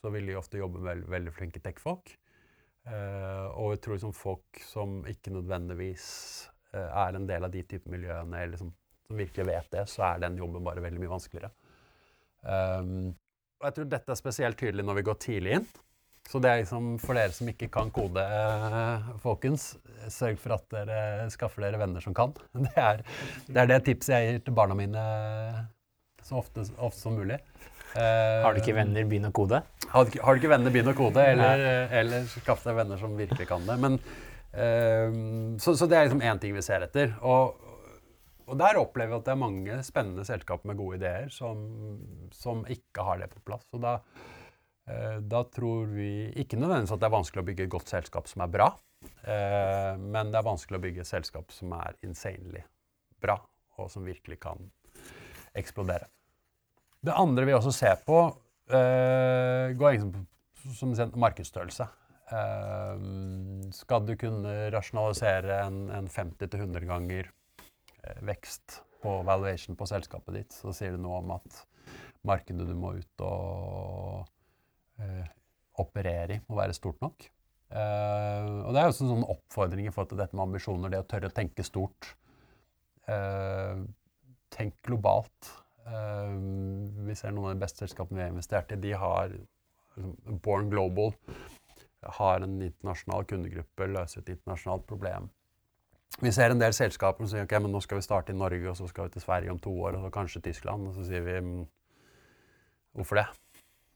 så 0.04 0.12
vil 0.12 0.28
de 0.28 0.36
ofte 0.36 0.60
jobbe 0.60 0.82
med 0.82 0.90
veldig, 0.90 1.08
veldig 1.14 1.34
flinke 1.38 1.62
tech-folk. 1.64 2.12
Eh, 2.86 3.46
og 3.56 3.72
jeg 3.72 3.82
tror 3.86 3.98
liksom 3.98 4.14
folk 4.14 4.60
som 4.68 5.00
ikke 5.10 5.34
nødvendigvis 5.34 6.08
eh, 6.76 6.90
er 6.90 7.16
en 7.16 7.30
del 7.30 7.48
av 7.48 7.56
de 7.56 7.64
type 7.64 7.90
miljøene, 7.90 8.44
eller 8.44 8.60
som, 8.62 8.76
som 9.08 9.22
virkelig 9.24 9.48
vet 9.48 9.72
det, 9.78 9.88
så 9.90 10.10
er 10.12 10.26
den 10.28 10.38
jobben 10.44 10.68
bare 10.68 10.84
veldig 10.84 11.02
mye 11.02 11.14
vanskeligere. 11.16 11.56
Um, 12.46 13.16
og 13.58 13.70
jeg 13.70 13.78
tror 13.80 13.88
dette 13.90 14.12
er 14.14 14.20
spesielt 14.20 14.60
tydelig 14.60 14.84
når 14.86 15.00
vi 15.00 15.04
går 15.08 15.18
tidlig 15.24 15.56
inn. 15.58 15.72
Så 16.26 16.40
det 16.42 16.50
er 16.50 16.62
liksom 16.64 16.96
for 17.00 17.18
dere 17.18 17.34
som 17.36 17.50
ikke 17.52 17.68
kan 17.74 17.92
kode, 17.94 18.22
eh, 18.24 19.10
folkens, 19.22 19.76
sørg 20.12 20.40
for 20.42 20.56
at 20.58 20.66
dere 20.74 21.28
skaffer 21.34 21.66
dere 21.66 21.80
venner 21.82 22.02
som 22.04 22.16
kan. 22.18 22.34
Det 22.66 22.74
er 22.76 23.04
det, 23.48 23.58
er 23.62 23.70
det 23.70 23.80
tipset 23.86 24.16
jeg 24.16 24.28
gir 24.32 24.40
til 24.48 24.56
barna 24.58 24.78
mine 24.78 25.04
så 26.26 26.40
ofte, 26.42 26.66
ofte 26.82 27.00
som 27.04 27.18
mulig. 27.20 27.38
Eh, 27.96 28.42
Har 28.44 28.56
du 28.56 28.60
ikke 28.60 28.76
venner, 28.76 29.06
begynn 29.08 29.30
å 29.30 29.34
kode. 29.36 29.62
har 29.92 30.06
du, 30.06 30.10
ikke, 30.12 30.24
har 30.26 30.34
du 30.34 30.42
ikke 30.42 30.52
venner, 30.52 30.74
begynn 30.74 30.92
å 30.92 30.96
kode, 30.98 31.28
eller, 31.32 31.62
eller 32.02 32.26
skaff 32.34 32.66
deg 32.66 32.76
venner 32.82 33.00
som 33.00 33.14
virkelig 33.16 33.46
kan 33.48 33.68
det. 33.70 33.78
Men, 33.82 34.00
så, 35.60 35.74
så 35.76 35.88
det 35.92 35.98
er 36.00 36.06
liksom 36.08 36.22
én 36.24 36.40
ting 36.40 36.54
vi 36.56 36.64
ser 36.64 36.84
etter. 36.86 37.14
Og, 37.28 37.58
og 38.46 38.58
der 38.60 38.78
opplever 38.80 39.14
vi 39.14 39.20
at 39.20 39.28
det 39.28 39.34
er 39.34 39.42
mange 39.42 39.80
spennende 39.86 40.26
selskaper 40.28 40.70
med 40.70 40.78
gode 40.80 41.00
ideer 41.00 41.30
som, 41.34 41.62
som 42.36 42.64
ikke 42.72 43.06
har 43.08 43.22
det 43.22 43.30
på 43.34 43.42
plass. 43.48 43.66
Og 43.76 43.82
da, 43.84 43.96
eh, 43.98 44.45
da 44.86 45.40
tror 45.50 45.88
vi 45.90 46.28
ikke 46.38 46.60
nødvendigvis 46.62 46.94
at 46.94 47.02
det 47.02 47.08
er 47.08 47.16
vanskelig 47.16 47.42
å 47.42 47.48
bygge 47.48 47.66
et 47.66 47.72
godt 47.74 47.90
selskap 47.90 48.28
som 48.30 48.44
er 48.46 48.52
bra, 48.54 48.68
eh, 49.26 49.94
men 49.98 50.30
det 50.30 50.40
er 50.40 50.46
vanskelig 50.46 50.78
å 50.78 50.84
bygge 50.84 51.02
et 51.02 51.10
selskap 51.10 51.54
som 51.56 51.74
er 51.78 51.98
insanely 52.06 52.62
bra, 53.22 53.40
og 53.80 53.90
som 53.92 54.06
virkelig 54.06 54.38
kan 54.44 54.62
eksplodere. 55.58 56.10
Det 57.06 57.14
andre 57.14 57.46
vi 57.46 57.56
også 57.58 57.74
ser 57.74 58.00
på, 58.06 58.20
eh, 58.70 59.74
går 59.78 60.00
som 60.74 60.94
en 60.94 61.20
markedsstørrelse. 61.22 61.88
Eh, 62.32 63.02
skal 63.78 64.06
du 64.06 64.16
kunne 64.18 64.56
rasjonalisere 64.74 65.60
en, 65.68 65.90
en 65.94 66.08
50-100 66.10 66.86
ganger 66.90 67.30
eh, 67.30 68.22
vekst 68.26 68.82
på 69.04 69.20
valuation 69.28 69.78
på 69.78 69.86
selskapet 69.86 70.40
ditt, 70.40 70.56
så 70.56 70.74
sier 70.74 70.96
det 70.96 71.04
noe 71.04 71.20
om 71.22 71.36
at 71.36 71.60
markedet 72.26 72.66
du 72.66 72.74
må 72.74 72.96
ut 72.98 73.26
og 73.26 74.26
eh, 74.26 74.35
operere 75.82 76.38
i, 76.38 76.42
må 76.48 76.60
være 76.60 76.76
stort 76.78 77.02
nok. 77.04 77.26
Eh, 77.76 78.50
og 78.64 78.72
det 78.74 78.82
er 78.82 78.90
også 78.90 79.06
en 79.06 79.14
sånn 79.16 79.28
oppfordring 79.34 79.90
i 79.90 79.94
forhold 79.94 80.14
til 80.14 80.22
dette 80.22 80.38
med 80.38 80.46
ambisjoner, 80.48 80.94
det 80.94 81.02
å 81.02 81.08
tørre 81.10 81.32
å 81.32 81.36
tenke 81.36 81.66
stort. 81.66 82.12
Eh, 83.12 83.82
tenk 84.56 84.78
globalt. 84.86 85.52
Eh, 85.86 86.36
vi 87.10 87.18
ser 87.18 87.36
noen 87.36 87.52
av 87.52 87.58
de 87.58 87.66
beste 87.66 87.84
selskapene 87.84 88.22
vi 88.22 88.26
har 88.28 88.34
investert 88.34 88.72
i. 88.72 88.82
De 88.82 88.94
har 88.96 89.34
liksom, 89.34 90.16
Born 90.46 90.70
Global 90.72 91.16
har 92.20 92.44
en 92.46 92.60
internasjonal 92.62 93.26
kundegruppe, 93.26 93.90
løser 93.90 94.22
et 94.22 94.36
internasjonalt 94.36 94.86
problem. 94.86 95.32
Vi 96.22 96.32
ser 96.32 96.54
en 96.54 96.62
del 96.62 96.72
selskaper 96.76 97.26
som 97.26 97.32
sier 97.32 97.48
ok, 97.48 97.56
men 97.66 97.74
nå 97.74 97.82
skal 97.84 98.00
vi 98.00 98.06
starte 98.06 98.32
i 98.32 98.38
Norge, 98.38 98.70
og 98.70 98.78
så 98.78 98.88
skal 98.88 99.08
vi 99.08 99.16
til 99.16 99.26
Sverige 99.26 99.52
om 99.52 99.58
to 99.60 99.74
år, 99.74 99.98
og 99.98 100.06
så 100.06 100.14
kanskje 100.14 100.44
Tyskland. 100.46 100.88
Og 100.88 100.96
så 100.96 101.08
sier 101.10 101.26
vi 101.26 101.40
mm, 101.44 101.66
hvorfor 102.96 103.20
det? 103.20 103.26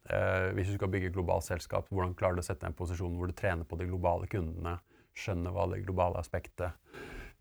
Eh, 0.10 0.50
hvis 0.56 0.72
du 0.72 0.78
skal 0.78 0.91
bygge 0.93 1.12
et 1.12 1.16
globalt 1.16 1.45
selskap, 1.45 1.89
hvordan 1.91 2.16
klarer 2.18 2.39
du 2.39 2.43
å 2.43 2.45
sette 2.45 2.64
deg 2.64 2.72
i 2.72 2.74
en 2.74 2.80
posisjon 2.80 3.18
hvor 3.20 3.30
du 3.30 3.36
trener 3.38 3.68
på 3.68 3.78
de 3.80 3.89
globale 3.89 4.30
kundene, 4.32 4.78
skjønner 5.18 5.54
hva 5.54 5.68
det 5.74 5.84
globale 5.84 6.22
aspektet 6.22 6.78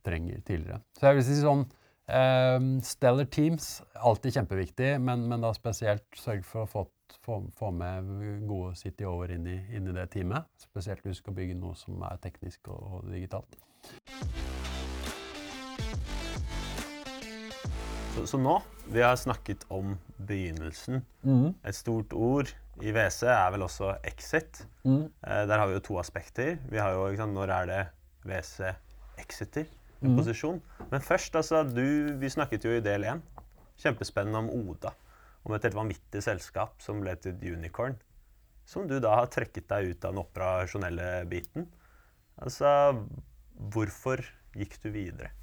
trenger 0.04 0.42
tidligere. 0.46 0.82
Så 0.98 1.08
jeg 1.08 1.18
vil 1.18 1.26
si 1.28 1.38
sånn 1.38 1.64
eh, 2.10 2.58
Stellar 2.88 3.30
teams, 3.32 3.70
alltid 3.94 4.40
kjempeviktig, 4.40 4.92
men, 5.04 5.26
men 5.30 5.44
da 5.44 5.54
spesielt 5.56 6.06
sørg 6.18 6.44
for 6.48 6.66
å 6.66 6.70
få, 6.72 6.84
få, 7.24 7.40
få 7.56 7.72
med 7.78 8.12
gode 8.50 8.74
CTO-er 8.80 9.36
inn, 9.38 9.48
inn 9.48 9.88
i 9.88 9.96
det 9.96 10.10
teamet. 10.16 10.50
Spesielt 10.68 11.04
hvis 11.06 11.20
du 11.20 11.24
skal 11.24 11.38
bygge 11.38 11.58
noe 11.60 11.78
som 11.78 12.02
er 12.10 12.20
teknisk 12.24 12.72
og, 12.74 13.00
og 13.00 13.12
digitalt. 13.14 13.60
Så, 18.18 18.26
så 18.26 18.38
nå, 18.42 18.56
vi 18.90 19.02
har 19.04 19.14
snakket 19.14 19.62
om 19.70 19.92
begynnelsen. 20.26 21.04
Et 21.62 21.76
stort 21.76 22.10
ord 22.18 22.50
i 22.82 22.90
WC 22.90 23.28
er 23.30 23.52
vel 23.54 23.62
også 23.62 23.92
exit. 24.08 24.64
Eh, 25.22 25.44
der 25.46 25.60
har 25.60 25.68
vi 25.70 25.76
jo 25.76 25.82
to 25.86 25.98
aspekter. 26.02 26.56
Vi 26.66 26.80
har 26.82 26.96
jo, 26.96 27.04
sant, 27.14 27.36
Når 27.36 27.52
er 27.54 27.70
det 27.70 27.78
WC 28.26 28.72
exiter 29.22 29.70
en 30.02 30.18
posisjon? 30.18 30.58
Men 30.90 31.00
først, 31.00 31.36
altså, 31.38 31.62
du, 31.62 32.18
vi 32.18 32.32
snakket 32.34 32.66
jo 32.66 32.74
i 32.74 32.82
del 32.82 33.06
én. 33.06 33.22
Kjempespennende 33.78 34.42
om 34.42 34.50
Oda. 34.50 34.96
Om 35.46 35.54
et 35.54 35.62
helt 35.68 35.78
vanvittig 35.78 36.26
selskap 36.26 36.74
som 36.82 36.98
ble 37.04 37.14
til 37.22 37.38
unicorn. 37.54 37.94
Som 38.66 38.90
du 38.90 38.98
da 38.98 39.14
har 39.14 39.30
trekket 39.30 39.70
deg 39.70 39.92
ut 39.94 40.04
av 40.04 40.10
den 40.10 40.24
operasjonelle 40.26 41.22
biten. 41.30 41.70
Altså, 42.42 42.98
hvorfor 43.54 44.26
gikk 44.58 44.80
du 44.82 44.90
videre? 44.90 45.37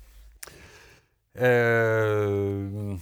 Eh, 1.36 2.96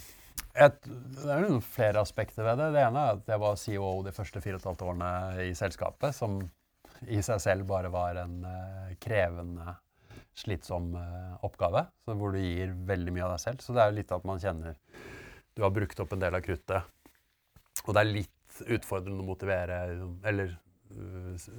et, 0.54 0.76
det 0.86 1.30
er 1.30 1.46
jo 1.46 1.60
flere 1.62 2.02
aspekter 2.02 2.46
ved 2.46 2.60
det. 2.60 2.72
Det 2.74 2.82
ene 2.82 3.04
er 3.04 3.16
at 3.18 3.32
jeg 3.34 3.42
var 3.42 3.58
CEO 3.60 3.94
de 4.06 4.14
første 4.14 4.42
fire 4.42 4.58
og 4.58 4.62
et 4.62 4.68
halvt 4.70 4.84
årene 4.88 5.12
i 5.46 5.54
selskapet, 5.58 6.14
som 6.16 6.40
i 7.10 7.20
seg 7.26 7.42
selv 7.42 7.66
bare 7.68 7.90
var 7.92 8.18
en 8.22 8.40
eh, 8.48 8.94
krevende, 9.02 9.76
slitsom 10.34 10.94
eh, 10.98 11.32
oppgave. 11.46 11.86
Hvor 12.10 12.34
du 12.34 12.40
gir 12.42 12.74
veldig 12.88 13.14
mye 13.14 13.26
av 13.28 13.36
deg 13.36 13.44
selv. 13.44 13.64
Så 13.64 13.74
det 13.74 13.84
er 13.84 13.92
jo 13.92 13.98
litt 14.00 14.14
at 14.14 14.26
man 14.26 14.42
kjenner 14.42 14.78
du 15.54 15.62
har 15.62 15.70
brukt 15.70 16.00
opp 16.02 16.12
en 16.16 16.22
del 16.22 16.34
av 16.34 16.42
kruttet. 16.42 16.82
Og 17.84 17.94
det 17.94 18.00
er 18.00 18.10
litt 18.10 18.62
utfordrende 18.74 19.22
å 19.22 19.26
motivere, 19.26 19.76
eller 20.26 20.56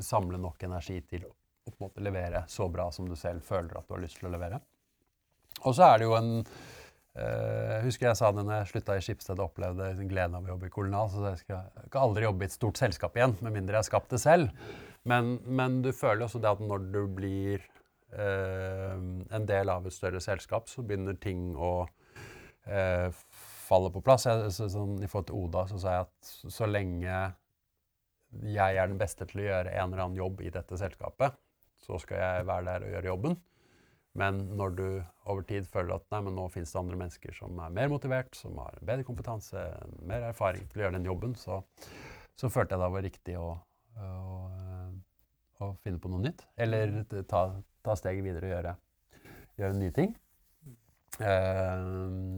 samle 0.03 0.39
nok 0.39 0.63
energi 0.67 0.97
til 1.07 1.23
å 1.27 1.89
levere 2.03 2.43
så 2.51 2.67
bra 2.71 2.89
som 2.91 3.07
du 3.09 3.15
selv 3.19 3.43
føler 3.43 3.77
at 3.77 3.87
du 3.87 3.95
har 3.95 4.03
lyst 4.03 4.19
til 4.19 4.29
å 4.29 4.33
levere. 4.35 4.59
Og 5.63 5.75
så 5.75 5.85
er 5.87 6.01
det 6.01 6.07
jo 6.09 6.15
en 6.17 6.31
eh, 6.41 7.69
Jeg 7.77 7.85
husker 7.87 8.09
jeg 8.09 8.19
sa 8.19 8.31
det 8.35 8.43
når 8.45 8.59
jeg 8.59 8.71
slutta 8.73 8.97
i 8.97 9.05
Skipsted 9.05 9.39
og 9.39 9.51
opplevde 9.51 9.93
gleden 10.09 10.35
av 10.37 10.47
å 10.47 10.53
jobbe 10.53 10.69
i 10.69 10.73
Kolonial. 10.73 11.09
Så 11.11 11.23
jeg 11.29 11.43
skal, 11.45 11.69
jeg 11.79 11.91
skal 11.91 12.09
aldri 12.09 12.27
jobbe 12.27 12.45
i 12.45 12.49
et 12.49 12.57
stort 12.57 12.81
selskap 12.81 13.17
igjen, 13.17 13.37
med 13.41 13.55
mindre 13.55 13.77
jeg 13.77 13.83
har 13.85 13.89
skapt 13.89 14.13
det 14.15 14.21
selv. 14.23 14.67
Men, 15.05 15.37
men 15.45 15.81
du 15.85 15.91
føler 15.93 16.25
også 16.25 16.41
det 16.41 16.51
at 16.55 16.61
når 16.65 16.89
du 16.93 17.01
blir 17.17 17.63
eh, 18.17 18.93
en 19.37 19.47
del 19.47 19.71
av 19.71 19.85
et 19.85 19.95
større 19.95 20.21
selskap, 20.23 20.69
så 20.71 20.83
begynner 20.85 21.17
ting 21.21 21.51
å 21.55 21.73
eh, 22.65 23.09
falle 23.65 23.91
på 23.93 24.03
plass. 24.05 24.27
Jeg, 24.29 24.51
så, 24.55 24.69
sånn, 24.71 24.97
I 25.03 25.09
forhold 25.09 25.29
til 25.29 25.41
Oda 25.43 25.65
så 25.69 25.81
sa 25.81 25.97
jeg 25.97 26.07
at 26.07 26.35
så 26.57 26.69
lenge 26.69 27.17
jeg 28.45 28.77
er 28.77 28.89
den 28.89 28.99
beste 28.99 29.27
til 29.29 29.43
å 29.43 29.47
gjøre 29.47 29.73
en 29.73 29.91
eller 29.91 30.05
annen 30.05 30.19
jobb 30.19 30.41
i 30.43 30.51
dette 30.51 30.77
selskapet, 30.79 31.37
så 31.85 31.99
skal 32.01 32.19
jeg 32.19 32.47
være 32.49 32.67
der 32.67 32.85
og 32.85 32.95
gjøre 32.95 33.11
jobben. 33.13 33.37
Men 34.15 34.39
når 34.55 34.75
du 34.77 34.85
over 35.27 35.43
tid 35.47 35.67
føler 35.67 35.97
at 35.97 36.05
nei, 36.13 36.21
men 36.23 36.37
nå 36.37 36.47
finnes 36.53 36.71
det 36.71 36.79
andre 36.79 36.99
mennesker 37.01 37.35
som 37.35 37.57
er 37.59 37.73
mer 37.75 37.89
motivert, 37.91 38.35
som 38.37 38.55
har 38.63 38.77
bedre 38.79 39.03
kompetanse, 39.07 39.63
mer 40.07 40.29
erfaring 40.29 40.69
til 40.69 40.79
å 40.79 40.85
gjøre 40.85 40.95
den 40.95 41.09
jobben, 41.09 41.33
så, 41.39 41.59
så 42.39 42.51
følte 42.53 42.77
jeg 42.77 42.83
det 42.85 42.91
var 42.95 43.05
riktig 43.05 43.35
å, 43.41 43.49
å, 43.99 44.11
å 45.59 45.71
finne 45.83 45.99
på 45.99 46.11
noe 46.13 46.23
nytt. 46.23 46.45
Eller 46.55 47.01
ta, 47.27 47.47
ta 47.83 47.97
steget 47.99 48.23
videre 48.23 48.47
og 48.47 48.55
gjøre, 48.55 48.75
gjøre 49.59 49.79
nye 49.81 49.95
ting. 49.99 50.15
Eh, 51.19 51.83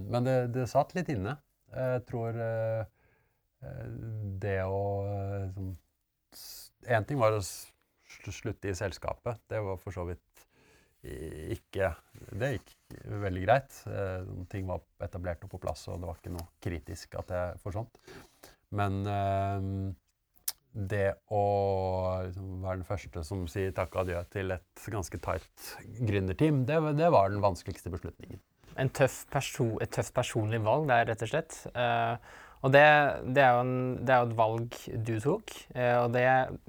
men 0.09 0.25
det, 0.25 0.37
det 0.57 0.65
satt 0.73 0.97
litt 0.97 1.13
inne. 1.13 1.37
Jeg 1.77 2.03
tror 2.09 2.41
eh, 2.41 2.83
eh, 3.61 3.87
det 4.41 4.59
å 4.65 4.83
eh, 5.11 5.41
liksom, 5.45 5.73
En 6.87 7.05
ting 7.05 7.19
var 7.19 7.35
å 7.35 7.41
slutte 7.43 8.69
i 8.69 8.75
selskapet. 8.77 9.41
Det 9.51 9.59
var 9.61 9.77
for 9.81 9.91
så 9.93 10.05
vidt 10.07 10.23
ikke 11.55 11.91
Det 12.37 12.49
gikk 12.55 12.73
veldig 13.23 13.43
greit. 13.45 13.77
Eh, 13.89 14.27
ting 14.51 14.67
var 14.69 14.83
etablert 15.03 15.45
og 15.45 15.51
på 15.53 15.61
plass, 15.61 15.85
og 15.91 16.01
det 16.01 16.09
var 16.09 16.19
ikke 16.19 16.33
noe 16.35 16.49
kritisk 16.63 17.15
at 17.19 17.31
jeg 17.33 17.61
forsvant. 17.63 18.01
Men 18.75 18.99
eh, 19.07 19.69
det 20.77 21.07
å 21.33 21.43
liksom, 22.27 22.49
være 22.63 22.81
den 22.81 22.87
første 22.87 23.23
som 23.25 23.45
sier 23.49 23.73
takk 23.75 23.95
og 23.95 24.03
adjø 24.05 24.23
til 24.33 24.53
et 24.57 24.89
ganske 24.93 25.19
tight 25.23 25.69
gründerteam, 26.05 26.65
det, 26.69 26.77
det 26.99 27.11
var 27.13 27.31
den 27.33 27.43
vanskeligste 27.43 27.93
beslutningen. 27.93 28.41
En 28.77 28.91
tøff 28.93 29.23
et 29.33 29.93
tøft 29.93 30.13
personlig 30.13 30.59
valg 30.61 30.85
der, 30.91 31.07
rett 31.09 31.23
og 31.25 31.31
slett. 31.31 31.55
Eh, 31.73 32.35
og 32.65 32.73
det, 32.73 32.85
det, 33.37 33.43
er 33.43 33.59
en, 33.61 33.73
det 34.01 34.13
er 34.13 34.21
jo 34.21 34.29
et 34.29 34.37
valg 34.37 34.77
du 35.07 35.15
tok. 35.23 35.53
eh, 35.73 35.95
og 35.97 36.13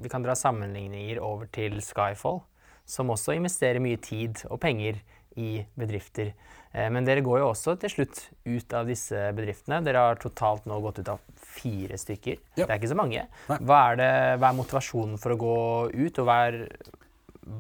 vi 0.01 0.13
kan 0.13 0.25
dra 0.25 0.37
sammenligninger 0.37 1.21
over 1.25 1.49
til 1.53 1.81
Skyfall, 1.85 2.43
som 2.89 3.13
også 3.13 3.37
investerer 3.37 3.83
mye 3.85 4.01
tid 4.01 4.45
og 4.49 4.61
penger 4.63 5.01
i 5.39 5.61
bedrifter. 5.79 6.33
Eh, 6.73 6.89
men 6.93 7.07
dere 7.07 7.23
går 7.25 7.43
jo 7.43 7.51
også 7.53 7.77
til 7.83 7.93
slutt 7.93 8.23
ut 8.49 8.75
av 8.75 8.89
disse 8.89 9.29
bedriftene. 9.37 9.83
Dere 9.87 10.07
har 10.09 10.23
totalt 10.23 10.67
nå 10.69 10.81
gått 10.85 11.03
ut 11.03 11.13
av 11.13 11.23
fire 11.59 11.99
stykker. 12.01 12.41
Ja. 12.57 12.65
Det 12.65 12.71
er 12.73 12.81
ikke 12.81 12.95
så 12.95 12.99
mange. 12.99 13.29
Hva 13.47 13.83
er, 13.93 14.01
det, 14.01 14.11
hva 14.41 14.51
er 14.51 14.59
motivasjonen 14.59 15.21
for 15.21 15.35
å 15.35 15.41
gå 15.41 15.57
ut, 15.95 16.19
og 16.19 16.29
hva 16.29 16.41
er, 16.49 16.61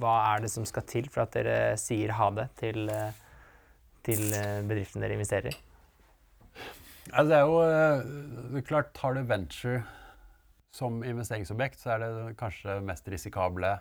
hva 0.00 0.18
er 0.32 0.44
det 0.44 0.52
som 0.52 0.66
skal 0.68 0.86
til 0.88 1.08
for 1.12 1.26
at 1.26 1.36
dere 1.36 1.58
sier 1.80 2.16
ha 2.18 2.32
det 2.34 2.50
til 2.60 2.88
eh, 2.92 3.24
til 4.08 4.32
eh, 4.32 4.60
bedriften 4.66 5.04
dere 5.04 5.18
investerer 5.18 5.52
i? 5.52 5.56
Ja, 7.08 7.24
det 7.24 7.38
er 7.38 7.46
jo 7.48 7.60
det 8.52 8.60
er 8.60 8.66
klart, 8.68 8.96
Har 9.00 9.14
du 9.16 9.22
venture 9.24 9.82
som 10.74 11.00
investeringsobjekt, 11.02 11.80
så 11.80 11.94
er 11.94 12.02
det 12.02 12.34
kanskje 12.38 12.78
mest 12.84 13.08
risikable, 13.08 13.78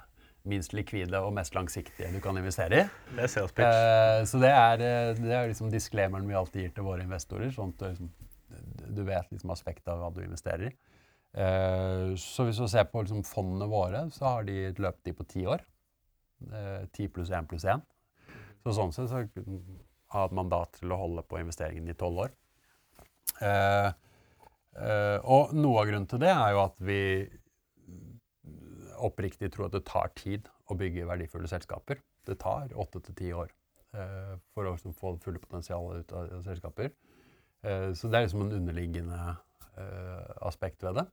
minst 0.49 0.73
likvide 0.75 1.19
og 1.23 1.33
mest 1.35 1.55
langsiktige 1.57 2.09
du 2.13 2.19
kan 2.23 2.37
investere 2.39 2.81
i. 2.81 2.85
Det 3.15 3.25
er 3.25 3.31
sales 3.31 3.53
pitch. 3.55 3.79
Eh, 3.79 4.21
så 4.29 4.41
det 4.41 4.51
er, 4.53 4.83
eh, 4.87 5.13
det 5.19 5.33
er 5.35 5.49
liksom 5.51 5.71
disclaimeren 5.73 6.27
vi 6.29 6.37
alltid 6.39 6.65
gir 6.65 6.75
til 6.75 6.87
våre 6.87 7.05
investorer, 7.05 7.51
sånn 7.55 7.73
at 7.75 7.83
du, 7.83 7.87
liksom, 7.91 8.11
du 8.97 9.03
vet 9.07 9.33
liksom 9.33 9.53
aspektet 9.53 9.91
av 9.93 10.01
hva 10.03 10.11
du 10.15 10.23
investerer 10.23 10.69
i. 10.69 10.75
Eh, 11.37 12.13
så 12.21 12.47
hvis 12.47 12.59
du 12.61 12.67
ser 12.71 12.87
på 12.89 13.03
liksom 13.03 13.25
fondene 13.27 13.67
våre, 13.69 14.07
så 14.15 14.31
har 14.31 14.47
de 14.47 14.57
et 14.69 14.79
løpetid 14.81 15.17
på 15.19 15.27
ti 15.29 15.45
år. 15.49 15.65
Eh, 16.51 16.85
Ti 16.93 17.07
pluss 17.13 17.31
én 17.33 17.47
pluss 17.49 17.65
én. 17.67 17.83
Så 18.63 18.73
sånn 18.75 18.93
sett 18.95 19.09
så 19.11 19.23
har 20.13 20.27
et 20.27 20.35
mandat 20.35 20.79
til 20.79 20.91
å 20.93 20.99
holde 21.01 21.23
på 21.27 21.39
investeringen 21.41 21.87
i 21.89 21.95
tolv 21.97 22.25
år. 22.27 22.35
Eh, 23.43 23.89
eh, 24.81 25.17
og 25.23 25.53
noe 25.57 25.81
av 25.83 25.89
grunnen 25.89 26.07
til 26.09 26.21
det 26.23 26.31
er 26.33 26.55
jo 26.55 26.63
at 26.63 26.79
vi 26.83 27.01
oppriktig 29.03 29.51
tro 29.53 29.67
at 29.67 29.75
det 29.75 29.85
tar 29.87 30.11
tid 30.17 30.47
å 30.71 30.77
bygge 30.77 31.07
verdifulle 31.07 31.49
selskaper. 31.49 32.01
Det 32.27 32.37
tar 32.41 32.73
åtte 32.75 33.01
til 33.05 33.17
ti 33.17 33.29
år 33.35 33.51
eh, 33.95 34.33
for 34.53 34.67
å 34.67 34.73
liksom, 34.75 34.95
få 34.97 35.15
det 35.15 35.23
fulle 35.25 35.41
potensialet 35.43 36.03
ut 36.03 36.15
av, 36.17 36.33
selskaper. 36.47 36.91
Eh, 37.63 37.91
så 37.97 38.09
det 38.09 38.19
er 38.19 38.27
liksom 38.27 38.43
en 38.45 38.57
underliggende 38.59 39.21
eh, 39.77 40.33
aspekt 40.49 40.83
ved 40.87 41.01
det. 41.01 41.07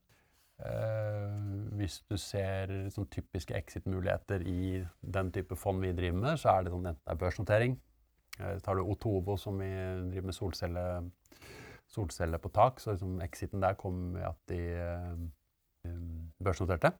Hvis 1.74 1.96
du 2.06 2.14
ser 2.14 2.70
sånn 2.94 3.08
typiske 3.10 3.56
exit-muligheter 3.58 4.44
i 4.46 4.84
den 5.02 5.32
type 5.34 5.58
fond 5.58 5.82
vi 5.82 5.90
driver 5.98 6.20
med, 6.20 6.38
så 6.38 6.52
er 6.52 6.62
det 6.62 6.70
sånn 6.70 6.86
enten 6.86 7.02
det 7.02 7.10
er 7.10 7.18
børsnotering. 7.18 7.74
Tar 8.62 8.78
du 8.78 8.84
Otovo, 8.86 9.34
som 9.34 9.58
vi 9.58 9.66
driver 10.12 10.28
med 10.30 10.36
solcelle, 10.38 10.84
solcelle 11.90 12.38
på 12.38 12.52
tak, 12.54 12.78
så 12.78 12.94
liksom 12.94 13.18
exiten 13.26 13.66
der 13.66 13.74
kom 13.82 13.98
med 14.14 14.28
at 14.30 14.38
de 14.46 14.62
børsnoterte 16.38 16.94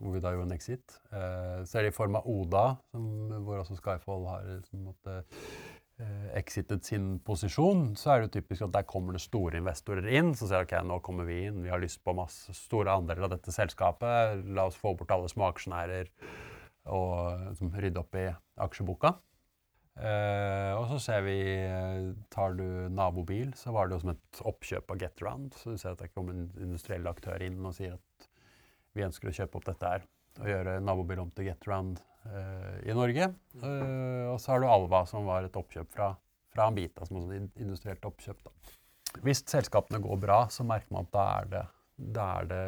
hvor 0.00 0.14
vi 0.14 0.22
da 0.22 0.32
gjorde 0.34 0.48
en 0.50 0.56
exit. 0.56 0.96
Eh, 1.12 1.62
så 1.66 1.78
er 1.78 1.86
det 1.86 1.92
i 1.92 1.96
form 1.96 2.18
av 2.18 2.26
Oda, 2.30 2.64
som, 2.90 3.06
hvor 3.46 3.60
også 3.60 3.78
Skyfall 3.78 4.26
har 4.30 4.46
liksom, 4.48 4.82
måtte, 4.88 5.18
eh, 6.00 6.30
exitet 6.40 6.88
sin 6.88 7.12
posisjon. 7.24 7.92
Så 7.98 8.10
er 8.10 8.22
det 8.22 8.28
jo 8.28 8.40
typisk 8.40 8.66
at 8.66 8.74
der 8.74 8.88
kommer 8.90 9.14
det 9.14 9.22
store 9.24 9.60
investorer 9.60 10.08
inn. 10.10 10.32
Så 10.34 10.50
sier 10.50 10.66
ok, 10.66 10.74
nå 10.86 10.98
kommer 11.04 11.28
vi 11.28 11.44
inn, 11.48 11.62
vi 11.64 11.72
har 11.72 11.82
lyst 11.82 12.02
på 12.04 12.16
masse 12.16 12.56
store 12.58 12.96
andeler 12.98 13.28
av 13.28 13.36
dette 13.36 13.54
selskapet. 13.54 14.42
La 14.56 14.66
oss 14.70 14.80
få 14.80 14.96
bort 14.98 15.14
alle 15.14 15.30
små 15.30 15.52
aksjonærer 15.52 16.10
og 16.92 17.54
som, 17.56 17.70
rydde 17.70 18.02
opp 18.02 18.18
i 18.20 18.26
aksjeboka. 18.60 19.14
Uh, 19.94 20.74
og 20.74 20.88
så 20.90 20.96
ser 20.98 21.20
vi 21.22 21.36
Tar 22.34 22.56
du 22.58 22.64
nabobil, 22.90 23.52
så 23.54 23.70
var 23.70 23.86
det 23.86 23.94
jo 23.94 24.00
som 24.02 24.10
et 24.10 24.40
oppkjøp 24.50 24.90
av 24.90 24.98
GetAround. 24.98 25.54
Så 25.54 25.70
du 25.70 25.78
ser 25.78 25.94
at 25.94 26.02
det 26.02 26.10
kommer 26.10 26.34
en 26.34 26.48
industriell 26.58 27.06
aktør 27.06 27.44
inn 27.46 27.62
og 27.62 27.76
sier 27.78 27.94
at 27.94 28.26
vi 28.94 29.06
ønsker 29.06 29.30
å 29.30 29.36
kjøpe 29.36 29.60
opp 29.60 29.68
dette 29.68 29.92
her 29.94 30.06
og 30.40 30.50
gjøre 30.50 30.78
nabobil 30.82 31.20
om 31.22 31.30
til 31.34 31.48
Getround 31.50 32.00
uh, 32.26 32.80
i 32.82 32.94
Norge. 32.96 33.28
Uh, 33.60 34.32
og 34.32 34.40
så 34.42 34.54
har 34.54 34.62
du 34.62 34.66
Alva, 34.70 35.04
som 35.06 35.28
var 35.28 35.46
et 35.46 35.58
oppkjøp 35.58 35.92
fra, 35.94 36.08
fra 36.54 36.66
Ambita, 36.70 37.06
som 37.06 37.20
også 37.20 37.38
industrielt 37.62 38.08
oppkjøp. 38.08 38.42
Da. 38.48 38.74
Hvis 39.22 39.44
selskapene 39.46 40.02
går 40.02 40.18
bra, 40.24 40.40
så 40.50 40.66
merker 40.66 40.94
man 40.94 41.06
at 41.06 41.14
da 41.14 41.26
er 41.36 41.50
det, 41.52 41.64
da 42.16 42.26
er 42.40 42.50
det 42.50 42.64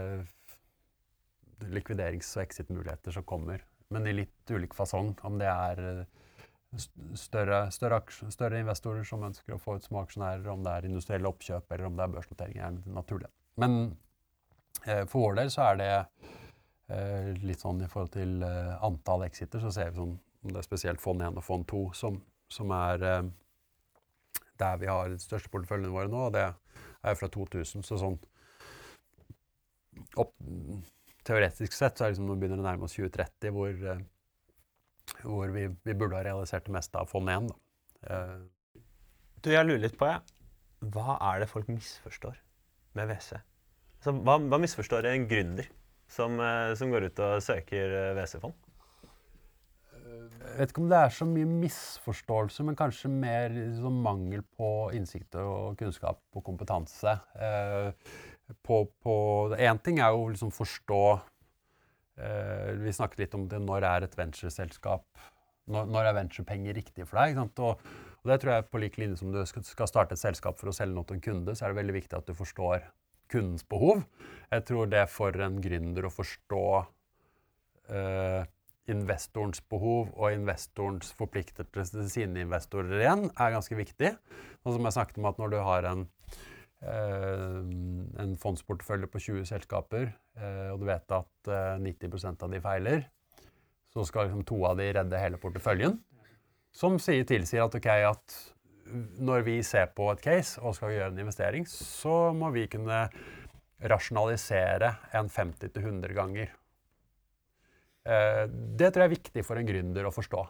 likviderings- 1.73 2.37
og 2.37 2.45
exit-muligheter 2.45 3.17
som 3.17 3.27
kommer, 3.27 3.65
men 3.91 4.07
i 4.07 4.15
litt 4.15 4.53
ulik 4.53 4.77
fasong. 4.77 5.15
Om 5.27 5.39
det 5.41 5.51
er 5.51 5.83
eh, 5.83 6.81
større, 7.19 7.65
større, 7.75 8.03
større 8.35 8.61
investorer 8.63 9.07
som 9.09 9.25
ønsker 9.27 9.57
å 9.57 9.61
få 9.63 9.79
ut 9.79 9.87
små 9.87 10.05
aksjonærer, 10.05 10.47
om 10.53 10.65
det 10.67 10.75
er 10.75 10.89
industrielle 10.91 11.31
oppkjøp 11.31 11.73
eller 11.73 11.89
om 11.89 11.99
det 11.99 12.07
er 12.07 12.15
børsnotering, 12.15 12.61
er 12.63 12.81
naturlig. 12.95 13.31
Men 13.63 13.79
eh, 13.81 13.95
for 14.85 15.19
vår 15.21 15.39
del 15.41 15.51
så 15.51 15.63
er 15.71 15.81
det 15.81 15.91
eh, 16.93 17.33
litt 17.43 17.63
sånn 17.63 17.83
i 17.83 17.89
forhold 17.91 18.13
til 18.15 18.43
eh, 18.47 18.75
antall 18.87 19.25
exiter, 19.27 19.63
så 19.63 19.73
ser 19.75 19.91
vi 19.91 20.03
sånn 20.03 20.15
om 20.47 20.53
det 20.53 20.61
er 20.61 20.67
spesielt 20.67 21.03
fond 21.03 21.23
1 21.27 21.41
og 21.41 21.43
fond 21.43 21.67
2 21.67 21.81
som, 21.99 22.21
som 22.53 22.71
er 22.77 23.03
eh, 23.03 23.23
der 24.61 24.77
vi 24.81 24.87
har 24.91 25.11
de 25.11 25.19
største 25.21 25.51
porteføljene 25.53 25.93
våre 25.93 26.09
nå, 26.13 26.29
og 26.29 26.37
det 26.37 26.45
er 26.47 27.19
fra 27.19 27.29
2000. 27.29 27.83
Så 27.85 27.99
sånn 28.01 28.19
opp, 30.21 30.33
Teoretisk 31.27 31.75
sett 31.75 31.99
så 31.99 32.05
er 32.05 32.13
det 32.13 32.15
liksom, 32.15 32.29
nå 32.31 32.37
begynner 32.39 32.61
det 32.61 32.63
å 32.63 32.69
nærme 32.69 32.87
oss 32.87 32.95
2030, 32.95 33.51
hvor, 33.57 33.73
eh, 33.91 34.05
hvor 35.25 35.51
vi, 35.51 35.67
vi 35.83 35.97
burde 35.99 36.21
ha 36.21 36.23
realisert 36.23 36.69
det 36.69 36.75
meste 36.77 37.01
av 37.01 37.11
fond 37.11 37.33
1. 37.33 37.49
Da. 37.51 37.57
Eh, 38.13 38.79
Du, 39.43 39.51
jeg 39.51 39.67
lurer 39.67 39.83
litt 39.83 39.99
på, 39.99 40.07
jeg. 40.07 40.23
Hva 40.95 41.17
er 41.33 41.43
det 41.43 41.51
folk 41.51 41.67
misforstår 41.71 42.39
med 42.95 43.11
WC? 43.11 43.41
Så 44.05 44.15
hva, 44.21 44.39
hva 44.39 44.61
misforstår 44.63 45.09
en 45.11 45.27
gründer 45.31 45.69
som, 46.11 46.39
eh, 46.41 46.73
som 46.79 46.93
går 46.93 47.09
ut 47.11 47.23
og 47.25 47.43
søker 47.45 47.97
eh, 48.01 48.15
WC-fond? 48.19 48.55
Jeg 50.07 50.61
vet 50.61 50.73
ikke 50.73 50.83
om 50.85 50.91
det 50.91 50.99
er 50.99 51.13
så 51.13 51.27
mye 51.29 51.47
misforståelse, 51.51 52.65
men 52.65 52.77
kanskje 52.79 53.11
mer 53.13 53.51
liksom, 53.53 53.99
mangel 54.05 54.45
på 54.57 54.71
innsikt 54.97 55.37
og 55.43 55.77
kunnskap 55.81 56.21
og 56.37 56.45
kompetanse. 56.47 57.17
Eh, 57.37 57.91
på, 58.65 58.79
en 59.59 59.81
ting 59.83 59.99
er 60.01 60.15
jo 60.15 60.29
liksom 60.31 60.53
forstå 60.55 61.01
eh, 62.23 62.69
Vi 62.79 62.95
snakket 62.95 63.25
litt 63.25 63.35
om 63.35 63.49
det. 63.51 63.59
Når 63.59 63.89
er 63.89 64.07
et 64.07 64.15
ventureselskap 64.19 65.27
når, 65.67 65.89
når 65.91 66.07
er 66.09 66.19
venturepenger 66.21 66.79
riktig 66.79 67.09
for 67.09 67.21
deg? 67.21 67.41
Og, 67.43 67.83
og 68.23 68.31
det 68.31 68.39
tror 68.43 68.55
jeg 68.55 68.69
på 68.71 68.83
lik 68.83 69.01
linje 69.03 69.21
som 69.21 69.35
du 69.35 69.41
skal 69.49 69.91
starte 69.91 70.15
et 70.15 70.23
selskap 70.23 70.61
for 70.61 70.71
å 70.71 70.77
selge 70.77 70.95
noe 70.95 71.09
til 71.09 71.19
en 71.19 71.27
kunde, 71.27 71.57
så 71.57 71.67
er 71.67 71.75
det 71.75 71.81
veldig 71.83 71.99
viktig 71.99 72.19
at 72.19 72.31
du 72.31 72.37
forstår 72.39 72.87
kundens 73.33 73.65
behov. 73.69 74.05
Jeg 74.51 74.67
tror 74.69 74.91
det 74.91 75.07
for 75.11 75.35
en 75.43 75.59
gründer 75.63 76.07
å 76.07 76.13
forstå 76.13 76.67
eh, 77.91 78.43
investorens 78.93 79.61
behov 79.71 80.13
og 80.15 80.35
investorens 80.35 81.11
forpliktelse 81.19 81.97
til 81.97 82.11
sine 82.11 82.45
investorer 82.45 83.01
igjen 83.01 83.27
er 83.35 83.55
ganske 83.57 83.79
viktig. 83.79 84.13
Og 84.65 84.77
som 84.77 84.87
jeg 84.87 84.97
snakket 84.97 85.21
om 85.21 85.29
at 85.31 85.41
når 85.43 85.53
du 85.53 85.59
har 85.67 85.89
en, 85.91 86.07
eh, 86.83 87.61
en 88.23 88.37
fondsportefølje 88.39 89.11
på 89.11 89.23
20 89.29 89.47
selskaper, 89.51 90.13
eh, 90.39 90.69
og 90.71 90.81
du 90.81 90.87
vet 90.87 91.19
at 91.19 91.51
eh, 91.51 91.79
90% 91.83 92.43
av 92.43 92.51
de 92.51 92.61
feiler, 92.61 93.07
så 93.93 94.05
skal 94.05 94.29
liksom 94.29 94.45
to 94.45 94.61
av 94.69 94.77
de 94.77 94.93
redde 94.93 95.19
hele 95.19 95.41
porteføljen. 95.41 95.99
Som 96.77 96.99
sier, 97.01 97.25
tilsier 97.25 97.65
at 97.65 97.75
ok, 97.75 97.87
at 97.89 98.35
når 99.19 99.45
vi 99.47 99.57
ser 99.67 99.91
på 99.97 100.09
et 100.13 100.23
case 100.25 100.61
og 100.63 100.77
skal 100.77 100.95
gjøre 100.95 101.11
en 101.13 101.25
investering, 101.25 101.67
så 101.69 102.33
må 102.37 102.51
vi 102.55 102.67
kunne 102.73 103.07
rasjonalisere 103.83 104.93
en 105.17 105.29
50-100 105.33 106.15
ganger. 106.17 106.55
Eh, 108.07 108.45
det 108.49 108.93
tror 108.93 109.05
jeg 109.05 109.11
er 109.11 109.17
viktig 109.17 109.45
for 109.47 109.61
en 109.61 109.69
gründer 109.69 110.09
å 110.09 110.15
forstå. 110.15 110.47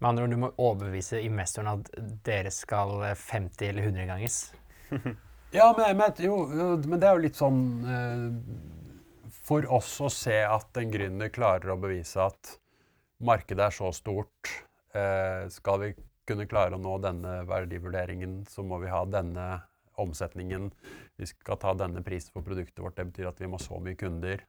Med 0.00 0.08
andre 0.10 0.24
ord, 0.24 0.34
du 0.34 0.40
må 0.42 0.50
overbevise 0.56 1.22
investoren 1.24 1.70
at 1.76 1.90
dere 2.26 2.52
skal 2.54 3.04
50 3.18 3.70
eller 3.70 3.90
100 3.90 4.10
ganges. 4.10 4.42
Ja, 5.54 5.68
men, 5.78 5.94
men, 5.94 6.16
jo, 6.18 6.34
men 6.82 6.98
det 6.98 7.06
er 7.06 7.14
jo 7.14 7.22
litt 7.22 7.36
sånn 7.38 7.60
eh, 7.86 9.28
For 9.46 9.68
oss 9.70 9.92
å 10.02 10.08
se 10.10 10.40
at 10.42 10.80
en 10.80 10.90
gründer 10.90 11.30
klarer 11.30 11.70
å 11.70 11.76
bevise 11.78 12.24
at 12.24 12.56
markedet 13.22 13.68
er 13.68 13.76
så 13.76 13.92
stort, 13.94 14.50
eh, 14.98 15.46
skal 15.54 15.78
vi 15.84 15.92
kunne 16.28 16.48
klare 16.50 16.76
å 16.76 16.80
nå 16.80 16.96
denne 17.04 17.42
verdivurderingen, 17.48 18.42
så 18.48 18.64
må 18.66 18.80
vi 18.82 18.92
ha 18.92 19.04
denne 19.08 19.46
omsetningen. 20.00 20.70
Vi 21.16 21.28
skal 21.30 21.60
ta 21.62 21.74
denne 21.78 22.02
prisen 22.06 22.34
for 22.34 22.46
produktet 22.46 22.82
vårt. 22.82 22.96
Det 22.98 23.08
betyr 23.10 23.30
at 23.30 23.40
vi 23.40 23.48
må 23.50 23.60
ha 23.60 23.64
så 23.64 23.78
mye 23.82 23.98
kunder. 23.98 24.42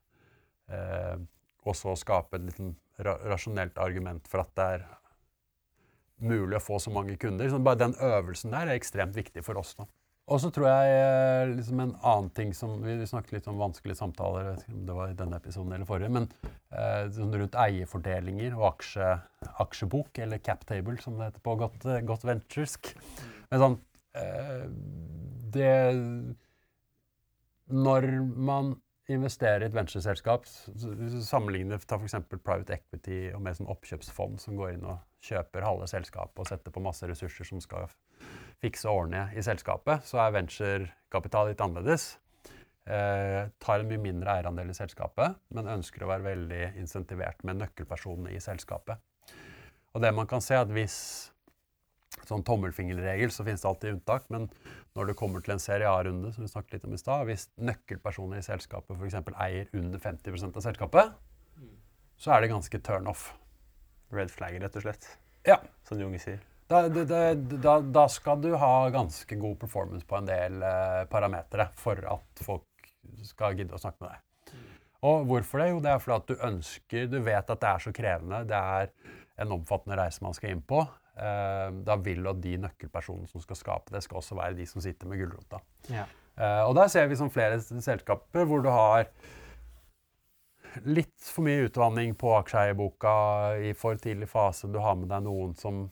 Eh, 0.71 1.17
og 1.65 1.78
så 1.78 1.95
skape 1.97 2.39
et 2.39 2.61
ra 3.05 3.17
rasjonelt 3.28 3.78
argument 3.82 4.28
for 4.30 4.43
at 4.45 4.53
det 4.57 4.67
er 4.78 4.86
mulig 6.26 6.57
å 6.59 6.63
få 6.63 6.80
så 6.80 6.93
mange 6.93 7.17
kunder. 7.21 7.49
Så 7.51 7.59
bare 7.59 7.84
den 7.84 7.95
øvelsen 7.99 8.53
der 8.55 8.71
er 8.71 8.80
ekstremt 8.80 9.17
viktig 9.17 9.43
for 9.45 9.59
oss. 9.59 9.76
da. 9.76 9.88
Og 10.26 10.39
så 10.41 10.49
tror 10.49 10.65
jeg 10.65 10.93
eh, 10.97 11.51
liksom 11.51 11.82
en 11.84 11.91
annen 12.01 12.32
ting 12.34 12.53
som 12.57 12.80
Vi 12.82 12.95
snakket 13.05 13.36
litt 13.36 13.49
om 13.51 13.59
vanskelige 13.61 13.99
samtaler, 13.99 14.55
om 14.73 14.86
det 14.88 14.95
var 14.97 15.11
i 15.11 15.17
denne 15.17 15.38
episoden 15.38 15.76
eller 15.76 15.86
forrige, 15.86 16.09
men 16.15 16.26
eh, 16.73 17.03
sånn 17.13 17.36
rundt 17.36 17.57
eierfordelinger 17.61 18.55
og 18.57 18.71
aksje, 18.71 19.11
aksjebok, 19.61 20.17
eller 20.26 20.41
cap 20.41 20.65
table, 20.65 20.97
som 21.03 21.19
det 21.19 21.30
heter 21.30 21.45
på 21.45 21.53
godt, 21.61 21.86
godt 22.09 22.26
venturesk. 22.26 22.95
Men 23.51 23.61
sånn 23.61 23.78
eh, 24.17 24.65
Det 25.55 25.69
Når 27.69 28.09
man 28.49 28.73
investerer 29.05 29.61
i 29.61 29.69
et 29.69 29.78
ventureselskap, 29.78 30.49
Sammenligne 31.21 31.78
ta 31.86 31.99
f.eks. 31.99 32.17
private 32.34 32.80
equity 32.80 33.28
og 33.36 33.43
med 33.45 33.59
sånn 33.59 33.69
oppkjøpsfond 33.69 34.41
som 34.41 34.57
går 34.57 34.73
inn 34.73 34.89
og 34.89 35.03
kjøper 35.26 35.65
halve 35.65 35.86
selskapet 35.89 36.41
og 36.41 36.49
setter 36.49 36.73
på 36.73 36.82
masse 36.82 37.05
ressurser 37.09 37.45
som 37.45 37.61
skal 37.61 37.86
fikse 38.66 38.89
og 38.89 39.05
ordne 39.05 39.28
i 39.38 39.43
selskapet, 39.45 40.05
så 40.09 40.20
er 40.26 40.36
venturekapital 40.36 41.51
litt 41.51 41.63
annerledes. 41.63 42.16
Eh, 42.86 43.47
tar 43.61 43.82
en 43.82 43.89
mye 43.89 44.01
mindre 44.01 44.36
eierandel 44.36 44.70
i 44.70 44.78
selskapet, 44.78 45.39
men 45.57 45.72
ønsker 45.74 46.03
å 46.05 46.09
være 46.11 46.28
veldig 46.28 46.63
insentivert 46.82 47.41
med 47.47 47.63
nøkkelpersonene 47.63 48.36
i 48.36 48.41
selskapet. 48.43 49.01
Og 49.95 50.03
det 50.03 50.11
man 50.13 50.28
kan 50.30 50.43
se, 50.43 50.57
at 50.59 50.70
hvis 50.76 50.97
sånn 52.28 52.45
tommelfingerregel, 52.45 53.32
så 53.34 53.45
finnes 53.45 53.63
det 53.63 53.70
alltid 53.70 53.95
unntak. 53.95 54.28
Men 54.34 54.47
når 54.95 55.11
det 55.11 55.18
kommer 55.20 55.43
til 55.43 55.55
en 55.55 55.63
Serie 55.63 55.89
A-runde, 55.89 56.32
som 56.36 56.45
vi 56.45 56.51
snakket 56.51 56.78
litt 56.78 56.88
om 56.89 56.95
i 56.95 57.01
stad, 57.01 57.26
hvis 57.30 57.47
nøkkelpersoner 57.57 58.41
i 58.41 58.45
selskapet 58.45 58.99
f.eks. 58.99 59.18
eier 59.34 59.72
under 59.76 60.01
50% 60.01 60.59
av 60.59 60.66
selskapet, 60.66 61.16
så 62.22 62.36
er 62.36 62.43
det 62.43 62.53
ganske 62.53 62.82
turnoff. 62.86 63.30
Red 64.16 64.32
flag, 64.32 64.59
rett 64.61 64.78
og 64.78 64.86
slett. 64.86 65.09
Ja. 65.47 65.59
Som 65.88 65.99
Junge 66.01 66.22
sier. 66.22 66.43
Da, 66.68 66.88
da, 66.89 67.80
da, 67.80 68.07
skal 68.09 68.39
du 68.41 68.55
ha 68.57 68.89
ganske 68.89 69.36
god 69.38 69.59
performance 69.61 70.05
på 70.09 70.18
en 70.18 70.30
del 70.30 70.63
eh, 70.66 71.03
parametere 71.11 71.68
for 71.78 71.99
at 72.09 72.41
folk 72.41 72.88
skal 73.26 73.57
gidde 73.59 73.78
å 73.78 73.82
snakke 73.82 74.01
med 74.01 74.16
deg. 74.16 74.22
Og 75.05 75.28
hvorfor 75.30 75.61
det? 75.61 75.70
Jo, 75.70 75.82
det 75.84 75.91
er 75.91 76.01
fordi 76.01 76.16
at 76.18 76.32
du 76.32 76.45
ønsker 76.47 77.09
Du 77.11 77.20
vet 77.22 77.51
at 77.53 77.61
det 77.61 77.70
er 77.70 77.84
så 77.84 77.93
krevende. 77.93 78.41
Det 78.49 78.57
er 78.57 78.89
en 79.43 79.53
omfattende 79.53 79.99
reise 79.99 80.24
man 80.26 80.34
skal 80.34 80.55
inn 80.55 80.63
på. 80.66 80.82
Eh, 81.16 81.68
da 81.86 81.99
vil 82.01 82.26
at 82.32 82.41
de 82.43 82.55
nøkkelpersonene 82.63 83.30
som 83.30 83.43
skal 83.43 83.59
skape 83.59 83.93
det, 83.93 84.01
skal 84.03 84.24
også 84.24 84.39
være 84.39 84.57
de 84.57 84.66
som 84.68 84.84
sitter 84.84 85.11
med 85.11 85.22
gulrota. 85.22 85.61
Ja. 85.91 86.07
Eh, 86.36 86.61
og 86.66 86.74
der 86.80 86.89
ser 86.91 87.05
vi 87.11 87.20
som 87.20 87.30
flere 87.32 87.61
selskaper 87.61 88.49
hvor 88.49 88.66
du 88.66 88.72
har 88.74 89.05
litt 90.84 91.30
for 91.30 91.45
mye 91.45 91.70
utvanning 91.70 92.18
på 92.20 92.34
aksjeeierboka 92.36 93.13
i 93.63 93.72
for 93.78 94.01
tidlig 94.01 94.28
fase. 94.34 94.68
Du 94.68 94.82
har 94.84 94.97
med 94.99 95.13
deg 95.13 95.24
noen 95.30 95.53
som 95.59 95.86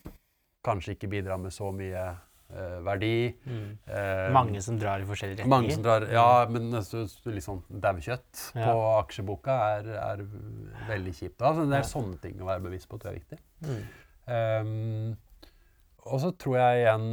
kanskje 0.64 0.96
ikke 0.96 1.10
bidrar 1.12 1.40
med 1.42 1.54
så 1.56 1.72
mye 1.76 2.04
eh, 2.54 2.78
verdi. 2.86 3.34
Mm. 3.48 3.66
Eh, 3.88 4.28
Mange 4.36 4.62
som 4.66 4.78
drar 4.80 5.02
i 5.04 5.08
forskjellige 5.10 5.42
retninger. 5.42 5.54
mange 5.56 5.74
som 5.76 5.84
drar, 5.86 6.06
ja, 6.14 6.46
men 6.50 6.72
litt 6.72 7.46
sånn 7.48 7.64
daukjøtt 7.70 8.46
Ja. 8.56 8.68
på 8.70 8.86
aksjeboka 9.02 9.58
er, 9.80 9.92
er 9.98 10.24
veldig 10.90 11.14
kjipt. 11.18 11.38
Da. 11.42 11.54
Så 11.58 11.68
det 11.70 11.80
er 11.82 11.90
sånne 11.90 12.22
ting 12.22 12.40
å 12.42 12.50
være 12.52 12.64
bevisst 12.68 12.90
på 12.92 13.00
tror 13.02 13.14
jeg 13.14 13.22
er 13.22 13.24
viktig. 13.24 13.40
Mm. 13.68 13.84
Um, 14.24 15.18
og 16.08 16.20
så 16.24 16.32
tror 16.40 16.58
jeg 16.60 16.84
igjen 16.84 17.08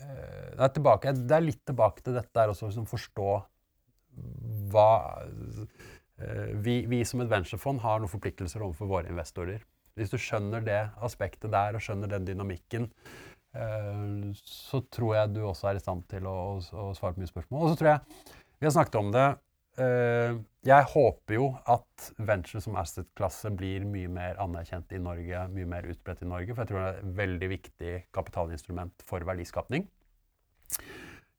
eh, 0.00 0.50
det, 0.56 0.64
er 0.66 0.74
tilbake, 0.76 1.12
det 1.16 1.36
er 1.36 1.44
litt 1.46 1.62
tilbake 1.68 2.04
til 2.04 2.16
dette 2.16 2.32
der 2.36 2.52
også, 2.52 2.68
liksom 2.68 2.88
forstå 2.88 3.30
hva 4.72 4.90
eh, 6.20 6.52
vi, 6.60 6.80
vi 6.90 7.02
som 7.08 7.22
et 7.24 7.30
venturefond 7.30 7.80
har 7.84 8.00
noen 8.00 8.12
forpliktelser 8.12 8.64
overfor 8.64 8.90
våre 8.90 9.12
investorer. 9.12 9.62
Hvis 10.00 10.14
du 10.14 10.18
skjønner 10.20 10.64
det 10.64 10.80
aspektet 11.04 11.52
der 11.52 11.76
og 11.76 11.84
skjønner 11.84 12.10
den 12.10 12.24
dynamikken, 12.28 12.88
eh, 13.52 14.32
så 14.40 14.80
tror 14.88 15.14
jeg 15.18 15.34
du 15.36 15.42
også 15.44 15.70
er 15.70 15.78
i 15.78 15.84
stand 15.84 16.06
til 16.10 16.26
å, 16.30 16.36
å, 16.56 16.88
å 16.88 16.90
svare 16.96 17.14
på 17.16 17.22
mye 17.22 17.32
spørsmål. 17.32 17.66
Og 17.66 17.74
så 17.74 17.80
tror 17.80 17.92
jeg 17.94 18.34
Vi 18.60 18.68
har 18.68 18.74
snakket 18.76 19.00
om 19.00 19.12
det. 19.14 19.28
eh, 19.80 20.34
jeg 20.68 20.88
håper 20.92 21.34
jo 21.38 21.46
at 21.72 22.10
venture 22.18 22.60
som 22.60 22.74
asset-klasse 22.76 23.48
blir 23.56 23.86
mye 23.88 24.10
mer 24.12 24.40
anerkjent 24.42 24.92
i 24.92 25.00
Norge, 25.00 25.46
mye 25.54 25.68
mer 25.68 25.88
utbredt 25.88 26.20
i 26.20 26.28
Norge, 26.28 26.52
for 26.52 26.64
jeg 26.64 26.72
tror 26.72 26.82
det 26.82 26.90
er 26.90 26.98
et 27.00 27.16
veldig 27.22 27.48
viktig 27.54 27.94
kapitalinstrument 28.12 29.06
for 29.08 29.24
verdiskapning. 29.24 29.86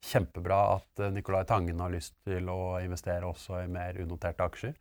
Kjempebra 0.02 0.58
at 0.80 1.04
eh, 1.04 1.12
Nicolai 1.14 1.44
Tangen 1.46 1.78
har 1.82 1.92
lyst 1.94 2.16
til 2.26 2.50
å 2.50 2.80
investere 2.82 3.28
også 3.28 3.62
i 3.62 3.70
mer 3.70 4.00
unoterte 4.02 4.42
aksjer. 4.50 4.74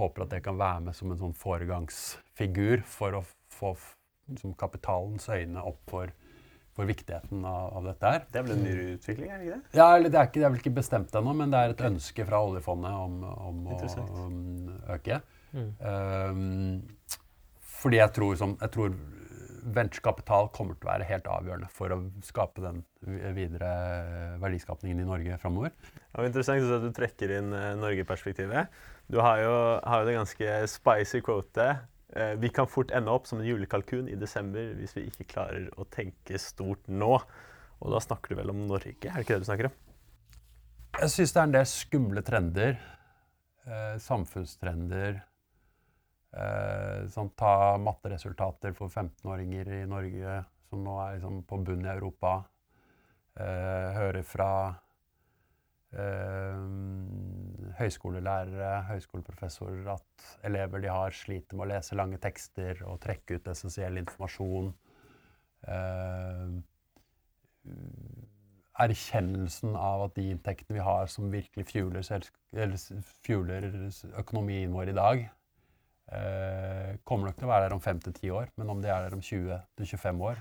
Håper 0.00 0.24
at 0.24 0.34
det 0.34 0.42
kan 0.46 0.58
være 0.60 0.86
med 0.88 0.96
som 0.96 1.12
en 1.12 1.20
sånn 1.20 1.36
foregangsfigur 1.36 2.84
for 2.88 3.18
å 3.18 3.22
få 3.52 3.74
liksom 4.30 4.54
kapitalens 4.58 5.28
øyne 5.28 5.62
opp 5.68 5.80
for, 5.90 6.12
for 6.72 6.88
viktigheten 6.88 7.44
av, 7.44 7.72
av 7.78 7.88
dette 7.90 8.12
her. 8.14 8.26
Det 8.32 8.40
er 8.40 8.46
vel 8.46 8.54
en 8.56 8.64
ny 8.64 8.74
utvikling, 8.94 9.30
er 9.30 9.40
det 9.42 9.48
ikke 9.48 9.58
det? 9.58 9.78
Ja, 9.78 9.88
eller 9.96 10.08
det 10.08 10.20
er, 10.20 10.30
ikke, 10.30 10.38
det 10.38 10.46
er 10.46 10.54
vel 10.54 10.62
ikke 10.62 10.76
bestemt 10.80 11.18
ennå, 11.20 11.34
men 11.36 11.52
det 11.52 11.60
er 11.60 11.74
et 11.74 11.86
ønske 11.90 12.28
fra 12.28 12.40
oljefondet 12.46 13.00
om, 13.06 13.18
om 13.50 13.64
å 13.74 13.80
um, 14.22 14.70
øke. 14.96 15.20
Mm. 15.52 15.72
Um, 15.84 17.18
fordi 17.82 18.00
jeg 18.00 18.14
tror, 18.16 18.38
som, 18.40 18.56
jeg 18.62 18.72
tror 18.72 18.96
venturekapital 19.62 20.48
kommer 20.54 20.76
til 20.76 20.88
å 20.88 20.90
være 20.90 21.06
helt 21.06 21.28
avgjørende 21.30 21.68
for 21.72 21.94
å 21.94 21.98
skape 22.26 22.62
den 22.64 22.80
videre 23.36 23.68
verdiskapningen 24.42 25.02
i 25.02 25.06
Norge 25.06 25.38
framover. 25.42 25.74
Var 26.14 26.28
interessant 26.28 26.66
at 26.66 26.86
du 26.86 26.90
trekker 26.96 27.36
inn 27.38 27.52
eh, 27.56 27.68
Norge-perspektivet. 27.78 28.82
Du 29.10 29.18
har 29.20 29.40
jo, 29.42 29.54
har 29.82 30.02
jo 30.02 30.08
det 30.08 30.18
ganske 30.18 30.58
spicy 30.70 31.22
quotet. 31.24 31.82
Eh, 32.12 32.34
vi 32.40 32.50
kan 32.52 32.68
fort 32.68 32.92
ende 32.94 33.12
opp 33.12 33.26
som 33.28 33.40
en 33.40 33.48
julekalkun 33.48 34.10
i 34.10 34.18
desember 34.20 34.74
hvis 34.78 34.94
vi 34.96 35.06
ikke 35.08 35.28
klarer 35.34 35.70
å 35.80 35.86
tenke 35.90 36.40
stort 36.40 36.86
nå. 36.88 37.14
Og 37.82 37.90
da 37.94 38.00
snakker 38.02 38.32
du 38.32 38.40
vel 38.42 38.52
om 38.52 38.66
Norge, 38.68 38.94
er 38.94 39.16
det 39.16 39.24
ikke 39.24 39.38
det 39.38 39.42
du 39.42 39.50
snakker 39.50 39.70
om? 39.70 39.78
Jeg 41.00 41.10
syns 41.10 41.32
det 41.32 41.40
er 41.40 41.48
en 41.48 41.54
del 41.56 41.68
skumle 41.68 42.22
trender. 42.26 42.80
Eh, 43.62 43.96
samfunnstrender. 44.02 45.22
Eh, 46.32 46.98
sånn, 47.12 47.32
ta 47.36 47.76
matteresultater 47.80 48.74
for 48.76 48.92
15-åringer 48.92 49.68
i 49.82 49.84
Norge 49.88 50.40
som 50.72 50.80
nå 50.84 50.96
er 51.04 51.18
liksom 51.18 51.42
på 51.48 51.58
bunnen 51.60 51.86
i 51.86 51.92
Europa. 51.92 52.38
Eh, 53.36 53.88
høre 53.96 54.22
fra 54.24 54.48
høyskolelærere, 57.78 58.70
høyskoleprofessorer 58.88 59.90
at 59.92 60.26
elever 60.46 60.80
de 60.80 60.90
har, 60.92 61.12
sliter 61.16 61.56
med 61.56 61.66
å 61.66 61.70
lese 61.74 61.98
lange 61.98 62.20
tekster 62.22 62.80
og 62.88 63.00
trekke 63.02 63.36
ut 63.36 63.50
essensiell 63.52 64.00
informasjon. 64.00 64.72
Eh, 65.68 66.54
erkjennelsen 68.82 69.76
av 69.76 70.06
at 70.06 70.16
de 70.16 70.30
inntektene 70.32 70.78
vi 70.78 70.86
har 70.86 71.10
som 71.12 71.30
virkelig 71.32 71.66
fueler, 71.68 73.60
økonomien 74.18 74.72
vår 74.72 74.90
i 74.90 74.96
dag, 74.96 75.28
eh, 76.12 76.96
kommer 77.04 77.28
nok 77.28 77.36
til 77.38 77.46
å 77.48 77.52
være 77.52 77.68
der 77.68 77.76
om 77.76 77.84
fem 77.84 78.00
til 78.00 78.16
ti 78.16 78.30
år. 78.30 78.48
Men 78.56 78.70
om 78.70 78.82
de 78.82 78.88
er 78.88 79.04
der 79.04 79.14
om 79.14 79.22
20 79.22 79.60
til 79.76 79.86
25 79.86 80.20
år, 80.22 80.36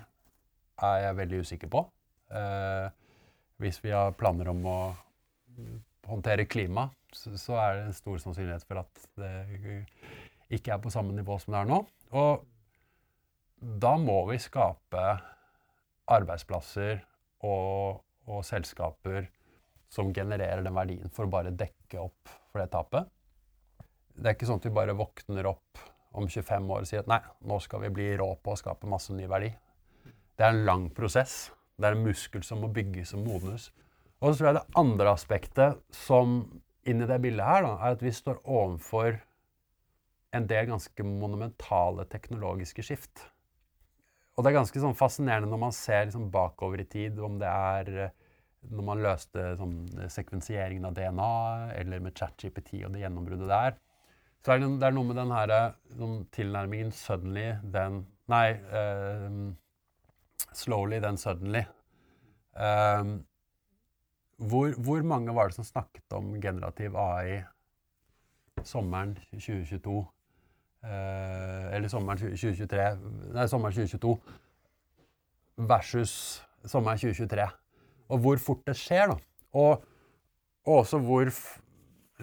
er 0.81 0.97
jeg 1.05 1.17
veldig 1.17 1.39
usikker 1.45 1.69
på. 1.69 1.85
Eh, 2.31 2.89
hvis 3.61 3.83
vi 3.83 3.91
har 3.91 4.15
planer 4.17 4.47
om 4.49 4.65
å 4.65 4.95
håndtere 6.07 6.45
klima, 6.49 6.89
så, 7.13 7.33
så 7.37 7.57
er 7.59 7.75
det 7.75 7.83
en 7.87 7.97
stor 7.97 8.21
sannsynlighet 8.23 8.65
for 8.67 8.81
at 8.81 9.03
det 9.19 9.83
ikke 10.51 10.73
er 10.75 10.81
på 10.83 10.91
samme 10.93 11.15
nivå 11.15 11.37
som 11.39 11.55
det 11.55 11.61
er 11.61 11.69
nå. 11.69 11.81
Og 12.17 12.47
da 13.61 13.93
må 14.01 14.17
vi 14.31 14.39
skape 14.41 15.05
arbeidsplasser 16.11 16.99
og, 17.47 18.01
og 18.27 18.43
selskaper 18.45 19.29
som 19.91 20.13
genererer 20.15 20.63
den 20.63 20.75
verdien 20.75 21.11
for 21.13 21.27
å 21.27 21.31
bare 21.31 21.53
dekke 21.55 21.99
opp 22.01 22.31
for 22.51 22.63
det 22.63 22.71
tapet. 22.73 23.09
Det 24.15 24.29
er 24.29 24.35
ikke 24.35 24.47
sånn 24.49 24.61
at 24.61 24.67
vi 24.67 24.75
bare 24.75 24.95
våkner 24.97 25.49
opp 25.51 25.81
om 26.17 26.27
25 26.27 26.71
år 26.75 26.83
og 26.83 26.89
sier 26.89 27.03
at 27.03 27.11
nei, 27.11 27.21
nå 27.47 27.57
skal 27.63 27.85
vi 27.85 27.91
bli 27.95 28.07
rå 28.19 28.27
på 28.43 28.53
å 28.53 28.59
skape 28.59 28.89
masse 28.89 29.13
ny 29.15 29.27
verdi. 29.31 29.51
Det 30.35 30.47
er 30.47 30.55
en 30.55 30.65
lang 30.67 30.87
prosess. 30.95 31.51
Det 31.77 31.87
er 31.87 31.95
en 31.95 32.03
muskel 32.05 32.43
som 32.45 32.61
må 32.63 32.69
bygges 32.73 33.13
og 33.17 33.23
modnes. 33.27 33.69
Og 34.21 34.29
så 34.29 34.37
tror 34.37 34.47
jeg 34.47 34.57
det 34.59 34.79
andre 34.79 35.11
aspektet 35.15 35.81
som 35.95 36.41
inn 36.87 37.01
i 37.01 37.09
det 37.09 37.19
bildet 37.21 37.45
her, 37.45 37.65
da, 37.65 37.75
er 37.81 37.97
at 37.97 38.05
vi 38.05 38.13
står 38.13 38.41
overfor 38.45 39.17
en 40.37 40.47
del 40.47 40.69
ganske 40.69 41.05
monumentale 41.05 42.05
teknologiske 42.09 42.85
skift. 42.85 43.25
Og 44.37 44.43
det 44.43 44.51
er 44.51 44.59
ganske 44.61 44.81
sånn 44.81 44.97
fascinerende 44.97 45.49
når 45.51 45.61
man 45.65 45.75
ser 45.75 46.05
liksom 46.07 46.29
bakover 46.33 46.83
i 46.83 46.87
tid, 46.89 47.19
om 47.19 47.39
det 47.41 47.49
er 47.49 47.91
eh, 48.05 48.13
når 48.71 48.85
man 48.85 49.01
løste 49.03 49.45
sånn, 49.57 49.75
sekvensieringen 50.13 50.85
av 50.87 50.95
DNA, 50.97 51.33
eller 51.81 52.03
med 52.05 52.17
ChatGPT 52.17 52.83
og 52.85 52.93
det 52.93 53.01
gjennombruddet 53.01 53.49
der. 53.49 53.77
Så 54.45 54.53
er 54.53 54.61
det, 54.61 54.69
det 54.81 54.87
er 54.87 54.95
noe 54.95 55.09
med 55.09 55.17
den 55.17 55.33
her, 55.33 55.53
sånn, 55.97 56.15
tilnærmingen 56.33 56.93
'suddenly', 56.93 57.57
then 57.73 58.05
Nei, 58.31 58.53
uh, 58.71 59.51
'slowly, 60.53 61.01
then 61.03 61.17
suddenly'. 61.19 61.65
Uh, 62.55 63.19
hvor, 64.41 64.73
hvor, 64.81 65.03
mange 65.05 65.33
var 65.35 65.49
det 65.49 65.57
som 65.59 65.67
snakket 65.67 66.13
om 66.17 66.33
generativ 66.41 66.95
AI 66.97 67.41
sommeren 68.65 69.15
2022? 69.31 69.97
Eh, 70.81 71.67
eller 71.75 71.91
sommeren 71.93 72.17
2023 72.17 72.85
Nei, 73.35 73.45
sommeren 73.47 73.75
2022 73.75 74.15
versus 75.69 76.13
sommeren 76.65 76.97
2023. 76.97 77.45
Og 78.11 78.23
hvor 78.23 78.41
fort 78.41 78.63
det 78.67 78.77
skjer, 78.79 79.13
da. 79.13 79.17
Og, 79.61 79.83
og 80.65 80.79
også 80.81 80.99
hvor 81.05 81.29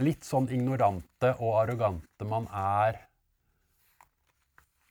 litt 0.02 0.26
sånn 0.26 0.48
ignorante 0.54 1.32
og 1.38 1.60
arrogante 1.62 2.26
man 2.28 2.46
er 2.54 2.98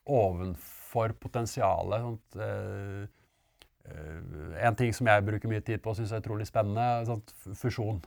ovenfor 0.08 1.16
potensialet. 1.20 2.08
Sånt, 2.08 2.40
uh, 2.40 3.17
en 3.88 4.76
ting 4.76 4.94
som 4.94 5.08
jeg 5.08 5.26
bruker 5.28 5.52
mye 5.52 5.64
tid 5.64 5.82
på 5.84 5.94
og 5.94 6.00
syns 6.00 6.14
er 6.14 6.24
utrolig 6.24 6.48
spennende, 6.50 7.06
sånn 7.08 7.56
fusjon. 7.56 8.02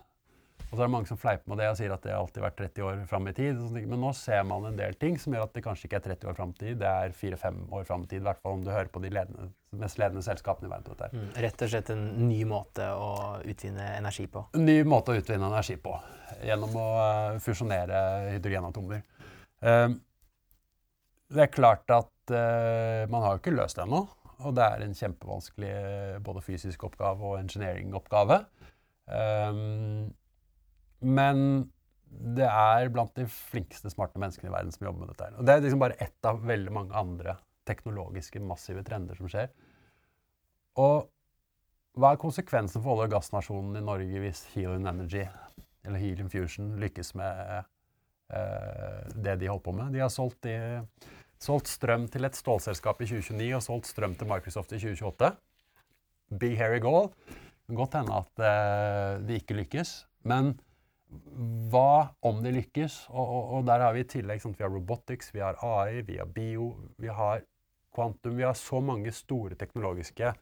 Og 0.70 0.76
så 0.76 0.84
er 0.84 0.86
det 0.86 0.92
mange 0.92 1.08
som 1.08 1.18
fleiper 1.18 1.50
med 1.50 1.58
det 1.58 1.66
og 1.66 1.78
sier 1.80 1.90
at 1.90 2.02
det 2.04 2.12
har 2.12 2.20
alltid 2.22 2.44
vært 2.44 2.60
30 2.60 2.84
år 2.86 2.98
fram 3.10 3.24
i 3.26 3.32
tid. 3.34 3.62
Men 3.74 4.02
nå 4.04 4.12
ser 4.14 4.44
man 4.46 4.68
en 4.68 4.76
del 4.78 4.94
ting 5.00 5.16
som 5.18 5.34
gjør 5.34 5.48
at 5.48 5.56
det 5.56 5.64
kanskje 5.64 5.88
ikke 5.88 5.98
er 5.98 6.04
30 6.04 6.30
år 6.30 6.36
fram 6.38 6.52
i 6.54 6.60
tid, 6.60 6.76
det 6.78 6.90
er 6.90 7.16
4-5 7.16 7.58
år 7.78 7.88
fram 7.88 8.04
i 8.04 8.10
tid. 8.10 8.20
I 8.22 8.26
hvert 8.28 8.42
fall 8.44 8.54
om 8.58 8.62
du 8.66 8.70
hører 8.70 8.92
på 8.92 9.02
de 9.02 9.10
ledende, 9.10 9.48
mest 9.80 9.98
ledende 9.98 10.22
selskapene 10.22 10.70
i 10.70 10.74
verden. 10.74 11.16
Mm, 11.16 11.32
rett 11.46 11.64
og 11.66 11.72
slett 11.72 11.90
en 11.94 12.04
ny 12.28 12.44
måte 12.46 12.86
å 12.94 13.10
utvinne 13.50 13.88
energi 13.96 14.28
på? 14.30 14.44
En 14.54 14.68
ny 14.68 14.76
måte 14.86 15.10
å 15.16 15.18
utvinne 15.18 15.50
energi 15.50 15.74
på. 15.82 15.96
Gjennom 16.46 16.78
å 16.78 16.86
uh, 17.00 17.40
fusjonere 17.42 18.04
hydrogenatomer. 18.36 19.02
Uh, 19.66 19.98
det 21.34 21.48
er 21.48 21.52
klart 21.54 21.90
at 21.94 22.08
man 22.30 23.24
har 23.24 23.34
jo 23.34 23.40
ikke 23.40 23.52
løst 23.54 23.78
det 23.78 23.82
ennå. 23.82 24.04
Og 24.40 24.54
det 24.56 24.64
er 24.64 24.84
en 24.84 24.96
kjempevanskelig 24.96 25.74
både 26.24 26.42
fysisk 26.44 26.84
oppgave 26.88 27.32
og 27.32 27.38
engineering-oppgave. 27.42 28.40
Um, 29.10 30.10
men 31.00 31.44
det 32.10 32.46
er 32.46 32.90
blant 32.92 33.14
de 33.16 33.26
flinkeste, 33.30 33.92
smarte 33.92 34.20
menneskene 34.20 34.50
i 34.50 34.54
verden 34.54 34.74
som 34.74 34.86
jobber 34.88 35.04
med 35.04 35.12
dette. 35.12 35.30
Og 35.38 35.46
det 35.46 35.54
er 35.54 35.64
liksom 35.64 35.82
bare 35.82 35.98
ett 36.02 36.26
av 36.26 36.42
veldig 36.46 36.74
mange 36.74 36.96
andre 36.98 37.36
teknologiske, 37.68 38.42
massive 38.42 38.82
trender 38.86 39.18
som 39.18 39.30
skjer. 39.30 39.50
Og 40.80 41.06
hva 41.98 42.12
er 42.12 42.22
konsekvensen 42.22 42.82
for 42.82 42.94
olje- 42.94 43.08
og 43.10 43.14
gassnasjonen 43.16 43.78
i 43.78 43.84
Norge 43.84 44.22
hvis 44.22 44.44
Helium 44.54 44.86
Energy, 44.86 45.24
eller 45.84 46.02
Helium 46.02 46.30
Fusion, 46.30 46.74
lykkes 46.82 47.14
med 47.18 47.54
eh, 48.30 49.08
det 49.14 49.38
de 49.40 49.50
holder 49.50 49.64
på 49.66 49.74
med? 49.76 49.94
De 49.94 50.02
har 50.02 50.12
solgt, 50.12 50.42
de, 50.46 50.54
solgt, 51.40 51.70
strøm 51.72 52.06
til 52.12 52.26
et 52.28 52.36
stålselskap 52.36 53.00
i 53.02 53.08
2029 53.10 53.54
og 53.56 53.64
solgt 53.64 53.90
strøm 53.90 54.16
til 54.18 54.28
Microsoft 54.30 54.74
i 54.76 54.80
2028. 54.82 55.30
Big 56.40 56.56
hairy 56.60 56.80
goal. 56.84 57.10
Godt 57.70 57.96
hende 57.98 58.18
at 58.18 58.42
eh, 58.46 59.12
de 59.26 59.38
ikke 59.40 59.56
lykkes. 59.58 59.94
Men 60.28 60.54
hva 61.70 62.12
om 62.26 62.42
det 62.44 62.52
lykkes? 62.54 63.06
Og, 63.10 63.24
og, 63.24 63.54
og 63.56 63.66
der 63.70 63.82
har 63.84 63.94
vi 63.96 64.04
i 64.04 64.10
tillegg 64.10 64.42
sånn, 64.42 64.54
vi 64.58 64.66
har 64.66 64.72
robotics, 64.74 65.32
vi 65.34 65.42
har 65.42 65.58
AI, 65.64 66.02
vi 66.06 66.18
har 66.20 66.28
bio, 66.30 66.72
vi 67.00 67.10
har 67.10 67.42
kvantum. 67.94 68.36
Vi 68.38 68.46
har 68.46 68.54
så 68.58 68.80
mange 68.84 69.12
store 69.14 69.58
teknologiske 69.58 70.34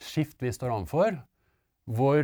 skift 0.00 0.40
vi 0.40 0.52
står 0.54 0.72
overfor, 0.72 1.18
hvor 1.90 2.22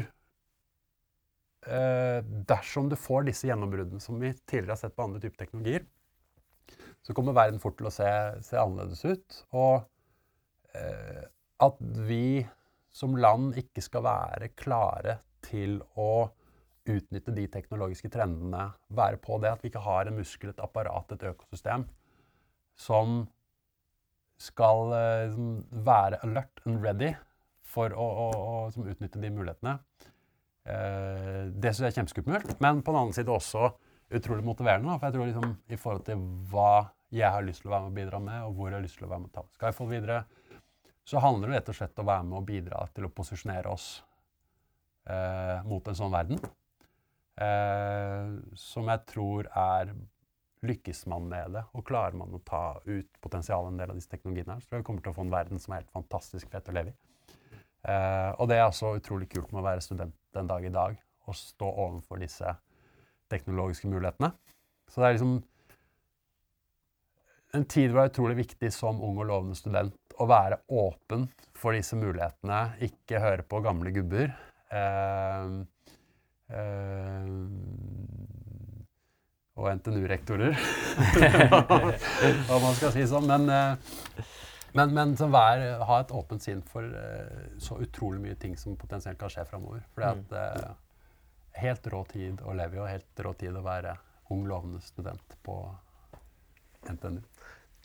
eh, 1.67 2.21
dersom 2.49 2.89
du 2.89 2.97
får 2.97 3.29
disse 3.29 3.51
gjennombruddene 3.51 4.01
som 4.01 4.17
vi 4.23 4.33
tidligere 4.47 4.75
har 4.77 4.81
sett 4.81 4.97
på 4.97 5.05
andre 5.05 5.21
typer 5.21 5.45
teknologier, 5.45 5.85
så 7.07 7.15
kommer 7.15 7.37
verden 7.37 7.61
fort 7.63 7.77
til 7.79 7.87
å 7.87 7.95
se, 7.95 8.09
se 8.43 8.59
annerledes 8.59 9.05
ut. 9.07 9.37
Og 9.55 9.85
eh, 10.75 11.23
at 11.63 11.79
vi 12.09 12.43
som 12.97 13.15
land 13.21 13.55
ikke 13.61 13.85
skal 13.85 14.03
være 14.07 14.51
klare 14.59 15.21
til 15.47 15.79
å 15.95 16.27
utnytte 16.87 17.35
de 17.35 17.47
teknologiske 17.51 18.11
trendene, 18.15 18.73
være 18.95 19.21
på 19.23 19.39
det 19.43 19.53
at 19.53 19.63
vi 19.63 19.71
ikke 19.71 19.85
har 19.87 20.09
en 20.11 20.19
muskel, 20.19 20.51
et 20.53 20.63
apparat, 20.63 21.15
et 21.15 21.25
økosystem 21.31 21.87
som 22.77 23.23
skal 24.43 24.93
eh, 24.97 25.39
være 25.87 26.21
alert 26.27 26.61
and 26.67 26.83
ready 26.85 27.15
for 27.67 27.95
å, 27.95 28.07
å, 28.27 28.27
å 28.67 28.87
utnytte 28.91 29.23
de 29.23 29.31
mulighetene. 29.33 29.79
Eh, 30.67 31.43
det 31.55 31.73
syns 31.73 31.87
jeg 31.87 31.93
er 31.93 31.99
kjempeskummelt, 32.01 32.57
men 32.63 32.83
på 32.83 32.93
den 32.93 33.01
annen 33.01 33.17
side 33.17 33.33
også 33.33 33.71
utrolig 34.17 34.45
motiverende. 34.47 34.99
For 34.99 35.09
jeg 35.09 35.17
tror 35.17 35.31
liksom, 35.31 35.57
i 35.71 35.81
forhold 35.81 36.05
til 36.07 36.23
hva 36.51 36.73
jeg 37.15 37.31
har 37.31 37.45
lyst 37.47 37.63
til 37.63 37.71
å 37.71 37.77
være 37.77 37.87
med 37.87 37.93
og 37.93 38.01
bidra 38.01 38.21
med, 38.23 38.43
og 38.47 38.57
hvor 38.57 38.71
jeg 38.71 38.79
har 38.79 38.85
lyst 38.85 38.99
til 38.99 39.07
å 39.07 39.13
være 39.13 39.23
med 39.23 39.31
og 39.31 39.37
ta 39.37 39.47
Skyfall 39.57 39.91
videre, 39.91 40.19
så 41.07 41.23
handler 41.23 41.49
det 41.53 41.61
rett 41.61 41.71
og 41.71 41.79
slett 41.79 42.01
om 42.03 42.07
å 42.07 42.11
være 42.11 42.27
med 42.27 42.39
og 42.41 42.47
bidra 42.49 42.83
til 42.95 43.07
å 43.07 43.13
posisjonere 43.15 43.71
oss 43.71 43.87
eh, 45.07 45.63
mot 45.69 45.87
en 45.87 45.99
sånn 45.99 46.15
verden 46.15 46.41
eh, 47.39 48.35
som 48.59 48.91
jeg 48.91 49.05
tror 49.13 49.51
er 49.53 49.95
Lykkes 50.67 51.05
man 51.07 51.27
med 51.31 51.53
det, 51.55 51.63
og 51.77 51.85
klarer 51.87 52.17
man 52.17 52.33
å 52.35 52.41
ta 52.43 52.81
ut 52.89 53.19
potensialet 53.23 53.71
en 53.71 53.77
del 53.79 53.93
av 53.93 53.99
disse 53.99 54.11
teknologiene, 54.11 54.57
her, 54.57 54.63
så 54.65 54.71
tror 54.71 54.79
jeg 54.79 54.83
vi 54.83 54.87
kommer 54.89 55.05
til 55.05 55.13
å 55.13 55.17
få 55.19 55.27
en 55.27 55.35
verden 55.35 55.61
som 55.63 55.75
er 55.75 55.83
helt 55.83 55.93
fantastisk 55.95 56.49
fett 56.51 56.71
å 56.73 56.75
leve 56.75 56.91
i. 56.91 56.97
Eh, 57.87 58.31
og 58.41 58.49
det 58.51 58.57
er 58.57 58.65
også 58.65 58.97
utrolig 58.99 59.29
kult 59.31 59.53
med 59.53 59.61
å 59.61 59.67
være 59.69 59.85
student 59.85 60.17
den 60.35 60.49
dag 60.51 60.65
i 60.65 60.73
dag 60.75 60.97
og 61.29 61.39
stå 61.39 61.69
overfor 61.69 62.19
disse 62.23 62.57
teknologiske 63.31 63.91
mulighetene. 63.91 64.33
Så 64.91 65.03
det 65.03 65.07
er 65.07 65.17
liksom 65.19 65.37
en 67.57 67.69
tid 67.69 67.91
hvor 67.91 68.03
det 68.03 68.09
er 68.09 68.13
utrolig 68.15 68.41
viktig 68.43 68.73
som 68.75 69.01
ung 69.05 69.19
og 69.21 69.31
lovende 69.31 69.59
student 69.59 69.97
å 70.21 70.29
være 70.29 70.63
åpen 70.73 71.27
for 71.57 71.77
disse 71.77 71.97
mulighetene, 71.99 72.61
ikke 72.87 73.21
høre 73.21 73.45
på 73.49 73.61
gamle 73.65 73.93
gubber. 73.93 74.31
Eh, 74.73 75.57
Eh, 76.49 77.27
og 79.57 79.71
NTNU-rektorer, 79.73 80.59
hva 82.47 82.59
man 82.61 82.75
skal 82.77 82.93
si 82.93 83.07
sånn. 83.09 83.27
Men, 83.27 83.49
eh, 83.51 84.27
men, 84.77 84.93
men 84.95 85.15
hver 85.17 85.65
ha 85.89 86.01
et 86.03 86.13
åpent 86.13 86.45
sinn 86.45 86.61
for 86.69 86.85
uh, 86.85 87.47
så 87.63 87.79
utrolig 87.81 88.21
mye 88.21 88.37
ting 88.37 88.59
som 88.61 88.77
potensielt 88.77 89.17
kan 89.17 89.33
skje 89.33 89.47
framover. 89.49 89.81
For 89.95 90.05
det 90.05 90.43
er 90.43 90.67
uh, 90.67 90.75
helt 91.63 91.89
rå 91.89 92.03
tid 92.11 92.43
å 92.45 92.53
leve 92.59 92.77
i, 92.77 92.83
og 92.83 92.91
helt 92.91 93.25
rå 93.25 93.33
tid 93.41 93.57
å 93.57 93.65
være 93.65 93.97
ung, 94.35 94.45
lovende 94.45 94.83
student 94.85 95.39
på 95.47 95.57
NTNU. 96.93 97.23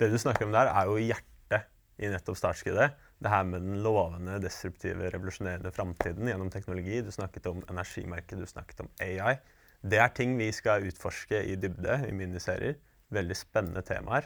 Det 0.01 0.09
du 0.09 0.17
snakker 0.17 0.47
om 0.47 0.53
der, 0.55 0.71
er 0.73 0.89
jo 0.89 0.97
hjertet 0.97 1.67
i 2.01 2.09
nettopp 2.09 2.39
startskuddet 2.39 2.95
det 3.21 3.29
her 3.29 3.43
med 3.45 3.61
den 3.61 3.81
lovende, 3.85 4.39
destruktive, 4.41 5.11
revolusjonerende 5.13 5.69
framtiden 5.75 6.25
gjennom 6.25 6.49
teknologi. 6.49 7.03
Du 7.05 7.11
snakket 7.13 7.51
om 7.51 7.59
energimerket, 7.69 8.39
du 8.41 8.49
snakket 8.49 8.81
om 8.81 8.89
AI. 9.05 9.35
Det 9.81 9.99
er 10.01 10.13
ting 10.17 10.33
vi 10.39 10.47
skal 10.53 10.87
utforske 10.89 11.43
i 11.45 11.53
dybde 11.61 11.99
i 12.07 12.15
miniserier. 12.17 12.79
Veldig 13.13 13.37
spennende 13.37 13.83
temaer. 13.85 14.25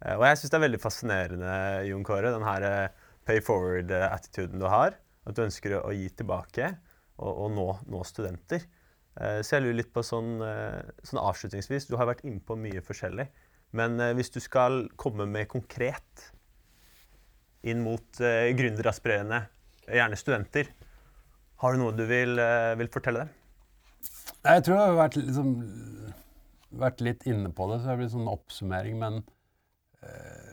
Eh, 0.00 0.16
og 0.16 0.24
jeg 0.24 0.40
syns 0.40 0.54
det 0.54 0.58
er 0.58 0.64
veldig 0.64 0.80
fascinerende, 0.80 1.52
Jon 1.90 2.06
Kåre, 2.06 2.32
den 2.32 2.46
her 2.46 2.66
eh, 2.70 3.06
pay 3.28 3.44
forward-attituden 3.44 4.60
du 4.62 4.68
har. 4.72 4.96
At 5.28 5.36
du 5.36 5.44
ønsker 5.44 5.76
å 5.82 5.92
gi 5.92 6.08
tilbake 6.16 6.72
og, 7.20 7.30
og 7.30 7.52
nå, 7.58 7.68
nå, 7.92 8.00
studenter. 8.08 8.64
Eh, 9.20 9.40
så 9.44 9.58
jeg 9.58 9.66
lurer 9.66 9.82
litt 9.82 9.92
på 9.92 10.04
sånn, 10.06 10.38
sånn 11.04 11.20
avslutningsvis 11.20 11.90
Du 11.90 11.98
har 12.00 12.08
vært 12.08 12.24
innpå 12.24 12.56
mye 12.56 12.80
forskjellig. 12.84 13.28
Men 13.76 14.00
hvis 14.18 14.32
du 14.34 14.40
skal 14.42 14.84
komme 14.98 15.28
med 15.30 15.48
konkret 15.50 16.30
inn 17.62 17.82
mot 17.84 18.20
eh, 18.24 18.50
gründeraspirerende, 18.56 19.42
gjerne 19.90 20.18
studenter. 20.18 20.70
Har 21.60 21.74
du 21.74 21.82
noe 21.82 21.92
du 21.96 22.06
vil, 22.08 22.38
uh, 22.40 22.72
vil 22.80 22.88
fortelle 22.92 23.26
dem? 23.26 23.36
Jeg 24.40 24.64
tror 24.64 24.76
jeg 24.76 24.86
har 24.86 24.96
vært 24.96 25.18
liksom 25.20 25.50
vært 26.80 27.02
litt 27.04 27.26
inne 27.28 27.50
på 27.52 27.66
det, 27.70 27.80
så 27.82 27.90
det 27.90 27.98
blir 28.00 28.12
sånn 28.12 28.30
oppsummering, 28.30 29.00
men 29.00 29.18
eh, 30.06 30.52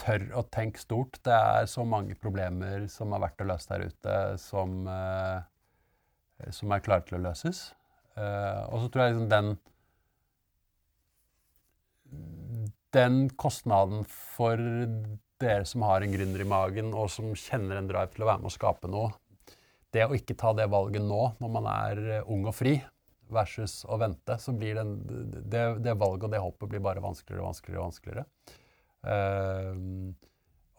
tør 0.00 0.26
å 0.38 0.44
tenke 0.54 0.80
stort. 0.80 1.18
Det 1.26 1.34
er 1.34 1.66
så 1.68 1.84
mange 1.84 2.14
problemer 2.16 2.86
som 2.92 3.12
har 3.16 3.24
vært 3.26 3.42
å 3.42 3.48
løse 3.50 3.72
der 3.72 3.90
ute, 3.90 4.14
som, 4.40 4.78
eh, 4.88 6.46
som 6.54 6.72
er 6.72 6.84
klare 6.86 7.04
til 7.08 7.18
å 7.18 7.24
løses. 7.26 7.64
Eh, 8.14 8.62
og 8.70 8.84
så 8.84 8.92
tror 8.92 9.04
jeg 9.04 9.16
liksom 9.16 9.32
den 9.34 9.52
Den 12.94 13.28
kostnaden 13.38 14.04
for 14.08 14.60
dere 15.40 15.66
som 15.68 15.84
har 15.86 16.04
en 16.04 16.12
gründer 16.12 16.42
i 16.42 16.48
magen, 16.48 16.92
og 16.94 17.10
som 17.12 17.32
kjenner 17.38 17.78
en 17.78 17.88
drive 17.88 18.10
til 18.14 18.24
å 18.24 18.30
være 18.30 18.42
med 18.42 18.50
å 18.50 18.54
skape 18.54 18.90
noe, 18.90 19.12
det 19.94 20.06
å 20.06 20.14
ikke 20.14 20.36
ta 20.38 20.52
det 20.54 20.68
valget 20.70 21.02
nå, 21.02 21.20
når 21.42 21.52
man 21.54 21.68
er 21.70 22.02
eh, 22.18 22.30
ung 22.30 22.44
og 22.46 22.54
fri, 22.54 22.76
versus 23.30 23.84
å 23.86 23.98
vente, 23.98 24.36
så 24.42 24.54
blir 24.54 24.78
den, 24.78 24.96
det, 25.46 25.62
det 25.84 25.94
valget 25.98 26.26
og 26.26 26.34
det 26.34 26.42
hoppet 26.42 26.72
blir 26.72 26.82
bare 26.82 27.02
vanskeligere 27.02 27.44
og 27.44 27.52
vanskeligere. 27.52 27.80
og 27.80 27.86
vanskeligere. 27.88 28.26
Uh, 29.00 30.10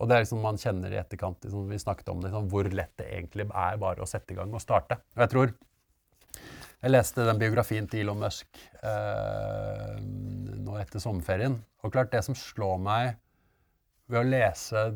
og 0.02 0.10
det 0.10 0.16
er 0.16 0.24
liksom 0.24 0.42
man 0.44 0.58
kjenner 0.60 0.94
i 0.94 1.00
etterkant, 1.00 1.44
liksom, 1.46 1.68
vi 1.70 1.80
snakket 1.80 2.10
om 2.10 2.22
det, 2.22 2.32
liksom, 2.32 2.48
hvor 2.52 2.70
lett 2.74 2.94
det 3.00 3.08
egentlig 3.14 3.46
er 3.48 3.82
bare 3.82 4.02
å 4.02 4.10
sette 4.10 4.34
i 4.34 4.40
gang 4.40 4.54
og 4.54 4.64
starte. 4.64 4.98
Og 5.16 5.24
jeg 5.24 5.34
tror 5.34 5.54
Jeg 6.82 6.96
leste 6.96 7.26
den 7.28 7.38
biografien 7.38 7.86
til 7.90 8.02
Elon 8.02 8.24
Musk 8.24 8.58
eh, 8.82 9.98
nå 10.02 10.78
etter 10.82 11.04
sommerferien. 11.04 11.60
Og 11.86 11.94
klart, 11.94 12.10
det 12.14 12.24
som 12.26 12.38
slår 12.38 12.80
meg 12.82 13.20
ved 14.10 14.24
å 14.24 14.26
lese 14.26 14.88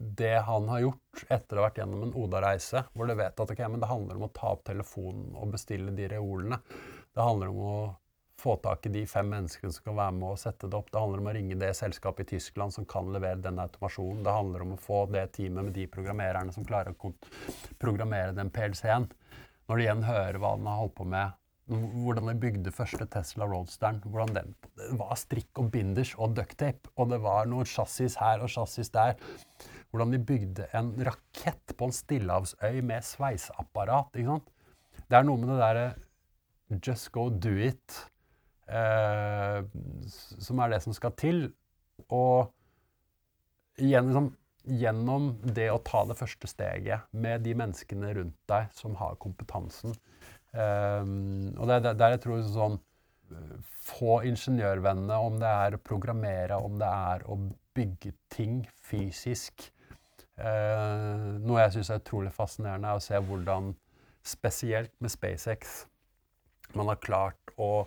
det 0.00 0.38
han 0.46 0.68
har 0.72 0.80
gjort 0.86 1.24
etter 1.28 1.58
å 1.58 1.60
ha 1.60 1.66
vært 1.68 1.82
gjennom 1.82 2.06
en 2.06 2.14
Oda-reise, 2.16 2.86
hvor 2.94 3.10
du 3.10 3.12
vet 3.18 3.36
at 3.36 3.52
okay, 3.52 3.68
det 3.68 3.90
handler 3.90 4.16
om 4.16 4.24
å 4.30 4.32
ta 4.32 4.54
opp 4.54 4.64
telefonen 4.64 5.34
og 5.36 5.52
bestille 5.52 5.92
de 5.92 6.08
reolene. 6.08 6.56
Det 7.12 7.26
handler 7.26 7.52
om 7.52 7.60
å 7.68 7.76
få 8.40 8.56
tak 8.64 8.88
i 8.88 8.94
de 8.94 9.04
fem 9.04 9.28
menneskene 9.28 9.76
som 9.76 9.90
kan 9.90 9.98
være 10.00 10.16
med 10.16 10.30
og 10.32 10.40
sette 10.40 10.72
det 10.72 10.78
opp. 10.78 10.88
Det 10.88 11.02
handler 11.02 11.20
om 11.20 11.28
å 11.28 11.34
ringe 11.36 11.60
det 11.60 11.74
selskapet 11.76 12.24
i 12.24 12.38
Tyskland 12.38 12.72
som 12.72 12.88
kan 12.88 13.12
levere 13.12 13.42
den 13.44 13.60
automasjonen. 13.60 14.24
Det 14.24 14.38
handler 14.38 14.64
om 14.64 14.72
å 14.78 14.80
få 14.80 15.02
det 15.12 15.26
teamet 15.36 15.68
med 15.68 15.76
de 15.76 15.84
programmererne 15.92 16.56
som 16.56 16.64
klarer 16.64 16.96
å 16.96 17.12
programmere 17.82 18.32
den 18.32 18.48
PLC-en. 18.48 19.10
Når 19.70 19.78
de 19.78 19.84
igjen 19.86 20.02
hører 20.02 20.40
hva 20.42 20.56
han 20.56 20.66
har 20.66 20.80
holdt 20.80 20.96
på 20.98 21.04
med, 21.06 21.36
hvordan 21.70 22.26
de 22.26 22.34
bygde 22.42 22.72
første 22.74 23.06
Tesla 23.06 23.46
Roadsteren. 23.46 24.00
hvordan 24.02 24.34
den, 24.34 24.54
Det 24.74 24.98
var 24.98 25.14
strikk 25.14 25.58
og 25.62 25.70
binders 25.70 26.14
og 26.18 26.34
ducktape, 26.34 26.90
og 26.96 27.10
det 27.12 27.20
var 27.22 27.46
noen 27.46 27.64
chassis 27.64 28.16
her 28.18 28.42
og 28.42 28.50
chassis 28.50 28.90
der 28.90 29.14
hvordan 29.90 30.12
de 30.14 30.18
bygde 30.22 30.66
en 30.74 30.92
rakett 31.06 31.74
på 31.76 31.88
en 31.88 31.94
stillehavsøy 31.94 32.80
med 32.82 33.06
sveiseapparat. 33.06 34.14
ikke 34.14 34.34
sant? 34.36 34.50
Det 35.10 35.18
er 35.18 35.26
noe 35.26 35.38
med 35.38 35.50
det 35.50 35.58
derre 35.62 35.86
just 36.86 37.10
go 37.10 37.28
do 37.30 37.54
it 37.58 37.96
eh, 38.70 39.62
som 40.06 40.62
er 40.62 40.70
det 40.70 40.82
som 40.84 40.94
skal 40.94 41.14
til. 41.18 41.52
Og 42.10 42.52
gjennom, 43.78 44.30
gjennom 44.70 45.32
det 45.42 45.68
å 45.72 45.80
ta 45.84 46.04
det 46.08 46.16
første 46.18 46.50
steget 46.50 47.10
med 47.10 47.42
de 47.46 47.56
menneskene 47.58 48.14
rundt 48.16 48.38
deg 48.50 48.70
som 48.76 48.94
har 49.00 49.18
kompetansen. 49.22 49.96
Um, 50.54 51.50
Og 51.58 51.68
det 51.68 51.76
er 51.76 51.92
der 51.94 52.16
jeg 52.16 52.24
tror 52.24 52.40
sånn 52.46 52.80
Få 53.86 54.16
ingeniørvennene, 54.26 55.14
om 55.22 55.36
det 55.38 55.46
er 55.46 55.76
å 55.76 55.82
programmere, 55.86 56.56
om 56.58 56.80
det 56.80 56.88
er 56.90 57.22
å 57.30 57.36
bygge 57.78 58.10
ting 58.34 58.64
fysisk, 58.82 59.68
Uh, 60.40 61.36
noe 61.44 61.60
jeg 61.60 61.74
syns 61.74 61.90
er 61.92 62.00
utrolig 62.00 62.30
fascinerende, 62.32 62.88
er 62.88 62.96
å 62.96 63.04
se 63.04 63.18
hvordan, 63.28 63.74
spesielt 64.24 64.92
med 65.00 65.12
SpaceX, 65.12 65.82
man 66.76 66.88
har 66.88 67.00
klart 67.02 67.52
å 67.60 67.84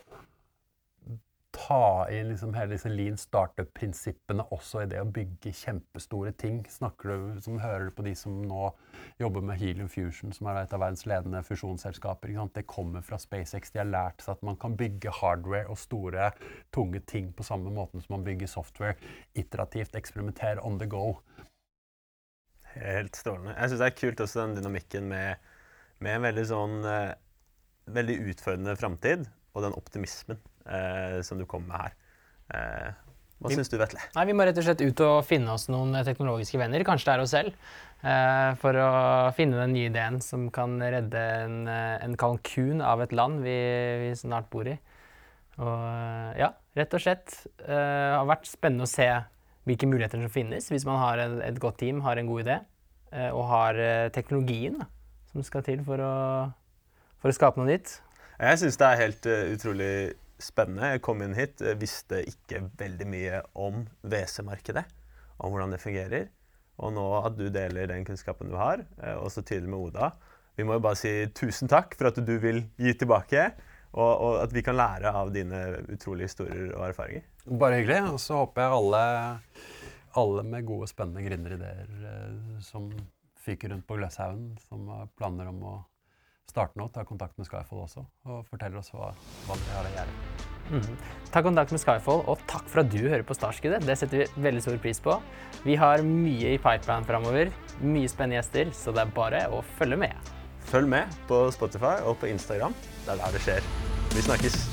ta 1.54 2.10
inn 2.10 2.32
liksom 2.32 2.54
hele 2.58 2.74
disse 2.74 2.90
lean 2.90 3.18
startup-prinsippene 3.20 4.46
også 4.56 4.82
i 4.84 4.88
det 4.90 5.00
å 5.04 5.10
bygge 5.14 5.54
kjempestore 5.54 6.32
ting. 6.42 6.64
Snakker 6.70 7.12
du, 7.14 7.42
som 7.46 7.60
Hører 7.62 7.88
du 7.88 7.94
på 7.94 8.06
de 8.08 8.16
som 8.18 8.40
nå 8.50 8.72
jobber 9.22 9.46
med 9.46 9.60
Helium 9.62 9.90
Fusion, 9.92 10.34
som 10.34 10.50
er 10.50 10.64
et 10.64 10.74
av 10.74 10.82
verdens 10.82 11.06
ledende 11.10 11.44
fusjonsselskaper? 11.46 12.34
Det 12.58 12.66
kommer 12.70 13.06
fra 13.06 13.20
SpaceX. 13.22 13.72
De 13.72 13.84
har 13.84 13.90
lært 13.90 14.26
seg 14.26 14.34
at 14.34 14.46
man 14.48 14.58
kan 14.60 14.78
bygge 14.80 15.14
hardware 15.22 15.70
og 15.70 15.78
store, 15.78 16.32
tunge 16.74 17.04
ting 17.10 17.30
på 17.38 17.46
samme 17.46 17.72
måten 17.74 18.02
som 18.02 18.18
man 18.18 18.26
bygger 18.26 18.50
software. 18.50 18.98
Iterativt 19.38 19.96
eksperimentere 20.00 20.64
on 20.66 20.80
the 20.82 20.90
go. 20.90 21.20
Helt 22.74 23.20
strålende. 23.20 23.54
Jeg 23.60 23.70
syns 23.70 23.84
det 23.84 23.92
er 23.92 24.00
kult 24.00 24.26
også 24.26 24.42
den 24.42 24.58
dynamikken 24.58 25.06
med, 25.12 25.54
med 26.02 26.18
en 26.18 26.26
veldig 26.32 26.48
sånn 26.50 26.80
eh, 26.88 27.12
Veldig 27.94 28.14
utfordrende 28.32 28.78
framtid, 28.80 29.26
og 29.52 29.66
den 29.66 29.74
optimismen 29.76 30.38
som 31.28 31.40
du 31.40 31.44
kommer 31.50 31.68
med 31.68 31.82
her. 31.82 31.96
Eh, 32.54 32.92
hva 33.44 33.52
syns 33.52 33.72
du, 33.72 33.76
Vetle? 33.80 34.00
Nei, 34.16 34.24
Vi 34.30 34.36
må 34.38 34.46
rett 34.48 34.60
og 34.60 34.64
slett 34.64 34.82
ut 34.84 35.02
og 35.04 35.18
finne 35.28 35.52
oss 35.52 35.68
noen 35.72 35.98
teknologiske 36.08 36.60
venner, 36.62 36.86
kanskje 36.88 37.10
det 37.10 37.14
er 37.14 37.24
oss 37.24 37.34
selv, 37.36 37.58
eh, 38.00 38.52
for 38.62 38.80
å 38.80 38.92
finne 39.36 39.60
den 39.60 39.76
nye 39.76 39.90
ideen 39.90 40.22
som 40.24 40.48
kan 40.54 40.78
redde 40.80 41.20
en, 41.20 41.68
eh, 41.68 41.98
en 42.06 42.16
kalkun 42.16 42.82
av 42.82 43.04
et 43.04 43.12
land 43.12 43.44
vi, 43.44 43.58
vi, 44.06 44.14
snart 44.16 44.50
bor 44.50 44.68
i. 44.70 44.78
Og 45.60 45.68
eh, 45.68 46.40
ja, 46.40 46.54
rett 46.80 46.96
og 46.96 47.04
slett. 47.04 47.36
Det 47.60 47.84
har 48.16 48.26
vært 48.32 48.48
spennende 48.48 48.88
å 48.88 48.94
se 48.94 49.10
hvilke 49.68 49.88
muligheter 49.88 50.20
som 50.20 50.32
finnes 50.32 50.66
hvis 50.72 50.88
man 50.88 51.00
har 51.00 51.20
et, 51.24 51.38
et 51.44 51.60
godt 51.60 51.82
team, 51.84 52.02
har 52.04 52.20
en 52.20 52.28
god 52.28 52.46
idé 52.46 52.58
eh, 53.12 53.30
og 53.30 53.48
har 53.52 53.76
eh, 53.76 54.10
teknologien 54.16 54.80
da, 54.80 54.88
som 55.34 55.44
skal 55.44 55.68
til 55.68 55.84
for 55.84 56.00
å, 56.00 56.16
for 57.20 57.32
å 57.32 57.36
skape 57.36 57.60
noe 57.60 57.72
nytt. 57.76 58.00
Jeg 58.40 58.60
syns 58.60 58.80
det 58.80 58.88
er 58.88 59.04
helt 59.04 59.28
utrolig 59.28 59.94
spennende. 60.44 60.94
Jeg 60.96 61.04
kom 61.06 61.24
inn 61.24 61.36
hit, 61.38 61.64
visste 61.80 62.22
ikke 62.30 62.66
veldig 62.80 63.08
mye 63.10 63.42
om 63.60 63.84
WC-markedet, 64.02 64.86
om 65.40 65.54
hvordan 65.54 65.76
det 65.76 65.82
fungerer. 65.84 66.30
Og 66.84 66.94
nå 66.96 67.06
at 67.22 67.36
du 67.38 67.48
deler 67.54 67.90
den 67.92 68.06
kunnskapen 68.08 68.50
du 68.50 68.58
har, 68.58 68.82
og 69.20 69.30
så 69.30 69.44
tydelig 69.46 69.70
med 69.70 69.92
Oda 69.92 70.08
Vi 70.58 70.66
må 70.66 70.80
jo 70.80 70.82
bare 70.82 70.98
si 70.98 71.12
tusen 71.38 71.70
takk 71.70 71.94
for 72.00 72.10
at 72.10 72.18
du 72.18 72.34
vil 72.42 72.64
gi 72.82 72.96
tilbake, 72.98 73.46
og, 73.94 74.12
og 74.12 74.36
at 74.42 74.54
vi 74.54 74.64
kan 74.66 74.78
lære 74.78 75.14
av 75.14 75.30
dine 75.34 75.60
utrolige 75.94 76.32
historier 76.32 76.72
og 76.74 76.88
erfaringer. 76.90 77.26
Bare 77.46 77.82
hyggelig. 77.82 78.14
Og 78.14 78.22
så 78.22 78.40
håper 78.42 78.64
jeg 78.64 78.78
alle, 78.80 79.04
alle 80.22 80.46
med 80.50 80.66
gode, 80.70 80.90
spennende 80.90 81.26
gründerideer 81.26 81.90
eh, 82.10 82.62
som 82.66 82.90
fyker 83.44 83.74
rundt 83.74 83.86
på 83.88 83.98
Gløshaugen, 84.00 84.54
som 84.70 84.88
har 84.94 85.10
planer 85.18 85.50
om 85.52 85.62
å 85.68 85.76
starte 86.54 86.78
nå, 86.80 86.88
tar 86.94 87.08
kontakt 87.10 87.38
med 87.40 87.50
Skyfall 87.50 87.84
også 87.88 88.04
og 88.30 88.44
forteller 88.52 88.80
oss 88.82 88.92
hva, 88.94 89.10
hva 89.48 89.58
dere 89.58 89.78
har 89.80 89.90
å 89.90 89.94
gjøre. 89.98 90.52
Mm. 90.74 91.00
Ta 91.34 91.42
kontakt 91.46 91.74
med 91.74 91.82
Skyfall, 91.82 92.24
og 92.30 92.44
takk 92.50 92.70
for 92.72 92.84
at 92.84 92.92
du 92.94 93.02
hører 93.02 93.26
på 93.28 93.36
Startskuddet. 93.38 93.86
Det 93.88 93.98
setter 94.00 94.24
vi 94.24 94.46
veldig 94.48 94.64
stor 94.64 94.78
pris 94.84 95.02
på. 95.04 95.18
Vi 95.66 95.78
har 95.80 96.06
mye 96.06 96.54
i 96.56 96.62
pipeline 96.62 97.10
framover, 97.10 97.52
mye 97.82 98.12
spennende 98.12 98.40
gjester, 98.40 98.72
så 98.78 98.94
det 98.96 99.04
er 99.04 99.18
bare 99.18 99.44
å 99.54 99.64
følge 99.80 100.00
med. 100.06 100.34
Følg 100.70 100.88
med 100.94 101.20
på 101.30 101.44
Spotify 101.54 101.98
og 102.08 102.18
på 102.22 102.32
Instagram. 102.32 102.78
Det 103.04 103.18
er 103.18 103.26
der 103.26 103.36
det 103.36 103.44
skjer. 103.44 103.74
Vi 104.14 104.30
snakkes. 104.30 104.73